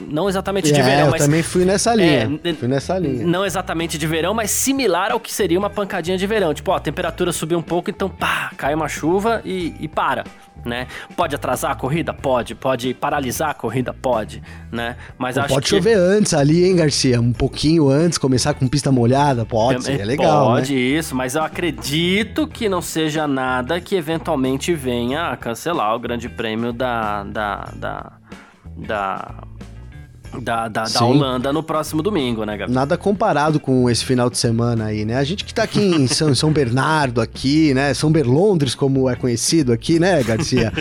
Não 0.08 0.30
exatamente 0.30 0.72
de 0.72 0.80
é, 0.80 0.84
verão, 0.84 1.06
eu 1.06 1.12
mas. 1.12 1.22
Eu 1.22 1.28
também 1.28 1.44
fui 1.44 1.66
nessa 1.66 1.94
linha. 1.94 2.40
É, 2.44 2.54
fui 2.54 2.68
nessa 2.68 2.98
linha. 2.98 3.26
Não 3.28 3.46
exatamente 3.46 3.98
de 3.98 4.08
verão, 4.08 4.34
mas 4.34 4.52
similar 4.52 5.12
ao 5.12 5.20
que 5.20 5.34
seria 5.34 5.60
uma 5.60 5.70
pancadinha 5.70 5.97
pancadinha 5.98 6.18
de 6.18 6.28
verão. 6.28 6.54
Tipo, 6.54 6.72
ó, 6.72 6.76
a 6.76 6.80
temperatura 6.80 7.32
subiu 7.32 7.58
um 7.58 7.62
pouco, 7.62 7.90
então 7.90 8.10
pá, 8.10 8.52
cai 8.56 8.74
uma 8.74 8.88
chuva 8.88 9.42
e, 9.44 9.74
e 9.80 9.88
para. 9.88 10.24
Né? 10.66 10.88
Pode 11.16 11.36
atrasar 11.36 11.72
a 11.72 11.76
corrida? 11.76 12.14
Pode. 12.14 12.54
Pode 12.54 12.94
paralisar 12.94 13.52
a 13.52 13.54
corrida? 13.54 13.94
Pode, 13.94 14.44
né? 14.72 14.98
Mas 15.18 15.38
acho 15.38 15.54
pode 15.54 15.64
que... 15.64 15.70
chover 15.70 15.96
antes 15.96 16.34
ali, 16.34 16.66
hein, 16.66 16.76
Garcia? 16.76 17.22
Um 17.22 17.32
pouquinho 17.32 17.90
antes, 17.90 18.18
começar 18.18 18.54
com 18.54 18.68
pista 18.68 18.92
molhada? 18.92 19.46
Pode, 19.46 19.90
é, 19.90 20.02
é 20.02 20.06
legal, 20.06 20.48
Pode 20.48 20.74
né? 20.74 20.80
isso, 20.80 21.16
mas 21.16 21.36
eu 21.36 21.44
acredito 21.44 22.48
que 22.48 22.68
não 22.68 22.82
seja 22.82 23.28
nada 23.28 23.80
que 23.80 23.96
eventualmente 23.96 24.74
venha 24.74 25.30
a 25.30 25.38
cancelar 25.38 25.96
o 25.96 26.00
grande 26.00 26.28
prêmio 26.28 26.74
da... 26.74 27.24
da, 27.24 27.70
da, 27.76 28.12
da 28.76 29.36
da, 30.42 30.68
da, 30.68 30.84
da, 30.84 31.06
Holanda 31.06 31.54
no 31.54 31.64
próximo 31.64 32.02
domingo, 32.02 32.44
né, 32.44 32.58
Gabi? 32.58 32.72
Nada 32.72 32.98
comparado 32.98 33.60
com 33.60 33.90
esse 33.90 34.04
final 34.04 34.30
de 34.30 34.38
semana 34.38 34.86
aí, 34.86 35.06
né? 35.06 35.18
A 35.18 35.24
gente 35.24 35.44
que 35.46 35.54
tá 35.54 35.64
aqui 35.64 35.80
em 35.80 36.06
São, 36.08 36.34
São 36.36 36.52
Bernardo, 36.52 37.22
aqui, 37.22 37.74
né? 37.74 37.94
São 37.94 38.12
Berlondres, 38.12 38.76
como 38.76 39.10
é 39.10 39.16
conhecido 39.16 39.72
aqui, 39.72 40.00
né, 40.00 40.22
Garcia? 40.24 40.72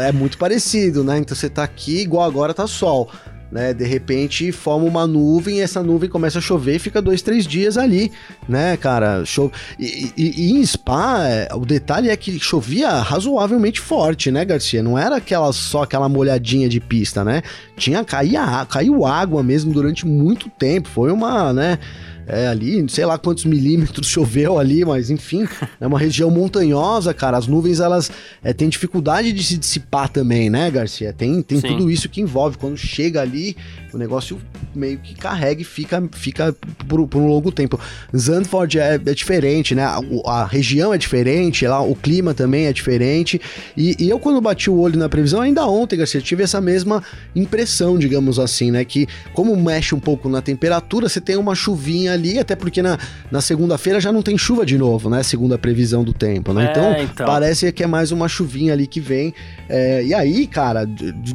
É 0.00 0.12
muito 0.12 0.38
parecido, 0.38 1.02
né? 1.02 1.18
Então 1.18 1.36
você 1.36 1.48
tá 1.48 1.62
aqui, 1.62 2.00
igual 2.00 2.24
agora 2.24 2.54
tá 2.54 2.66
sol 2.66 3.10
né? 3.50 3.72
De 3.72 3.84
repente 3.84 4.50
forma 4.52 4.86
uma 4.86 5.06
nuvem 5.06 5.60
essa 5.60 5.82
nuvem 5.82 6.08
começa 6.08 6.38
a 6.38 6.42
chover 6.42 6.78
fica 6.78 7.00
dois, 7.00 7.22
três 7.22 7.46
dias 7.46 7.76
ali, 7.76 8.10
né, 8.48 8.76
cara? 8.76 9.24
Chove. 9.24 9.52
E, 9.78 10.12
e, 10.16 10.48
e 10.48 10.52
em 10.52 10.64
Spa, 10.64 11.24
é, 11.24 11.48
o 11.54 11.64
detalhe 11.64 12.08
é 12.08 12.16
que 12.16 12.38
chovia 12.38 12.90
razoavelmente 13.00 13.80
forte, 13.80 14.30
né, 14.30 14.44
Garcia? 14.44 14.82
Não 14.82 14.98
era 14.98 15.16
aquela 15.16 15.52
só 15.52 15.82
aquela 15.82 16.08
molhadinha 16.08 16.68
de 16.68 16.80
pista, 16.80 17.24
né? 17.24 17.42
Tinha 17.76 18.04
caía, 18.04 18.66
caiu 18.68 19.04
água 19.04 19.42
mesmo 19.42 19.72
durante 19.72 20.06
muito 20.06 20.48
tempo. 20.48 20.88
Foi 20.88 21.10
uma, 21.10 21.52
né? 21.52 21.78
É, 22.26 22.48
ali, 22.48 22.84
sei 22.88 23.06
lá 23.06 23.16
quantos 23.16 23.44
milímetros 23.44 24.08
choveu 24.08 24.58
ali, 24.58 24.84
mas 24.84 25.10
enfim, 25.10 25.46
é 25.80 25.86
uma 25.86 25.98
região 25.98 26.30
montanhosa, 26.30 27.14
cara. 27.14 27.36
As 27.36 27.46
nuvens 27.46 27.80
elas 27.80 28.10
é, 28.42 28.52
têm 28.52 28.68
dificuldade 28.68 29.32
de 29.32 29.42
se 29.42 29.56
dissipar 29.56 30.08
também, 30.08 30.50
né, 30.50 30.70
Garcia? 30.70 31.12
Tem, 31.12 31.40
tem 31.42 31.60
tudo 31.60 31.90
isso 31.90 32.08
que 32.08 32.20
envolve. 32.20 32.58
Quando 32.58 32.76
chega 32.76 33.20
ali, 33.20 33.56
o 33.96 33.98
negócio 33.98 34.38
meio 34.74 34.98
que 34.98 35.14
carrega 35.14 35.62
e 35.62 35.64
fica, 35.64 36.02
fica 36.12 36.54
por, 36.86 37.08
por 37.08 37.20
um 37.20 37.26
longo 37.26 37.50
tempo. 37.50 37.80
Zandvoort 38.16 38.78
é, 38.78 38.94
é 38.94 39.14
diferente, 39.14 39.74
né? 39.74 39.82
A, 39.84 40.00
a, 40.26 40.46
região 40.46 40.92
é 40.92 40.98
diferente, 40.98 41.66
lá 41.66 41.80
o 41.80 41.94
clima 41.94 42.34
também 42.34 42.66
é 42.66 42.72
diferente. 42.72 43.40
E, 43.76 43.96
e, 43.98 44.08
eu, 44.08 44.18
quando 44.18 44.40
bati 44.40 44.70
o 44.70 44.78
olho 44.78 44.98
na 44.98 45.08
previsão, 45.08 45.40
ainda 45.40 45.66
ontem, 45.66 45.96
Garcia, 45.96 46.20
tive 46.20 46.42
essa 46.42 46.60
mesma 46.60 47.02
impressão, 47.34 47.98
digamos 47.98 48.38
assim, 48.38 48.70
né? 48.70 48.84
Que 48.84 49.08
como 49.32 49.56
mexe 49.56 49.94
um 49.94 50.00
pouco 50.00 50.28
na 50.28 50.42
temperatura, 50.42 51.08
você 51.08 51.20
tem 51.20 51.36
uma 51.36 51.54
chuvinha 51.54 52.12
ali, 52.12 52.38
até 52.38 52.54
porque 52.54 52.82
na, 52.82 52.98
na 53.30 53.40
segunda-feira 53.40 53.98
já 54.00 54.12
não 54.12 54.22
tem 54.22 54.36
chuva 54.36 54.66
de 54.66 54.76
novo, 54.76 55.08
né? 55.08 55.22
Segundo 55.22 55.54
a 55.54 55.58
previsão 55.58 56.04
do 56.04 56.12
tempo, 56.12 56.52
né? 56.52 56.66
É, 56.66 56.70
então, 56.70 57.02
então, 57.02 57.26
parece 57.26 57.72
que 57.72 57.82
é 57.82 57.86
mais 57.86 58.12
uma 58.12 58.28
chuvinha 58.28 58.74
ali 58.74 58.86
que 58.86 59.00
vem. 59.00 59.32
É, 59.68 60.04
e 60.04 60.12
aí, 60.12 60.46
cara, 60.46 60.88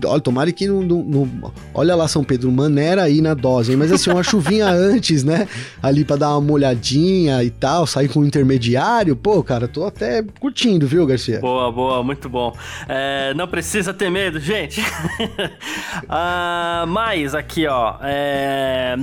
olha, 0.06 0.22
tomara 0.22 0.52
que 0.52 0.68
não, 0.68 0.82
não, 0.84 1.04
não, 1.04 1.54
Olha 1.74 1.96
lá, 1.96 2.08
São 2.08 2.24
Pedro, 2.24 2.51
maneira 2.52 3.04
aí 3.04 3.22
na 3.22 3.34
dose, 3.34 3.72
hein? 3.72 3.78
Mas 3.78 3.92
assim, 3.92 4.10
uma 4.10 4.24
chuvinha 4.24 4.68
antes, 4.68 5.24
né? 5.24 5.48
Ali 5.82 6.06
para 6.06 6.18
dar 6.18 6.30
uma 6.32 6.42
molhadinha 6.42 7.44
e 7.44 7.50
tal, 7.50 7.88
sair 7.88 8.08
com 8.08 8.20
um 8.20 8.26
intermediário. 8.26 9.16
Pô, 9.16 9.42
cara, 9.44 9.68
tô 9.68 9.86
até 9.86 10.24
curtindo, 10.40 10.86
viu, 10.86 11.06
Garcia? 11.06 11.40
Boa, 11.40 11.72
boa, 11.72 12.04
muito 12.04 12.30
bom. 12.30 12.56
É, 12.88 13.34
não 13.34 13.48
precisa 13.48 13.94
ter 13.94 14.10
medo, 14.10 14.40
gente. 14.40 14.82
ah, 16.08 16.86
mais 16.88 17.34
aqui, 17.34 17.66
ó. 17.68 17.96
É, 18.02 18.98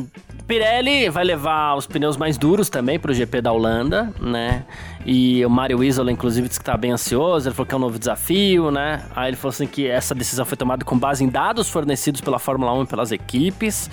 Pirelli 0.48 1.10
vai 1.10 1.24
levar 1.24 1.74
os 1.74 1.86
pneus 1.86 2.16
mais 2.16 2.38
duros 2.38 2.70
também 2.70 2.98
para 2.98 3.10
o 3.10 3.14
GP 3.14 3.42
da 3.42 3.52
Holanda, 3.52 4.10
né? 4.18 4.64
E 5.04 5.44
o 5.44 5.50
Mario 5.50 5.84
Isola, 5.84 6.10
inclusive, 6.10 6.48
disse 6.48 6.58
que 6.58 6.64
tá 6.64 6.74
bem 6.74 6.90
ansioso. 6.90 7.46
Ele 7.46 7.54
falou 7.54 7.66
que 7.66 7.74
é 7.74 7.76
um 7.76 7.80
novo 7.80 7.98
desafio, 7.98 8.70
né? 8.70 9.02
Aí 9.14 9.28
ele 9.28 9.36
falou 9.36 9.50
assim 9.50 9.66
que 9.66 9.86
essa 9.86 10.14
decisão 10.14 10.46
foi 10.46 10.56
tomada 10.56 10.86
com 10.86 10.98
base 10.98 11.22
em 11.22 11.28
dados 11.28 11.68
fornecidos 11.68 12.22
pela 12.22 12.38
Fórmula 12.38 12.72
1 12.72 12.84
e 12.84 12.86
pelas 12.86 13.12
equipes 13.12 13.90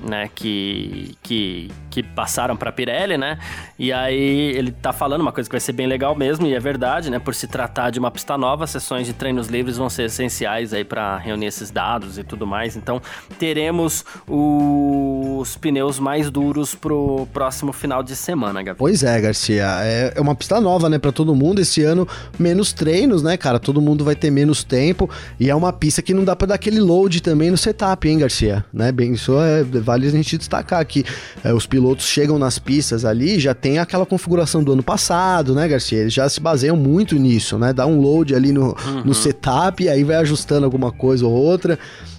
né, 0.00 0.28
que, 0.34 1.16
que, 1.22 1.70
que 1.90 2.02
passaram 2.02 2.56
para 2.56 2.72
Pirelli, 2.72 3.16
né? 3.16 3.38
E 3.78 3.92
aí 3.92 4.52
ele 4.56 4.70
tá 4.70 4.92
falando 4.92 5.20
uma 5.20 5.32
coisa 5.32 5.48
que 5.48 5.54
vai 5.54 5.60
ser 5.60 5.72
bem 5.72 5.86
legal 5.86 6.14
mesmo, 6.14 6.46
e 6.46 6.54
é 6.54 6.60
verdade, 6.60 7.10
né? 7.10 7.18
Por 7.18 7.34
se 7.34 7.46
tratar 7.46 7.90
de 7.90 7.98
uma 7.98 8.10
pista 8.10 8.36
nova, 8.36 8.66
sessões 8.66 9.06
de 9.06 9.12
treinos 9.12 9.48
livres 9.48 9.76
vão 9.76 9.88
ser 9.88 10.04
essenciais 10.04 10.72
aí 10.72 10.84
para 10.84 11.16
reunir 11.16 11.46
esses 11.46 11.70
dados 11.70 12.18
e 12.18 12.24
tudo 12.24 12.46
mais. 12.46 12.76
Então, 12.76 13.00
teremos 13.38 14.04
os 14.26 15.56
pneus 15.56 15.98
mais 15.98 16.30
duros 16.30 16.74
pro 16.74 17.26
próximo 17.32 17.72
final 17.72 18.02
de 18.02 18.14
semana, 18.14 18.62
Gabi. 18.62 18.78
Pois 18.78 19.02
é, 19.02 19.20
Garcia, 19.20 19.66
é, 19.82 20.12
é 20.16 20.20
uma 20.20 20.34
pista 20.34 20.60
nova, 20.60 20.88
né, 20.88 20.98
para 20.98 21.12
todo 21.12 21.34
mundo 21.34 21.60
esse 21.60 21.82
ano, 21.82 22.06
menos 22.38 22.72
treinos, 22.72 23.22
né, 23.22 23.36
cara? 23.36 23.58
Todo 23.58 23.80
mundo 23.80 24.04
vai 24.04 24.14
ter 24.14 24.30
menos 24.30 24.64
tempo 24.64 25.08
e 25.38 25.50
é 25.50 25.54
uma 25.54 25.72
pista 25.72 26.02
que 26.02 26.14
não 26.14 26.24
dá 26.24 26.34
para 26.34 26.48
dar 26.48 26.54
aquele 26.54 26.80
load 26.80 27.22
também 27.22 27.50
no 27.50 27.56
setup, 27.56 28.08
hein, 28.08 28.18
Garcia, 28.18 28.64
né? 28.72 28.92
Bem, 28.92 29.12
isso 29.12 29.38
é 29.40 29.64
vale 29.88 30.06
a 30.06 30.10
gente 30.10 30.36
destacar 30.36 30.84
que 30.84 31.02
é, 31.42 31.52
os 31.54 31.66
pilotos 31.66 32.04
chegam 32.04 32.38
nas 32.38 32.58
pistas 32.58 33.06
ali, 33.06 33.40
já 33.40 33.54
tem 33.54 33.78
aquela 33.78 34.04
configuração 34.04 34.62
do 34.62 34.72
ano 34.72 34.82
passado, 34.82 35.54
né, 35.54 35.66
Garcia? 35.66 36.00
Eles 36.00 36.12
já 36.12 36.28
se 36.28 36.40
baseiam 36.40 36.76
muito 36.76 37.16
nisso, 37.16 37.58
né? 37.58 37.72
Dá 37.72 37.86
um 37.86 37.98
load 37.98 38.34
ali 38.34 38.52
no, 38.52 38.66
uhum. 38.66 39.04
no 39.06 39.14
setup, 39.14 39.82
e 39.82 39.88
aí 39.88 40.04
vai 40.04 40.16
ajustando 40.16 40.66
alguma 40.66 40.92
coisa 40.92 41.26
ou 41.26 41.32
outra. 41.32 41.78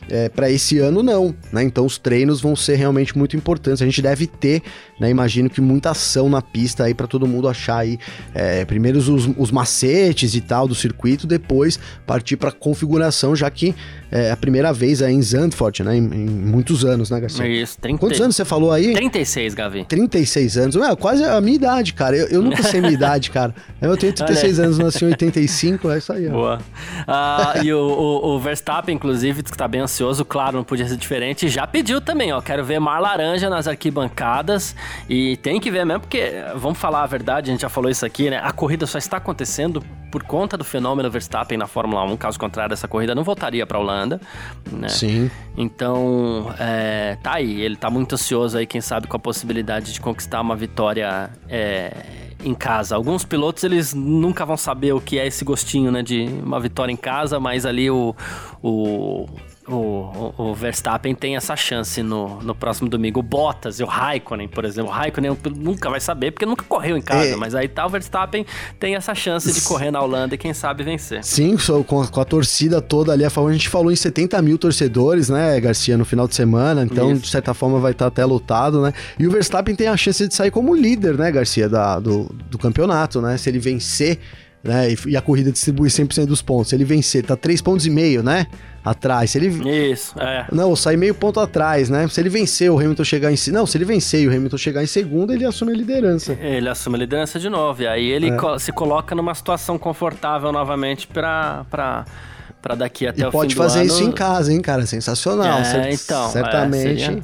É, 0.10 0.30
para 0.30 0.50
esse 0.50 0.80
ano 0.80 1.04
não, 1.04 1.36
né? 1.52 1.64
Então 1.64 1.86
os 1.86 1.98
treinos 1.98 2.42
vão 2.42 2.56
ser 2.56 2.76
realmente 2.76 3.18
muito 3.18 3.36
importantes. 3.36 3.82
A 3.82 3.86
gente 3.86 4.02
deve 4.02 4.28
ter, 4.28 4.62
né? 5.00 5.10
Imagino 5.10 5.50
que 5.50 5.62
muita 5.62 5.92
ação 5.92 6.30
na 6.30 6.42
pista 6.42 6.86
aí 6.86 6.94
para 6.94 7.08
todo 7.08 7.28
mundo 7.28 7.48
achar 7.48 7.78
aí 7.78 8.00
é, 8.34 8.66
primeiro 8.66 8.98
os, 8.98 9.08
os, 9.08 9.52
macetes 9.52 10.36
e 10.36 10.42
tal 10.42 10.68
do 10.68 10.76
circuito, 10.76 11.28
depois 11.28 11.80
partir 12.06 12.38
para 12.38 12.52
configuração, 12.52 13.36
já 13.36 13.50
que 13.50 13.76
é 14.12 14.32
a 14.32 14.38
primeira 14.38 14.74
vez 14.74 15.02
aí 15.02 15.14
em 15.14 15.22
Zandvoort, 15.22 15.84
né? 15.84 15.96
Em, 15.96 16.04
em 16.04 16.30
muitos 16.30 16.84
anos, 16.84 17.10
né, 17.12 17.20
Garcia? 17.20 17.48
Isso, 17.48 17.78
30... 17.80 18.00
Quantos 18.00 18.22
anos 18.22 18.36
você 18.36 18.46
falou 18.46 18.72
aí? 18.72 18.94
36, 18.94 19.54
Gavi. 19.54 19.86
36 19.86 20.58
anos. 20.58 20.76
Ué, 20.76 20.96
quase 20.96 21.24
a 21.24 21.40
minha 21.40 21.56
idade, 21.56 21.94
cara. 21.94 22.16
Eu, 22.16 22.28
eu 22.28 22.42
nunca 22.42 22.64
sei 22.64 22.82
minha 22.82 22.94
idade, 22.94 23.30
cara. 23.30 23.54
Eu 23.82 23.96
tenho 23.98 24.14
36 24.14 24.60
anos, 24.60 24.78
nasci 24.80 25.06
em 25.06 25.10
85, 25.10 25.92
é 25.92 25.98
isso 25.98 26.14
aí. 26.14 26.30
Boa. 26.30 26.58
Uh, 27.02 27.64
e 27.64 27.74
o, 27.74 27.80
o, 27.80 28.36
o, 28.36 28.40
Verstappen, 28.40 28.96
inclusive, 28.96 29.44
que 29.44 29.56
tá 29.56 29.68
bem 29.68 29.82
ansioso, 29.82 29.99
claro, 30.28 30.58
não 30.58 30.64
podia 30.64 30.88
ser 30.88 30.98
diferente, 30.98 31.48
já 31.50 31.66
pediu 31.66 32.02
também, 32.02 32.32
ó. 32.32 32.42
Quero 32.42 32.64
ver 32.64 32.80
Mar 32.80 33.00
Laranja 33.00 33.50
nas 33.50 33.68
arquibancadas. 33.68 34.76
E 35.08 35.38
tem 35.38 35.60
que 35.60 35.70
ver 35.70 35.86
mesmo, 35.86 36.02
porque, 36.02 36.32
vamos 36.56 36.78
falar 36.78 37.04
a 37.04 37.08
verdade, 37.08 37.50
a 37.50 37.54
gente 37.54 37.62
já 37.62 37.70
falou 37.70 37.90
isso 37.90 38.06
aqui, 38.06 38.30
né? 38.30 38.40
A 38.44 38.52
corrida 38.52 38.86
só 38.86 38.98
está 38.98 39.18
acontecendo 39.18 39.84
por 40.12 40.24
conta 40.24 40.58
do 40.58 40.64
fenômeno 40.64 41.10
Verstappen 41.10 41.58
na 41.58 41.68
Fórmula 41.68 42.04
1. 42.04 42.18
Caso 42.18 42.40
contrário, 42.40 42.74
essa 42.74 42.88
corrida 42.88 43.14
não 43.14 43.24
voltaria 43.24 43.66
pra 43.66 43.80
Holanda. 43.80 44.20
Né? 44.72 44.90
Sim. 44.90 45.30
Então, 45.56 46.54
é, 46.60 47.18
tá 47.22 47.36
aí. 47.36 47.62
Ele 47.62 47.76
tá 47.76 47.90
muito 47.90 48.16
ansioso 48.16 48.58
aí, 48.58 48.66
quem 48.66 48.82
sabe, 48.82 49.08
com 49.08 49.16
a 49.16 49.20
possibilidade 49.20 49.94
de 49.94 50.02
conquistar 50.02 50.42
uma 50.42 50.56
vitória. 50.56 51.30
É, 51.48 51.92
em 52.44 52.54
casa. 52.54 52.96
Alguns 52.96 53.26
pilotos 53.26 53.64
eles 53.64 53.94
nunca 53.94 54.46
vão 54.46 54.58
saber 54.58 54.94
o 54.94 55.02
que 55.02 55.20
é 55.20 55.28
esse 55.28 55.44
gostinho, 55.44 55.92
né, 55.92 56.02
de 56.02 56.26
uma 56.44 56.60
vitória 56.60 56.92
em 56.92 56.98
casa, 56.98 57.40
mas 57.40 57.66
ali 57.66 57.90
o, 57.90 58.16
o 58.64 59.28
o, 59.70 60.34
o, 60.38 60.54
Verstappen 60.54 61.14
tem 61.14 61.36
essa 61.36 61.56
chance 61.56 62.02
no, 62.02 62.42
no 62.42 62.56
próximo 62.56 62.90
domingo. 62.90 63.20
O 63.20 63.24
Bottas 63.24 63.80
e 63.80 63.84
o 63.84 63.86
Raikkonen, 63.86 64.48
por 64.48 64.66
exemplo. 64.66 64.90
O 64.90 64.94
Raikkonen 64.94 65.38
nunca 65.56 65.90
vai 65.90 66.00
saber, 66.00 66.32
porque 66.32 66.46
nunca 66.46 66.66
correu 66.66 66.98
em 66.98 67.02
casa. 67.02 67.30
É. 67.30 67.36
Mas 67.36 67.54
aí 67.54 67.68
tá, 67.68 67.86
o 67.86 67.90
Verstappen 67.90 68.46
tem 68.80 68.96
essa 68.96 69.14
chance 69.14 69.52
de 69.52 69.62
correr 69.62 69.92
na 69.92 70.02
Holanda 70.02 70.36
e 70.36 70.38
quem 70.38 70.54
sabe 70.54 70.84
vencer. 70.84 71.24
Sim, 71.24 71.56
com 71.86 72.02
a, 72.02 72.08
com 72.08 72.20
a 72.20 72.26
torcida 72.26 72.82
toda 72.82 73.14
ali 73.14 73.24
a 73.24 73.30
favor. 73.30 73.50
A 73.50 73.54
gente 73.54 73.70
falou 73.70 73.92
em 73.92 73.96
70 73.96 74.42
mil 74.42 74.58
torcedores, 74.58 75.30
né, 75.30 75.60
Garcia, 75.60 75.98
no 75.98 76.06
final 76.06 76.28
de 76.28 76.36
semana. 76.36 76.84
Então, 76.84 77.12
Isso. 77.12 77.22
de 77.22 77.28
certa 77.30 77.54
forma, 77.54 77.80
vai 77.80 77.92
estar 77.92 78.08
até 78.08 78.26
lotado, 78.26 78.82
né? 78.82 78.94
E 79.18 79.28
o 79.28 79.32
Verstappen 79.32 79.76
tem 79.76 79.88
a 79.88 79.98
chance 79.98 80.28
de 80.28 80.34
sair 80.34 80.52
como 80.52 80.76
líder, 80.76 81.18
né, 81.18 81.32
Garcia, 81.32 81.70
da, 81.70 82.00
do, 82.00 82.24
do 82.50 82.58
campeonato, 82.58 83.22
né? 83.22 83.38
Se 83.38 83.50
ele 83.50 83.60
vencer 83.60 84.20
né? 84.64 84.92
E, 84.92 84.98
e, 85.08 85.18
a 85.18 85.22
corrida 85.22 85.52
distribui 85.52 85.90
100% 85.90 86.26
dos 86.26 86.42
pontos. 86.42 86.70
Se 86.70 86.76
ele 86.76 86.86
vencer, 86.86 87.24
tá 87.24 87.36
3 87.36 87.62
pontos 87.62 87.86
e 87.86 87.90
meio, 87.90 88.22
né? 88.22 88.48
Atrás. 88.84 89.32
Se 89.32 89.38
ele... 89.38 89.92
Isso, 89.92 90.20
é. 90.20 90.46
Não, 90.52 90.76
sai 90.76 90.96
meio 90.96 91.14
ponto 91.14 91.40
atrás, 91.40 91.90
né? 91.90 92.08
Se 92.08 92.20
ele 92.22 92.30
vencer, 92.30 92.72
o 92.72 92.78
Hamilton 92.78 93.04
chegar 93.04 93.32
em... 93.32 93.36
Não, 93.52 93.66
se 93.66 93.78
ele 93.78 93.86
vencer 93.86 94.22
e 94.22 94.28
o 94.28 94.36
Hamilton 94.36 94.58
chegar 94.58 94.84
em 94.84 94.88
segundo, 94.88 95.34
ele 95.34 95.46
assume 95.46 95.74
a 95.74 95.76
liderança. 95.76 96.34
Ele 96.34 96.70
assume 96.70 96.96
a 96.96 97.00
liderança 97.00 97.40
de 97.40 97.50
novo. 97.50 97.82
E 97.82 97.88
aí 97.88 98.10
ele 98.10 98.30
é. 98.30 98.60
se 98.60 98.72
coloca 98.72 99.14
numa 99.16 99.34
situação 99.36 99.78
confortável 99.78 100.52
novamente 100.52 101.08
pra... 101.08 101.66
pra 101.70 102.06
para 102.62 102.76
daqui 102.76 103.08
até 103.08 103.22
e 103.22 103.26
o 103.26 103.28
fim 103.28 103.32
do 103.32 103.38
ano. 103.38 103.42
pode 103.42 103.56
fazer 103.56 103.86
isso 103.86 104.04
em 104.04 104.12
casa, 104.12 104.52
hein, 104.52 104.62
cara? 104.62 104.86
Sensacional. 104.86 105.60
É, 105.60 105.94
então. 105.94 106.26
É, 106.26 106.30
certamente. 106.30 107.04
É, 107.04 107.06
seria... 107.06 107.24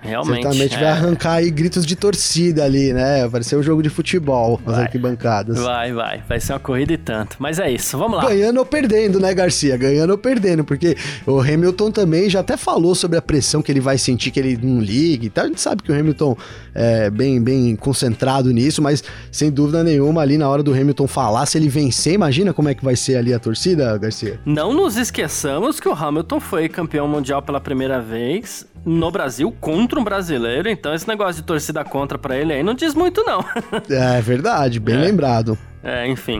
Realmente. 0.00 0.42
Certamente 0.42 0.74
é. 0.76 0.78
vai 0.78 0.88
arrancar 0.88 1.32
aí 1.32 1.50
gritos 1.50 1.84
de 1.84 1.96
torcida 1.96 2.64
ali, 2.64 2.92
né? 2.92 3.26
Vai 3.28 3.42
ser 3.42 3.56
um 3.56 3.62
jogo 3.62 3.82
de 3.82 3.88
futebol 3.88 4.60
nas 4.64 4.78
arquibancadas. 4.78 5.58
Vai, 5.58 5.92
vai. 5.92 6.22
Vai 6.28 6.40
ser 6.40 6.52
uma 6.52 6.60
corrida 6.60 6.92
e 6.92 6.98
tanto. 6.98 7.36
Mas 7.38 7.58
é 7.58 7.70
isso, 7.70 7.98
vamos 7.98 8.18
lá. 8.18 8.28
Ganhando 8.28 8.58
ou 8.58 8.66
perdendo, 8.66 9.18
né, 9.18 9.34
Garcia? 9.34 9.76
Ganhando 9.76 10.10
ou 10.10 10.18
perdendo, 10.18 10.64
porque 10.64 10.96
o 11.26 11.40
Hamilton 11.40 11.90
também 11.90 12.30
já 12.30 12.40
até 12.40 12.56
falou 12.56 12.94
sobre 12.94 13.18
a 13.18 13.22
pressão 13.22 13.62
que 13.62 13.72
ele 13.72 13.80
vai 13.80 13.98
sentir 13.98 14.30
que 14.30 14.38
ele 14.38 14.58
não 14.62 14.80
ligue. 14.80 15.28
Tá? 15.30 15.42
A 15.42 15.46
gente 15.46 15.60
sabe 15.60 15.82
que 15.82 15.90
o 15.90 15.98
Hamilton 15.98 16.36
é 16.74 17.10
bem, 17.10 17.42
bem 17.42 17.74
concentrado 17.74 18.52
nisso, 18.52 18.82
mas 18.82 19.02
sem 19.32 19.50
dúvida 19.50 19.82
nenhuma, 19.82 20.22
ali 20.22 20.38
na 20.38 20.48
hora 20.48 20.62
do 20.62 20.72
Hamilton 20.72 21.06
falar, 21.06 21.46
se 21.46 21.58
ele 21.58 21.68
vencer, 21.68 22.12
imagina 22.12 22.52
como 22.52 22.68
é 22.68 22.74
que 22.74 22.84
vai 22.84 22.94
ser 22.94 23.16
ali 23.16 23.32
a 23.32 23.38
torcida, 23.38 23.96
Garcia? 23.98 24.38
Não 24.44 24.72
nos 24.72 24.96
esqueçamos 24.96 25.80
que 25.80 25.88
o 25.88 25.92
Hamilton 25.92 26.38
foi 26.38 26.68
campeão 26.68 27.08
mundial 27.08 27.42
pela 27.42 27.60
primeira 27.60 28.00
vez 28.00 28.66
no 28.86 29.10
Brasil 29.10 29.52
contra 29.60 29.98
um 29.98 30.04
brasileiro, 30.04 30.68
então 30.68 30.94
esse 30.94 31.08
negócio 31.08 31.42
de 31.42 31.46
torcida 31.46 31.84
contra 31.84 32.16
para 32.16 32.38
ele 32.38 32.52
aí 32.52 32.62
não 32.62 32.72
diz 32.72 32.94
muito 32.94 33.24
não. 33.24 33.44
é 33.90 34.20
verdade, 34.20 34.78
bem 34.78 34.94
é. 34.94 34.98
lembrado. 34.98 35.58
É, 35.82 36.06
enfim. 36.06 36.38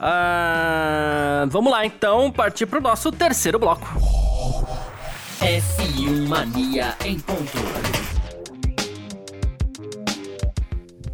Uh, 0.00 1.48
vamos 1.48 1.70
lá 1.72 1.86
então, 1.86 2.30
partir 2.32 2.66
pro 2.66 2.80
nosso 2.80 3.12
terceiro 3.12 3.58
bloco. 3.58 3.86
F1 5.40 6.28
Mania 6.28 6.94
em 7.04 7.18
ponto. 7.18 8.13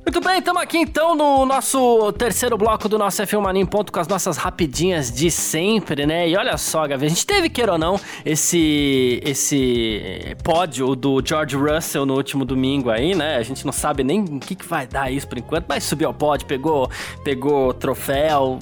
Muito 0.05 0.19
bem, 0.27 0.39
estamos 0.39 0.63
aqui 0.63 0.79
então 0.79 1.15
no 1.15 1.45
nosso 1.45 2.11
terceiro 2.13 2.57
bloco 2.57 2.89
do 2.89 2.99
nosso 2.99 3.23
F1 3.23 3.41
Mania 3.41 3.63
em 3.63 3.67
ponto 3.67 3.93
com 3.93 4.01
as 4.01 4.09
nossas 4.09 4.39
rapidinhas 4.39 5.13
de 5.13 5.31
sempre, 5.31 6.07
né? 6.07 6.29
E 6.29 6.37
olha 6.37 6.57
só, 6.57 6.87
Gavi, 6.89 7.05
a 7.05 7.09
gente 7.09 7.27
teve, 7.27 7.51
queira 7.51 7.73
ou 7.73 7.79
não, 7.79 8.01
esse, 8.25 9.21
esse 9.23 10.35
pódio 10.43 10.97
do 10.97 11.23
George 11.25 11.55
Russell 11.55 12.07
no 12.07 12.15
último 12.15 12.47
domingo 12.47 12.89
aí, 12.91 13.15
né? 13.15 13.37
A 13.37 13.43
gente 13.43 13.65
não 13.65 13.73
sabe 13.73 14.03
nem 14.03 14.23
o 14.23 14.41
que, 14.41 14.55
que 14.55 14.67
vai 14.67 14.87
dar 14.87 15.13
isso 15.13 15.29
por 15.29 15.39
enquanto, 15.39 15.67
mas 15.69 15.85
subiu 15.85 16.09
ao 16.09 16.15
pódio, 16.15 16.47
pegou, 16.47 16.91
pegou 17.23 17.75
troféu, 17.75 18.59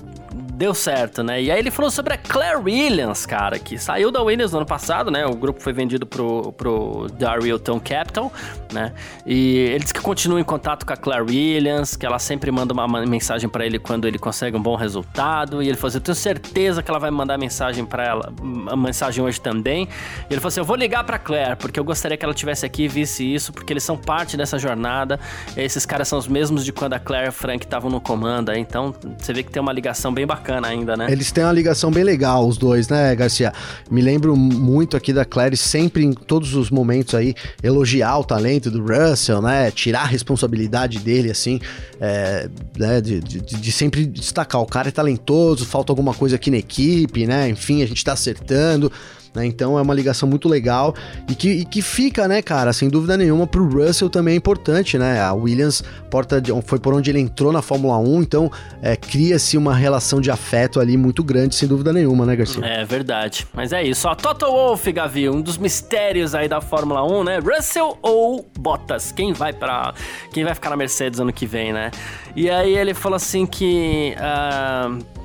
deu 0.59 0.75
certo, 0.75 1.23
né? 1.23 1.41
E 1.41 1.53
aí 1.53 1.59
ele 1.61 1.71
falou 1.71 1.89
sobre 1.89 2.15
a 2.15 2.19
Claire 2.19 2.57
Williams, 2.57 3.25
cara, 3.25 3.61
que 3.61 3.79
saiu 3.79 4.11
da 4.11 4.21
Williams 4.21 4.51
no 4.51 4.59
ano 4.59 4.67
passado, 4.67 5.09
né? 5.09 5.25
O 5.25 5.37
grupo 5.37 5.63
foi 5.63 5.73
vendido 5.73 6.05
pro, 6.05 6.53
pro 6.53 7.07
Darylton 7.17 7.79
Capital, 7.79 8.33
né? 8.73 8.93
E 9.25 9.57
ele 9.57 9.79
disse 9.79 9.95
que 9.95 10.01
continua 10.01 10.41
em 10.41 10.45
contato 10.45 10.85
com 10.85 10.93
a 10.93 10.97
Claire 10.97 11.23
Williams, 11.23 11.95
que 11.95 12.05
ela 12.05 12.19
sempre 12.19 12.51
manda 12.51 12.75
uma 12.75 12.89
mensagem 13.07 13.49
para 13.49 13.65
ele 13.65 13.79
quando 13.79 14.09
ele 14.09 14.19
consegue 14.19 14.57
um 14.57 14.63
bom 14.63 14.75
resultado. 14.75 15.63
E 15.63 15.69
ele 15.69 15.77
falou 15.77 15.89
assim: 15.91 15.99
Eu 15.99 16.03
tenho 16.03 16.17
certeza 16.17 16.83
que 16.83 16.91
ela 16.91 16.99
vai 16.99 17.13
mandar 17.13 17.39
mensagem 17.39 17.87
para 17.87 18.05
ela, 18.05 18.33
uma 18.41 18.77
mensagem 18.77 19.23
hoje 19.23 19.41
também. 19.41 19.85
E 20.29 20.33
ele 20.33 20.41
falou 20.41 20.49
assim: 20.49 20.61
Eu 20.61 20.65
vou 20.65 20.77
ligar 20.77 21.05
pra 21.05 21.21
Claire, 21.21 21.55
porque 21.55 21.79
eu 21.79 21.85
gostaria 21.85 22.17
que 22.17 22.25
ela 22.25 22.35
tivesse 22.35 22.67
aqui 22.67 22.83
e 22.83 22.89
visse 22.89 23.23
isso, 23.23 23.53
porque 23.53 23.73
eles 23.73 23.85
são 23.85 23.97
parte 23.97 24.37
dessa 24.37 24.59
jornada. 24.59 25.21
Esses 25.57 25.87
caras 25.87 26.09
são 26.09 26.19
os 26.19 26.27
mesmos 26.27 26.65
de 26.65 26.73
quando 26.73 26.95
a 26.95 26.99
Claire 26.99 27.27
e 27.27 27.29
o 27.29 27.33
Frank 27.33 27.65
estavam 27.65 27.89
no 27.89 28.01
comando. 28.01 28.53
Então 28.53 28.93
você 29.17 29.33
vê 29.33 29.45
que 29.45 29.53
tem 29.53 29.63
uma 29.63 29.73
ligação 29.73 30.13
bem 30.13 30.27
bacana 30.27 30.48
ainda, 30.53 30.97
né? 30.97 31.07
Eles 31.11 31.31
têm 31.31 31.45
uma 31.45 31.53
ligação 31.53 31.91
bem 31.91 32.05
legal, 32.05 32.47
os 32.47 32.57
dois, 32.57 32.89
né, 32.89 33.15
Garcia? 33.15 33.53
Me 33.91 34.01
lembro 34.01 34.37
muito 34.37 34.97
aqui 34.97 35.13
da 35.13 35.25
Claire, 35.25 35.57
sempre 35.57 36.05
em 36.05 36.13
todos 36.13 36.55
os 36.55 36.71
momentos 36.71 37.15
aí, 37.15 37.35
elogiar 37.63 38.19
o 38.19 38.25
talento 38.25 38.71
do 38.71 38.81
Russell, 38.83 39.43
né? 39.43 39.71
Tirar 39.71 40.03
a 40.03 40.07
responsabilidade 40.07 40.99
dele, 40.99 41.31
assim, 41.31 41.61
é, 42.01 42.49
né? 42.77 43.01
De, 43.01 43.21
de, 43.21 43.41
de, 43.41 43.73
sempre 43.73 44.07
destacar, 44.07 44.61
o 44.61 44.67
cara 44.67 44.89
é 44.89 44.93
talentoso, 44.93 45.65
falta 45.65 45.93
alguma 45.93 46.15
coisa 46.15 46.37
aqui 46.37 46.51
na 46.51 46.59
equipe, 46.59 47.27
né? 47.27 47.49
Enfim, 47.49 47.83
a 47.83 47.87
gente 47.87 48.05
tá 48.05 48.13
acertando. 48.13 48.91
Né? 49.35 49.47
Então 49.47 49.79
é 49.79 49.83
uma 49.83 49.95
ligação 49.95 50.29
muito 50.29 50.49
legal 50.49 50.95
e 51.29 51.35
que, 51.35 51.49
e 51.49 51.65
que 51.65 51.83
fica, 51.83 52.27
né, 52.29 52.43
cara, 52.43 52.73
sem 52.73 52.89
dúvida 52.89 53.17
nenhuma, 53.17 53.47
pro 53.47 53.69
Russell 53.69 54.09
também 54.09 54.35
é 54.35 54.37
importante, 54.37 54.99
né? 54.99 55.21
A 55.21 55.33
Williams 55.33 55.83
porta 56.11 56.41
de, 56.41 56.53
foi 56.63 56.79
por 56.79 56.95
onde 56.95 57.11
ele 57.11 57.21
entrou 57.21 57.53
na 57.53 57.63
Fórmula 57.63 57.99
1, 57.99 58.23
então 58.23 58.51
é, 58.83 58.97
cria-se 58.97 59.57
uma 59.57 59.75
relação 59.75 60.21
de 60.21 60.31
afeto 60.31 60.81
ali 60.81 60.97
muito 60.97 61.23
grande, 61.23 61.55
sem 61.55 61.69
dúvida 61.69 61.93
nenhuma, 61.93 62.25
né, 62.25 62.35
Garcia? 62.35 62.65
É 62.65 62.85
verdade. 62.85 63.47
Mas 63.53 63.73
é 63.73 63.83
isso. 63.83 64.09
Ó, 64.09 64.15
Toto 64.15 64.47
Wolff, 64.47 64.91
Gavi, 64.93 65.29
um 65.29 65.41
dos 65.41 65.59
mistérios 65.59 66.35
aí 66.35 66.49
da 66.49 66.61
Fórmula 66.61 67.05
1, 67.05 67.25
né? 67.25 67.39
Russell 67.39 67.99
ou 68.03 68.49
Bottas? 68.59 69.13
Quem 69.13 69.33
vai 69.33 69.53
para 69.53 69.95
Quem 70.33 70.45
vai 70.45 70.55
ficar 70.55 70.71
na 70.71 70.77
Mercedes 70.77 71.21
ano 71.21 71.33
que 71.33 71.47
vem, 71.47 71.73
né? 71.73 71.91
E 72.35 72.51
aí 72.51 72.77
ele 72.77 72.95
falou 72.95 73.17
assim 73.17 73.47
que. 73.47 74.15
Uh, 74.17 75.18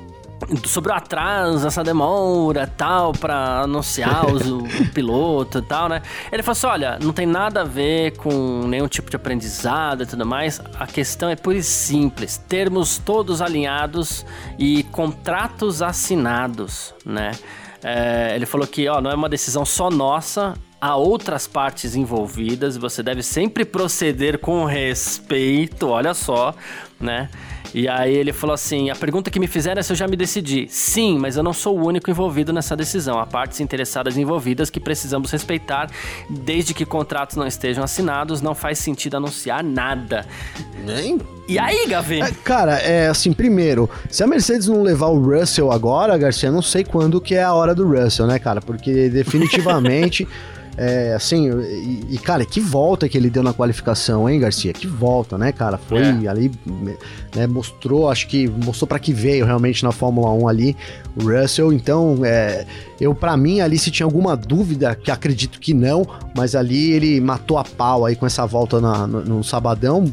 sobre 0.66 0.92
o 0.92 0.94
atraso, 0.94 1.66
essa 1.66 1.82
demora 1.82 2.66
tal, 2.66 3.12
para 3.12 3.60
anunciar 3.60 4.26
os, 4.30 4.46
o, 4.46 4.62
piloto 4.92 5.58
e 5.58 5.62
tal, 5.62 5.88
né? 5.88 6.02
Ele 6.30 6.42
falou 6.42 6.52
assim: 6.52 6.66
olha, 6.66 6.98
não 7.02 7.12
tem 7.12 7.26
nada 7.26 7.62
a 7.62 7.64
ver 7.64 8.16
com 8.16 8.66
nenhum 8.66 8.88
tipo 8.88 9.10
de 9.10 9.16
aprendizado 9.16 10.02
e 10.02 10.06
tudo 10.06 10.26
mais. 10.26 10.60
A 10.78 10.86
questão 10.86 11.28
é 11.28 11.36
pura 11.36 11.56
e 11.56 11.62
simples: 11.62 12.36
termos 12.48 12.98
todos 12.98 13.40
alinhados 13.40 14.24
e 14.58 14.82
contratos 14.84 15.82
assinados, 15.82 16.94
né? 17.04 17.32
É, 17.82 18.34
ele 18.34 18.46
falou 18.46 18.66
que 18.66 18.88
ó, 18.88 19.00
não 19.00 19.10
é 19.10 19.14
uma 19.14 19.28
decisão 19.28 19.64
só 19.64 19.90
nossa, 19.90 20.54
há 20.80 20.96
outras 20.96 21.46
partes 21.46 21.94
envolvidas, 21.94 22.78
você 22.78 23.02
deve 23.02 23.22
sempre 23.22 23.64
proceder 23.64 24.38
com 24.38 24.64
respeito, 24.64 25.88
olha 25.88 26.14
só, 26.14 26.54
né? 26.98 27.28
E 27.74 27.88
aí 27.88 28.14
ele 28.14 28.32
falou 28.32 28.54
assim: 28.54 28.88
a 28.88 28.94
pergunta 28.94 29.30
que 29.30 29.40
me 29.40 29.48
fizeram 29.48 29.80
é 29.80 29.82
se 29.82 29.92
eu 29.92 29.96
já 29.96 30.06
me 30.06 30.16
decidi. 30.16 30.66
Sim, 30.70 31.18
mas 31.18 31.36
eu 31.36 31.42
não 31.42 31.52
sou 31.52 31.76
o 31.76 31.84
único 31.84 32.08
envolvido 32.08 32.52
nessa 32.52 32.76
decisão. 32.76 33.18
Há 33.18 33.26
partes 33.26 33.58
interessadas 33.58 34.16
envolvidas 34.16 34.70
que 34.70 34.78
precisamos 34.78 35.30
respeitar. 35.32 35.90
Desde 36.30 36.72
que 36.72 36.86
contratos 36.86 37.36
não 37.36 37.46
estejam 37.46 37.82
assinados, 37.82 38.40
não 38.40 38.54
faz 38.54 38.78
sentido 38.78 39.16
anunciar 39.16 39.64
nada. 39.64 40.24
Nem. 40.84 41.20
E 41.48 41.58
aí, 41.58 41.86
Gavi? 41.88 42.22
É, 42.22 42.30
cara, 42.44 42.78
é 42.78 43.08
assim, 43.08 43.32
primeiro, 43.32 43.90
se 44.08 44.22
a 44.22 44.26
Mercedes 44.26 44.68
não 44.68 44.82
levar 44.82 45.08
o 45.08 45.20
Russell 45.20 45.72
agora, 45.72 46.16
Garcia, 46.16 46.50
não 46.50 46.62
sei 46.62 46.84
quando 46.84 47.20
que 47.20 47.34
é 47.34 47.42
a 47.42 47.52
hora 47.52 47.74
do 47.74 47.86
Russell, 47.86 48.26
né, 48.26 48.38
cara? 48.38 48.60
Porque 48.60 49.08
definitivamente. 49.08 50.28
É, 50.76 51.14
assim, 51.14 51.48
e, 51.50 52.14
e, 52.14 52.18
cara, 52.18 52.44
que 52.44 52.60
volta 52.60 53.08
que 53.08 53.16
ele 53.16 53.30
deu 53.30 53.42
na 53.42 53.52
qualificação, 53.52 54.28
hein, 54.28 54.40
Garcia? 54.40 54.72
Que 54.72 54.86
volta, 54.86 55.38
né, 55.38 55.52
cara? 55.52 55.78
Foi 55.78 56.00
é. 56.00 56.28
ali, 56.28 56.50
né, 57.34 57.46
mostrou, 57.46 58.10
acho 58.10 58.26
que 58.26 58.48
mostrou 58.48 58.88
para 58.88 58.98
que 58.98 59.12
veio 59.12 59.46
realmente 59.46 59.84
na 59.84 59.92
Fórmula 59.92 60.30
1 60.32 60.48
ali, 60.48 60.76
o 61.16 61.30
Russell. 61.30 61.72
Então, 61.72 62.20
é, 62.24 62.66
eu, 63.00 63.14
para 63.14 63.36
mim, 63.36 63.60
ali 63.60 63.78
se 63.78 63.90
tinha 63.90 64.04
alguma 64.04 64.36
dúvida, 64.36 64.94
que 64.96 65.10
acredito 65.10 65.60
que 65.60 65.72
não, 65.72 66.04
mas 66.36 66.56
ali 66.56 66.92
ele 66.92 67.20
matou 67.20 67.56
a 67.56 67.64
pau 67.64 68.04
aí 68.04 68.16
com 68.16 68.26
essa 68.26 68.44
volta 68.44 68.80
na, 68.80 69.06
no, 69.06 69.24
no 69.24 69.44
sabadão 69.44 70.12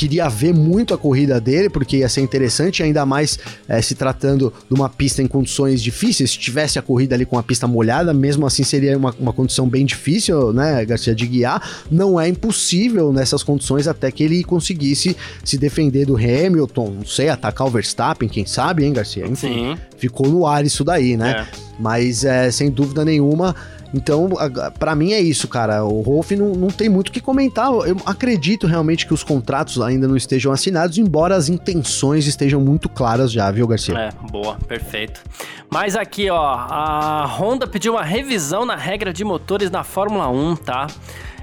queria 0.00 0.30
ver 0.30 0.54
muito 0.54 0.94
a 0.94 0.98
corrida 0.98 1.38
dele, 1.38 1.68
porque 1.68 1.98
ia 1.98 2.08
ser 2.08 2.22
interessante, 2.22 2.82
ainda 2.82 3.04
mais 3.04 3.38
é, 3.68 3.82
se 3.82 3.94
tratando 3.94 4.50
de 4.66 4.74
uma 4.74 4.88
pista 4.88 5.22
em 5.22 5.26
condições 5.26 5.82
difíceis. 5.82 6.30
Se 6.30 6.38
tivesse 6.38 6.78
a 6.78 6.82
corrida 6.82 7.14
ali 7.14 7.26
com 7.26 7.36
a 7.36 7.42
pista 7.42 7.66
molhada, 7.66 8.14
mesmo 8.14 8.46
assim 8.46 8.64
seria 8.64 8.96
uma, 8.96 9.14
uma 9.20 9.32
condição 9.34 9.68
bem 9.68 9.84
difícil, 9.84 10.54
né, 10.54 10.82
Garcia, 10.86 11.14
de 11.14 11.26
guiar. 11.26 11.62
Não 11.90 12.18
é 12.18 12.26
impossível 12.26 13.12
nessas 13.12 13.42
condições 13.42 13.86
até 13.86 14.10
que 14.10 14.22
ele 14.22 14.42
conseguisse 14.42 15.14
se 15.44 15.58
defender 15.58 16.06
do 16.06 16.16
Hamilton, 16.16 16.94
não 17.00 17.06
sei, 17.06 17.28
atacar 17.28 17.66
o 17.66 17.70
Verstappen, 17.70 18.26
quem 18.26 18.46
sabe, 18.46 18.86
hein, 18.86 18.94
Garcia? 18.94 19.26
Enfim, 19.26 19.74
Sim. 19.74 19.78
ficou 19.98 20.28
no 20.28 20.46
ar 20.46 20.64
isso 20.64 20.82
daí, 20.82 21.14
né? 21.14 21.46
É. 21.46 21.70
Mas, 21.78 22.24
é, 22.24 22.50
sem 22.50 22.70
dúvida 22.70 23.04
nenhuma, 23.04 23.54
Então, 23.92 24.30
para 24.78 24.94
mim 24.94 25.12
é 25.12 25.20
isso, 25.20 25.48
cara. 25.48 25.84
O 25.84 26.00
Rolf 26.00 26.30
não, 26.32 26.52
não 26.52 26.68
tem 26.68 26.88
muito 26.88 27.08
o 27.08 27.12
que 27.12 27.20
comentar. 27.20 27.70
Eu 27.72 27.96
acredito 28.06 28.66
realmente 28.66 29.06
que 29.06 29.12
os 29.12 29.22
contratos 29.22 29.80
ainda 29.80 30.06
não 30.06 30.16
estejam 30.16 30.52
assinados, 30.52 30.98
embora 30.98 31.34
as 31.34 31.48
intenções 31.48 32.26
estejam 32.26 32.60
muito 32.60 32.88
claras 32.88 33.32
já, 33.32 33.50
viu, 33.50 33.66
Garcia? 33.66 33.98
É, 33.98 34.10
boa, 34.30 34.56
perfeito. 34.66 35.22
Mas 35.68 35.96
aqui, 35.96 36.30
ó, 36.30 36.40
a 36.40 37.26
Honda 37.26 37.66
pediu 37.66 37.94
uma 37.94 38.04
revisão 38.04 38.64
na 38.64 38.76
regra 38.76 39.12
de 39.12 39.24
motores 39.24 39.70
na 39.70 39.84
Fórmula 39.84 40.28
1, 40.28 40.56
tá? 40.56 40.86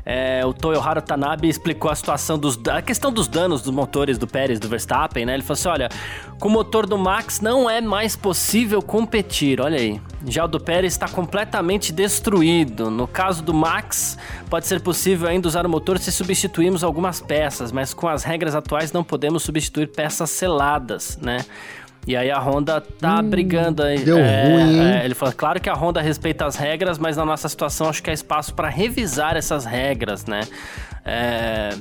É, 0.10 0.46
o 0.46 0.54
Toyoharu 0.54 1.02
Tanabe 1.02 1.50
explicou 1.50 1.92
a 1.92 1.96
situação 1.96 2.40
dos 2.40 2.58
a 2.70 2.82
questão 2.82 3.12
dos 3.12 3.28
danos 3.28 3.62
dos 3.62 3.74
motores 3.74 4.18
do 4.18 4.26
Pérez, 4.26 4.58
do 4.58 4.70
Verstappen, 4.70 5.26
né? 5.26 5.34
Ele 5.34 5.44
falou 5.44 5.60
assim: 5.60 5.68
olha, 5.68 5.90
com 6.40 6.48
o 6.48 6.52
motor 6.52 6.88
do 6.88 6.98
Max 6.98 7.42
não 7.42 7.70
é 7.70 7.82
mais 7.82 8.16
possível 8.16 8.82
competir, 8.82 9.60
olha 9.60 9.78
aí. 9.78 10.00
Já 10.26 10.46
o 10.46 10.48
do 10.48 10.62
Pérez 10.62 10.94
está 10.94 11.10
completamente 11.10 11.92
destruído. 11.92 12.90
No 12.90 13.06
caso 13.06 13.44
do 13.44 13.54
Max, 13.54 14.18
pode 14.50 14.66
ser 14.66 14.80
possível 14.80 15.28
ainda 15.28 15.46
usar 15.46 15.66
o 15.66 15.70
motor 15.70 16.00
se 16.00 16.10
substituirmos 16.10 16.86
algumas 16.86 17.20
peças, 17.20 17.74
mas 17.74 17.94
com 17.94 18.08
as 18.08 18.24
regras 18.24 18.56
atuais 18.56 18.94
não 18.94 19.04
podemos 19.04 19.44
substituir 19.44 19.88
peças 19.88 20.30
seladas, 20.30 21.20
né? 21.22 21.44
E 22.08 22.16
aí 22.16 22.32
a 22.32 22.40
Honda 22.40 22.80
tá 22.80 23.20
hum, 23.20 23.30
brigando 23.30 23.84
aí. 23.84 24.00
Deu 24.00 24.18
é, 24.18 24.44
ruim, 24.46 24.80
é, 24.80 25.04
ele 25.04 25.14
falou, 25.14 25.34
claro 25.36 25.60
que 25.60 25.70
a 25.70 25.74
Honda 25.74 26.02
respeita 26.02 26.46
as 26.46 26.56
regras, 26.56 26.98
mas 26.98 27.18
na 27.18 27.26
nossa 27.26 27.50
situação 27.50 27.90
acho 27.90 28.02
que 28.02 28.10
há 28.10 28.14
espaço 28.14 28.54
para 28.54 28.70
revisar 28.70 29.36
essas 29.36 29.66
regras, 29.66 30.26
né? 30.26 30.40
É, 31.06 31.72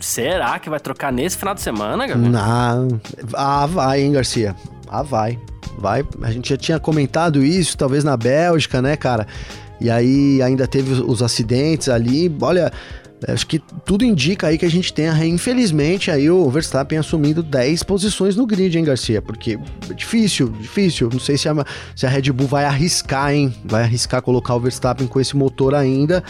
será 0.00 0.58
que 0.58 0.68
vai 0.68 0.80
trocar 0.80 1.12
nesse 1.12 1.36
final 1.36 1.54
de 1.54 1.60
semana, 1.60 2.04
Gabriel? 2.04 2.32
Não. 2.32 3.00
Ah, 3.32 3.66
vai, 3.66 4.02
hein, 4.02 4.12
Garcia? 4.12 4.56
Ah, 4.88 5.02
vai. 5.02 5.38
Vai. 5.78 6.04
A 6.22 6.32
gente 6.32 6.48
já 6.48 6.56
tinha 6.56 6.80
comentado 6.80 7.44
isso, 7.44 7.76
talvez 7.76 8.02
na 8.02 8.16
Bélgica, 8.16 8.82
né, 8.82 8.96
cara? 8.96 9.24
E 9.80 9.88
aí 9.88 10.42
ainda 10.42 10.66
teve 10.66 10.94
os 10.94 11.22
acidentes 11.22 11.88
ali. 11.88 12.34
Olha, 12.40 12.72
Acho 13.28 13.46
que 13.46 13.58
tudo 13.58 14.04
indica 14.04 14.48
aí 14.48 14.58
que 14.58 14.64
a 14.64 14.70
gente 14.70 14.92
tenha, 14.92 15.12
infelizmente, 15.24 16.10
aí 16.10 16.30
o 16.30 16.48
Verstappen 16.50 16.98
assumindo 16.98 17.42
10 17.42 17.82
posições 17.82 18.36
no 18.36 18.46
grid, 18.46 18.76
hein, 18.76 18.84
Garcia? 18.84 19.22
Porque 19.22 19.58
é 19.90 19.94
difícil, 19.94 20.48
difícil. 20.48 21.08
Não 21.12 21.20
sei 21.20 21.38
se 21.38 21.48
a, 21.48 21.54
se 21.96 22.06
a 22.06 22.08
Red 22.08 22.32
Bull 22.32 22.46
vai 22.46 22.64
arriscar, 22.64 23.32
hein? 23.32 23.54
Vai 23.64 23.82
arriscar 23.82 24.20
colocar 24.20 24.54
o 24.54 24.60
Verstappen 24.60 25.06
com 25.06 25.20
esse 25.20 25.36
motor 25.36 25.74
ainda. 25.74 26.22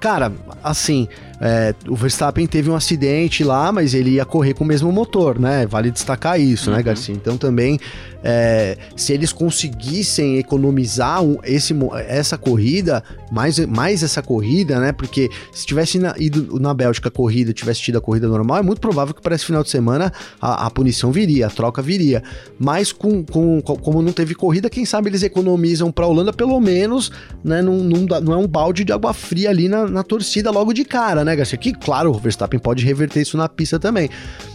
Cara, 0.00 0.32
assim, 0.64 1.08
é, 1.44 1.74
o 1.88 1.96
Verstappen 1.96 2.46
teve 2.46 2.70
um 2.70 2.76
acidente 2.76 3.42
lá, 3.42 3.72
mas 3.72 3.94
ele 3.94 4.10
ia 4.10 4.24
correr 4.24 4.54
com 4.54 4.62
o 4.62 4.66
mesmo 4.66 4.92
motor, 4.92 5.40
né? 5.40 5.66
Vale 5.66 5.90
destacar 5.90 6.40
isso, 6.40 6.70
né, 6.70 6.76
uhum. 6.76 6.78
né, 6.78 6.82
Garcia? 6.84 7.12
Então 7.12 7.36
também, 7.36 7.80
é, 8.22 8.78
se 8.96 9.12
eles 9.12 9.32
conseguissem 9.32 10.38
economizar 10.38 11.20
um, 11.20 11.38
esse, 11.42 11.74
essa 12.06 12.38
corrida, 12.38 13.02
mais, 13.32 13.58
mais 13.66 14.04
essa 14.04 14.22
corrida, 14.22 14.78
né? 14.78 14.92
Porque 14.92 15.28
se 15.52 15.66
tivesse 15.66 15.98
na, 15.98 16.14
ido 16.16 16.60
na 16.60 16.72
Bélgica 16.72 17.08
a 17.08 17.10
corrida, 17.10 17.52
tivesse 17.52 17.80
tido 17.80 17.98
a 17.98 18.00
corrida 18.00 18.28
normal, 18.28 18.58
é 18.58 18.62
muito 18.62 18.80
provável 18.80 19.12
que 19.12 19.20
para 19.20 19.34
esse 19.34 19.44
final 19.44 19.64
de 19.64 19.70
semana 19.70 20.12
a, 20.40 20.66
a, 20.66 20.70
punição 20.70 21.10
viria, 21.10 21.48
a 21.48 21.50
troca 21.50 21.82
viria. 21.82 22.22
Mas 22.56 22.92
com, 22.92 23.24
com, 23.24 23.60
como 23.60 24.00
não 24.00 24.12
teve 24.12 24.36
corrida, 24.36 24.70
quem 24.70 24.84
sabe 24.84 25.10
eles 25.10 25.24
economizam 25.24 25.90
para 25.90 26.04
a 26.04 26.08
Holanda 26.08 26.32
pelo 26.32 26.60
menos, 26.60 27.10
né? 27.42 27.60
Não, 27.60 27.78
não, 27.78 28.06
não 28.20 28.32
é 28.32 28.36
um 28.36 28.46
balde 28.46 28.84
de 28.84 28.92
água 28.92 29.12
fria 29.12 29.50
ali 29.50 29.68
na, 29.68 29.88
na 29.88 30.04
torcida 30.04 30.52
logo 30.52 30.72
de 30.72 30.84
cara, 30.84 31.24
né, 31.24 31.31
Garcia? 31.36 31.58
Que, 31.58 31.72
claro, 31.72 32.10
o 32.10 32.14
Verstappen 32.18 32.58
pode 32.58 32.84
reverter 32.84 33.20
isso 33.20 33.36
na 33.36 33.48
pista 33.48 33.78
também. 33.78 34.08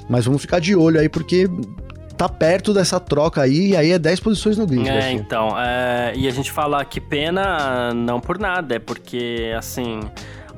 Mas 0.10 0.26
vamos 0.26 0.42
ficar 0.42 0.60
de 0.60 0.76
olho 0.76 1.00
aí, 1.00 1.10
porque 1.10 1.50
tá 2.18 2.28
perto 2.28 2.74
dessa 2.74 3.00
troca 3.00 3.42
aí, 3.42 3.70
e 3.70 3.76
aí 3.76 3.92
é 3.92 4.00
10 4.00 4.20
posições 4.20 4.58
no 4.58 4.66
grid. 4.66 4.90
É, 4.90 4.94
Garcia. 4.94 5.12
então, 5.12 5.50
é, 5.58 6.14
e 6.16 6.28
a 6.28 6.32
gente 6.32 6.52
fala 6.52 6.84
que 6.84 7.00
pena 7.00 7.94
não 7.94 8.20
por 8.20 8.40
nada, 8.40 8.76
é 8.76 8.80
porque, 8.80 9.54
assim, 9.56 10.00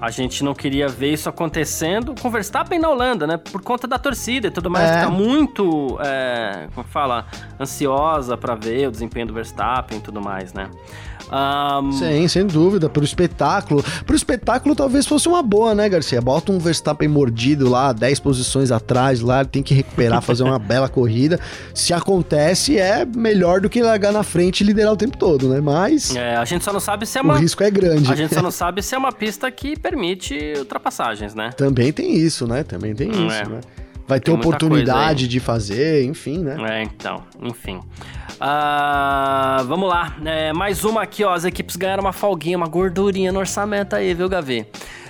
a 0.02 0.10
gente 0.10 0.44
não 0.44 0.54
queria 0.54 0.88
ver 0.88 1.14
isso 1.14 1.28
acontecendo 1.28 2.16
com 2.20 2.28
o 2.28 2.32
Verstappen 2.32 2.80
na 2.80 2.90
Holanda, 2.90 3.28
né? 3.28 3.38
Por 3.38 3.62
conta 3.62 3.88
da 3.88 3.98
torcida 3.98 4.48
e 4.48 4.52
tudo 4.52 4.70
mais, 4.70 4.90
é. 4.90 5.02
tá 5.02 5.10
muito, 5.10 5.98
é, 6.02 6.68
como 6.74 6.88
fala, 6.88 7.26
ansiosa 7.60 8.38
para 8.38 8.56
ver 8.56 8.88
o 8.88 8.92
desempenho 8.92 9.28
do 9.28 9.34
Verstappen 9.34 9.98
e 9.98 10.02
tudo 10.02 10.22
mais, 10.22 10.54
né? 10.54 10.70
Um... 11.32 11.92
Sim, 11.92 12.28
sem 12.28 12.48
dúvida. 12.48 12.90
Pro 12.90 13.04
espetáculo. 13.04 13.84
Pro 14.06 14.16
espetáculo 14.16 14.76
talvez 14.76 15.06
fosse 15.06 15.28
uma 15.28 15.44
boa, 15.44 15.76
né, 15.76 15.88
Garcia? 15.88 16.20
Bota 16.22 16.52
um 16.52 16.58
Verstappen 16.58 17.08
mordido 17.08 17.70
lá, 17.70 17.94
10 17.94 18.20
posições 18.20 18.72
atrás 18.72 19.22
lá, 19.22 19.46
tem 19.46 19.62
que 19.62 19.74
recuperar, 19.74 20.22
fazer 20.22 20.44
uma 20.44 20.58
bela 20.60 20.90
corrida. 20.90 21.40
Se 21.74 21.94
acontece, 21.94 22.78
é 22.78 23.06
melhor 23.06 23.62
do 23.62 23.70
que 23.70 23.82
largar 23.82 24.12
na 24.12 24.24
frente 24.24 24.62
e 24.62 24.64
liderar 24.64 24.94
o 24.94 24.98
tempo 24.98 25.18
todo, 25.18 25.50
né? 25.50 25.62
Mas. 25.62 26.16
É, 26.16 26.36
a 26.36 26.46
gente 26.46 26.66
só 26.66 26.74
não 26.74 26.80
sabe 26.80 27.06
se 27.06 27.18
é 27.18 27.22
uma. 27.22 27.36
O 27.36 27.38
risco 27.38 27.64
é 27.64 27.70
grande. 27.70 28.12
A 28.12 28.16
gente 28.16 28.34
só 28.34 28.42
não 28.42 28.52
sabe 28.52 28.82
se 28.82 28.96
é 28.96 28.98
uma 28.98 29.12
pista 29.12 29.50
que 29.52 29.78
permite 29.90 30.54
ultrapassagens, 30.58 31.34
né? 31.34 31.52
Também 31.52 31.92
tem 31.92 32.14
isso, 32.14 32.46
né? 32.46 32.64
Também 32.64 32.94
tem 32.94 33.10
hum, 33.10 33.28
isso, 33.28 33.42
é. 33.42 33.48
né? 33.48 33.60
Vai 34.08 34.20
ter 34.20 34.32
oportunidade 34.32 35.28
de 35.28 35.40
fazer, 35.40 36.04
enfim, 36.04 36.40
né? 36.40 36.58
É, 36.68 36.84
então, 36.84 37.24
enfim. 37.42 37.78
Uh, 37.78 39.64
vamos 39.66 39.88
lá. 39.88 40.16
É, 40.26 40.52
mais 40.52 40.84
uma 40.84 41.04
aqui, 41.04 41.24
ó. 41.24 41.34
As 41.34 41.46
equipes 41.46 41.76
ganharam 41.76 42.02
uma 42.02 42.14
folguinha, 42.14 42.58
uma 42.58 42.68
gordurinha 42.68 43.32
no 43.32 43.40
orçamento 43.40 43.96
aí, 43.96 44.14
viu, 44.14 44.28
Gavi? 44.28 44.66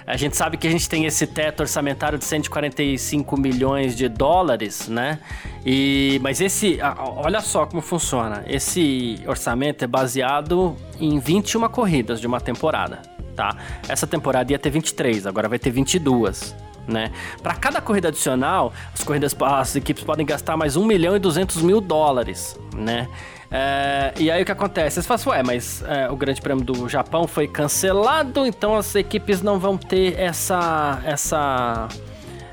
A 0.05 0.17
gente 0.17 0.35
sabe 0.35 0.57
que 0.57 0.67
a 0.67 0.71
gente 0.71 0.89
tem 0.89 1.05
esse 1.05 1.27
teto 1.27 1.59
orçamentário 1.61 2.17
de 2.17 2.25
145 2.25 3.39
milhões 3.39 3.95
de 3.95 4.09
dólares, 4.09 4.89
né? 4.89 5.19
E, 5.63 6.19
mas 6.23 6.41
esse, 6.41 6.79
olha 7.15 7.41
só 7.41 7.67
como 7.67 7.81
funciona. 7.81 8.43
Esse 8.47 9.19
orçamento 9.27 9.83
é 9.83 9.87
baseado 9.87 10.75
em 10.99 11.19
21 11.19 11.69
corridas 11.69 12.19
de 12.19 12.25
uma 12.25 12.41
temporada, 12.41 13.03
tá? 13.39 13.55
Essa 13.87 14.05
temporada 14.05 14.51
ia 14.51 14.59
ter 14.59 14.69
23, 14.69 15.25
agora 15.25 15.47
vai 15.47 15.57
ter 15.57 15.71
22 15.71 16.53
né? 16.85 17.11
Para 17.43 17.53
cada 17.53 17.79
corrida 17.79 18.07
adicional, 18.07 18.73
as 18.91 19.03
corridas, 19.03 19.35
as 19.39 19.75
equipes 19.75 20.03
podem 20.03 20.25
gastar 20.25 20.57
mais 20.57 20.75
1 20.75 20.83
milhão 20.83 21.15
e 21.15 21.19
200 21.19 21.61
mil 21.61 21.79
dólares, 21.79 22.59
né? 22.75 23.07
É, 23.51 24.11
e 24.17 24.31
aí 24.31 24.41
o 24.41 24.45
que 24.45 24.51
acontece? 24.51 24.99
Você 24.99 25.07
fala 25.07 25.19
assim, 25.19 25.29
ué, 25.29 25.43
mas 25.43 25.83
é, 25.87 26.09
o 26.09 26.15
Grande 26.15 26.41
Prêmio 26.41 26.65
do 26.65 26.89
Japão 26.89 27.27
foi 27.27 27.47
cancelado, 27.47 28.43
então 28.43 28.75
as 28.75 28.95
equipes 28.95 29.43
não 29.43 29.59
vão 29.59 29.77
ter 29.77 30.19
essa, 30.19 30.99
essa, 31.05 31.87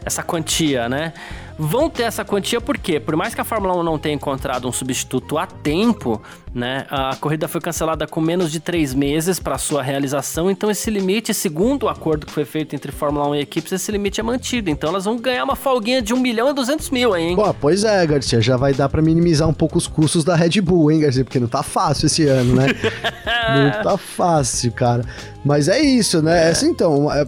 essa 0.05 0.23
quantia, 0.23 0.87
né? 0.87 1.15
vão 1.59 1.89
ter 1.89 2.03
essa 2.03 2.25
quantia 2.25 2.61
porque, 2.61 3.01
por 3.01 3.17
mais 3.17 3.35
que 3.35 3.41
a 3.41 3.45
Fórmula 3.45 3.75
1 3.77 3.83
não 3.83 3.99
tenha 3.99 4.15
encontrado 4.15 4.69
um 4.69 4.73
substituto 4.73 5.39
a 5.39 5.47
tempo, 5.47 6.21
né, 6.57 6.87
a 6.89 7.15
corrida 7.17 7.47
foi 7.47 7.61
cancelada 7.61 8.07
com 8.07 8.19
menos 8.19 8.51
de 8.51 8.61
três 8.61 8.95
meses 8.95 9.39
para 9.39 9.59
sua 9.59 9.83
realização, 9.83 10.51
então 10.51 10.71
esse 10.71 10.91
limite, 10.91 11.35
segundo 11.35 11.83
o 11.83 11.89
acordo 11.91 12.25
que 12.25 12.33
foi 12.33 12.47
feito 12.47 12.75
entre 12.75 12.91
Fórmula 12.91 13.29
1 13.29 13.35
e 13.35 13.41
equipes, 13.41 13.73
esse 13.73 13.93
limite 13.93 14.21
é 14.21 14.23
mantido. 14.23 14.71
Então 14.71 14.89
elas 14.89 15.05
vão 15.05 15.19
ganhar 15.19 15.45
uma 15.45 15.55
folguinha 15.55 16.01
de 16.01 16.15
1 16.15 16.19
milhão 16.19 16.51
e 16.51 16.55
200 16.55 16.89
mil 16.89 17.15
hein? 17.15 17.37
Pô, 17.37 17.53
pois 17.53 17.85
é, 17.85 18.07
Garcia, 18.07 18.41
já 18.41 18.57
vai 18.57 18.73
dar 18.73 18.89
para 18.89 19.03
minimizar 19.03 19.47
um 19.47 19.53
pouco 19.53 19.77
os 19.77 19.87
custos 19.87 20.25
da 20.25 20.35
Red 20.35 20.63
Bull, 20.63 20.91
hein, 20.91 21.01
Garcia? 21.01 21.25
Porque 21.25 21.39
não 21.39 21.47
tá 21.47 21.63
fácil 21.63 22.07
esse 22.07 22.27
ano, 22.27 22.55
né? 22.55 22.69
não 23.75 23.83
tá 23.83 23.99
fácil, 23.99 24.73
cara. 24.73 25.05
Mas 25.45 25.69
é 25.69 25.79
isso, 25.79 26.23
né? 26.23 26.47
É. 26.47 26.51
Essa 26.51 26.67
então. 26.67 27.13
É 27.13 27.27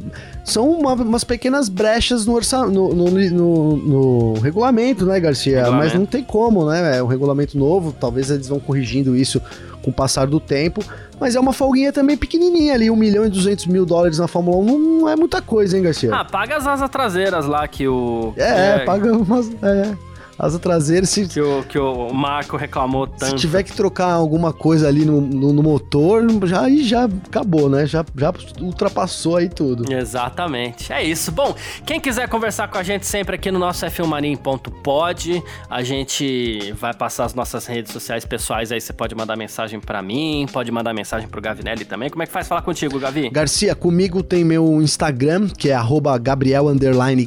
são 0.49 0.71
uma, 0.71 0.95
umas 0.95 1.25
pequenas 1.25 1.69
brechas 1.69 2.25
no, 2.25 2.35
orça, 2.35 2.67
no, 2.67 2.95
no, 2.95 3.11
no, 3.11 3.77
no 3.77 4.33
regulamento, 4.41 5.05
né, 5.05 5.21
Garcia? 5.21 5.59
Regulamento. 5.59 5.85
Mas 5.85 5.95
não 5.99 6.07
tem 6.07 6.25
como, 6.25 6.69
né? 6.69 6.99
É 6.99 7.03
um 7.03 7.07
regulamento 7.07 7.57
novo, 7.59 7.93
talvez 7.93 8.31
eles 8.31 8.49
vão 8.49 8.59
corrigindo 8.59 9.15
isso 9.21 9.41
com 9.83 9.91
o 9.91 9.95
passar 9.95 10.27
do 10.27 10.41
tempo. 10.41 10.83
Mas 11.21 11.35
é 11.35 11.41
uma 11.41 11.53
folguinha 11.53 11.93
também 11.93 12.17
pequenininha 12.17 12.75
ali, 12.75 12.91
1 12.91 12.97
milhão 12.97 13.27
e 13.27 13.29
200 13.29 13.67
mil 13.67 13.85
dólares 13.85 14.19
na 14.19 14.29
Fórmula 14.29 14.57
1 14.59 14.79
não, 14.79 15.09
é 15.09 15.17
muita 15.17 15.43
coisa, 15.43 15.77
hein, 15.77 15.83
Garcia? 15.83 16.15
Ah, 16.15 16.25
paga 16.25 16.57
as 16.57 16.67
asas 16.67 16.89
traseiras 16.89 17.47
lá 17.47 17.67
que 17.67 17.89
o... 17.89 18.33
É, 18.37 18.77
é... 18.77 18.79
paga 18.85 19.13
umas... 19.13 19.51
É 19.63 20.08
asa 20.39 20.59
traseira. 20.59 21.05
Se, 21.05 21.27
que, 21.27 21.41
o, 21.41 21.65
que 21.65 21.79
o 21.79 22.13
Marco 22.13 22.57
reclamou 22.57 23.07
tanto. 23.07 23.31
Se 23.31 23.35
tiver 23.37 23.63
que 23.63 23.73
trocar 23.73 24.13
alguma 24.13 24.53
coisa 24.53 24.87
ali 24.87 25.05
no, 25.05 25.21
no, 25.21 25.53
no 25.53 25.63
motor, 25.63 26.25
já, 26.47 26.63
aí 26.63 26.85
já 26.85 27.05
acabou, 27.05 27.69
né? 27.69 27.87
Já, 27.87 28.05
já 28.17 28.33
ultrapassou 28.61 29.37
aí 29.37 29.49
tudo. 29.49 29.93
Exatamente. 29.93 30.93
É 30.93 31.03
isso. 31.03 31.33
Bom, 31.33 31.55
quem 31.85 32.01
quiser 32.01 32.29
conversar 32.29 32.69
com 32.69 32.79
a 32.79 32.83
gente 32.83 33.07
sempre 33.07 33.35
aqui 33.35 33.51
no 33.51 33.59
nosso 33.59 33.85
f1marim.pod, 33.87 35.43
a 35.69 35.83
gente 35.83 36.73
vai 36.79 36.95
passar 36.95 37.25
as 37.25 37.35
nossas 37.35 37.67
redes 37.67 37.93
sociais 37.93 38.25
pessoais 38.25 38.71
aí. 38.71 38.81
Você 38.81 38.93
pode 38.93 39.15
mandar 39.15 39.37
mensagem 39.37 39.81
para 39.81 40.01
mim, 40.03 40.47
pode 40.53 40.71
mandar 40.71 40.95
mensagem 40.95 41.29
pro 41.29 41.41
Gavinelli 41.41 41.85
também. 41.85 42.09
Como 42.11 42.23
é 42.23 42.27
que 42.27 42.33
faz 42.33 42.47
falar 42.47 42.63
contigo, 42.63 42.99
Gavi? 42.99 43.31
Garcia, 43.31 43.75
comigo 43.75 44.23
tem 44.23 44.45
meu 44.45 44.81
Instagram, 44.83 45.49
que 45.49 45.71
é 45.71 45.79
Gabriel 46.21 46.67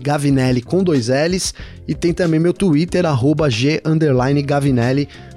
Gavinelli 0.01 0.61
com 0.61 0.83
dois 0.83 1.09
L's, 1.09 1.53
e 1.91 1.93
tem 1.93 2.13
também 2.13 2.39
meu 2.39 2.53
Twitter 2.53 3.05
arroba 3.05 3.49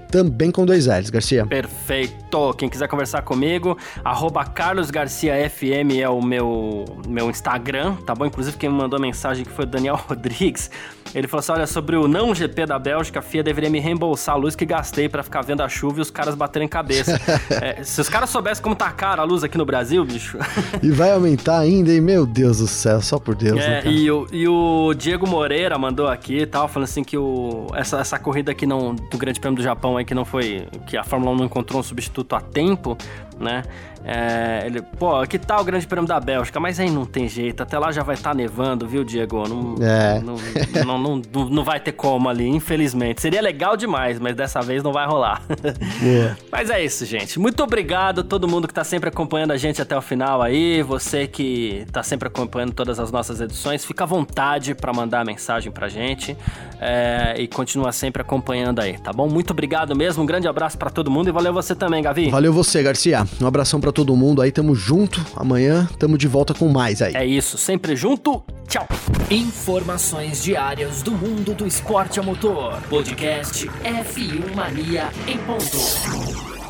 também 0.09 0.53
com 0.53 0.65
dois 0.65 0.87
L's, 0.87 1.11
Garcia. 1.11 1.45
Perfeito. 1.45 2.55
Quem 2.55 2.69
quiser 2.69 2.87
conversar 2.87 3.23
comigo, 3.23 3.77
arroba 4.05 4.45
Carlos 4.45 4.89
Garcia 4.89 5.35
FM 5.51 5.99
é 6.01 6.09
o 6.09 6.23
meu, 6.23 6.85
meu 7.09 7.29
Instagram, 7.29 7.97
tá 8.07 8.15
bom? 8.15 8.25
Inclusive 8.25 8.57
quem 8.57 8.71
me 8.71 8.77
mandou 8.77 9.01
mensagem 9.01 9.45
que 9.45 9.51
foi 9.51 9.65
o 9.65 9.69
Daniel 9.69 9.97
Rodrigues. 10.09 10.71
Ele 11.15 11.29
falou 11.29 11.41
assim: 11.41 11.53
olha, 11.53 11.67
sobre 11.67 11.97
o 11.97 12.09
não 12.09 12.35
GP 12.35 12.67
da 12.67 12.79
Bélgica, 12.79 13.21
a 13.21 13.23
FIA 13.23 13.43
deveria 13.43 13.71
me 13.71 13.79
reembolsar 13.79 14.35
a 14.35 14.39
luz 14.39 14.57
que 14.57 14.67
gastei 14.67 15.09
para 15.09 15.23
ficar 15.23 15.43
vendo 15.43 15.63
a 15.63 15.69
chuva 15.69 15.99
e 15.99 16.03
os 16.03 16.11
caras 16.11 16.35
baterem 16.35 16.67
cabeça. 16.67 17.21
é, 17.63 17.83
se 17.85 18.01
os 18.01 18.09
caras 18.09 18.31
soubessem 18.31 18.63
como 18.63 18.75
tá 18.75 18.91
cara 18.91 19.23
a 19.23 19.25
luz 19.25 19.45
aqui 19.45 19.57
no 19.57 19.65
Brasil, 19.65 20.05
bicho. 20.05 20.39
e 20.83 20.91
vai 20.91 21.13
aumentar 21.13 21.59
ainda, 21.59 21.93
hein? 21.93 22.01
Meu 22.01 22.27
Deus 22.27 22.59
do 22.59 22.67
céu, 22.67 23.01
só 23.01 23.19
por 23.19 23.35
Deus. 23.35 23.61
É, 23.61 23.83
né, 23.83 23.83
e, 23.87 24.11
o, 24.11 24.27
e 24.33 24.49
o 24.49 24.93
Diego 24.95 25.27
Moreira 25.27 25.79
mandou 25.79 26.09
aqui 26.09 26.41
e 26.41 26.47
tal, 26.47 26.67
falando 26.67 26.89
assim 26.89 27.05
que 27.05 27.17
o, 27.17 27.67
essa, 27.75 27.99
essa 27.99 28.19
corrida 28.19 28.51
aqui 28.51 28.67
não, 28.67 28.95
do 28.95 29.17
Grande 29.17 29.39
Prêmio 29.39 29.57
do 29.57 29.63
Japão 29.63 29.97
aí, 29.97 30.05
que 30.05 30.15
não 30.15 30.25
foi. 30.25 30.67
que 30.87 30.97
a 30.97 31.05
Fórmula 31.05 31.33
1 31.33 31.37
não 31.37 31.45
encontrou 31.45 31.81
um 31.81 31.83
substituto 31.83 32.35
a 32.35 32.41
tempo, 32.41 32.99
né? 33.39 33.63
É, 34.07 34.65
ele, 34.67 34.83
pô, 34.83 35.27
que 35.27 35.39
tal 35.39 35.63
o 35.63 35.65
Grande 35.65 35.87
Prêmio 35.87 36.07
da 36.07 36.21
Bélgica? 36.21 36.61
Mas 36.61 36.79
aí 36.79 36.91
não 36.91 37.07
tem 37.07 37.27
jeito, 37.27 37.63
até 37.63 37.79
lá 37.79 37.91
já 37.91 38.03
vai 38.03 38.15
estar 38.15 38.31
tá 38.31 38.37
nevando, 38.37 38.87
viu, 38.87 39.03
Diego? 39.03 39.49
Não, 39.49 39.77
é. 39.83 40.21
não, 40.21 40.37
não, 40.85 40.99
não, 40.99 41.23
não, 41.33 41.49
não, 41.49 41.65
vai 41.65 41.81
ter 41.81 41.93
como 41.93 42.29
ali, 42.29 42.47
infelizmente. 42.47 43.23
Seria 43.23 43.41
legal 43.41 43.79
demais, 43.79 44.19
mas 44.19 44.37
dessa 44.37 44.61
vez 44.61 44.83
não 44.83 44.93
vai 44.93 45.07
rolar. 45.07 45.43
Yeah. 46.03 46.37
mas 46.53 46.69
é 46.69 46.85
isso, 46.85 47.07
gente. 47.07 47.39
Muito 47.39 47.63
obrigado 47.63 48.21
a 48.21 48.25
todo 48.25 48.47
mundo 48.47 48.69
que 48.69 48.75
tá 48.75 48.85
sempre 48.85 49.09
acompanhando 49.09 49.53
a 49.53 49.57
gente 49.57 49.81
até 49.81 49.97
o 49.97 50.03
final 50.03 50.43
aí. 50.43 50.83
Você 50.83 51.27
que 51.27 51.87
tá 51.91 52.03
sempre 52.03 52.29
acompanhando 52.29 52.75
todas 52.75 53.01
as 53.01 53.11
nossas 53.11 53.41
edições, 53.41 53.87
fica 53.87 54.05
à 54.05 54.07
vontade 54.07 54.75
para 54.75 54.93
mandar 54.93 55.25
mensagem 55.25 55.73
pra 55.73 55.89
gente 55.89 56.37
é, 56.79 57.35
e 57.39 57.49
continua 57.49 57.91
sempre 57.93 58.21
acompanhando 58.21 58.81
aí, 58.81 58.99
tá 58.99 59.13
bom? 59.13 59.27
Muito 59.29 59.53
obrigado 59.53 59.97
mesmo, 59.97 60.23
um 60.23 60.27
grande 60.27 60.47
abraço 60.47 60.77
para 60.77 60.91
todo 60.91 61.11
mundo 61.11 61.29
e 61.29 61.33
valeu 61.33 61.53
você 61.53 61.75
também, 61.75 62.03
Gavi. 62.03 62.29
Valeu 62.29 62.53
você, 62.53 62.83
Garcia. 62.83 63.24
Um 63.41 63.47
abração 63.47 63.81
para 63.81 63.93
todo 63.93 64.15
mundo 64.17 64.41
aí, 64.41 64.51
tamo 64.51 64.75
junto. 64.75 65.25
Amanhã 65.37 65.89
tamo 65.99 66.17
de 66.19 66.29
volta 66.29 66.55
com 66.55 66.69
mais 66.69 67.03
aí. 67.03 67.15
É 67.15 67.25
isso, 67.25 67.59
sempre 67.59 67.97
junto. 67.97 68.43
Tchau. 68.69 68.87
Informações 69.31 70.43
diárias 70.43 71.03
do 71.03 71.13
mundo 71.13 71.55
do 71.55 71.67
esporte 71.67 72.19
a 72.19 72.23
motor. 72.23 72.81
Podcast 72.89 73.67
F1 73.67 74.55
Mania 74.55 75.11
em 75.27 75.39
ponto. 75.39 76.64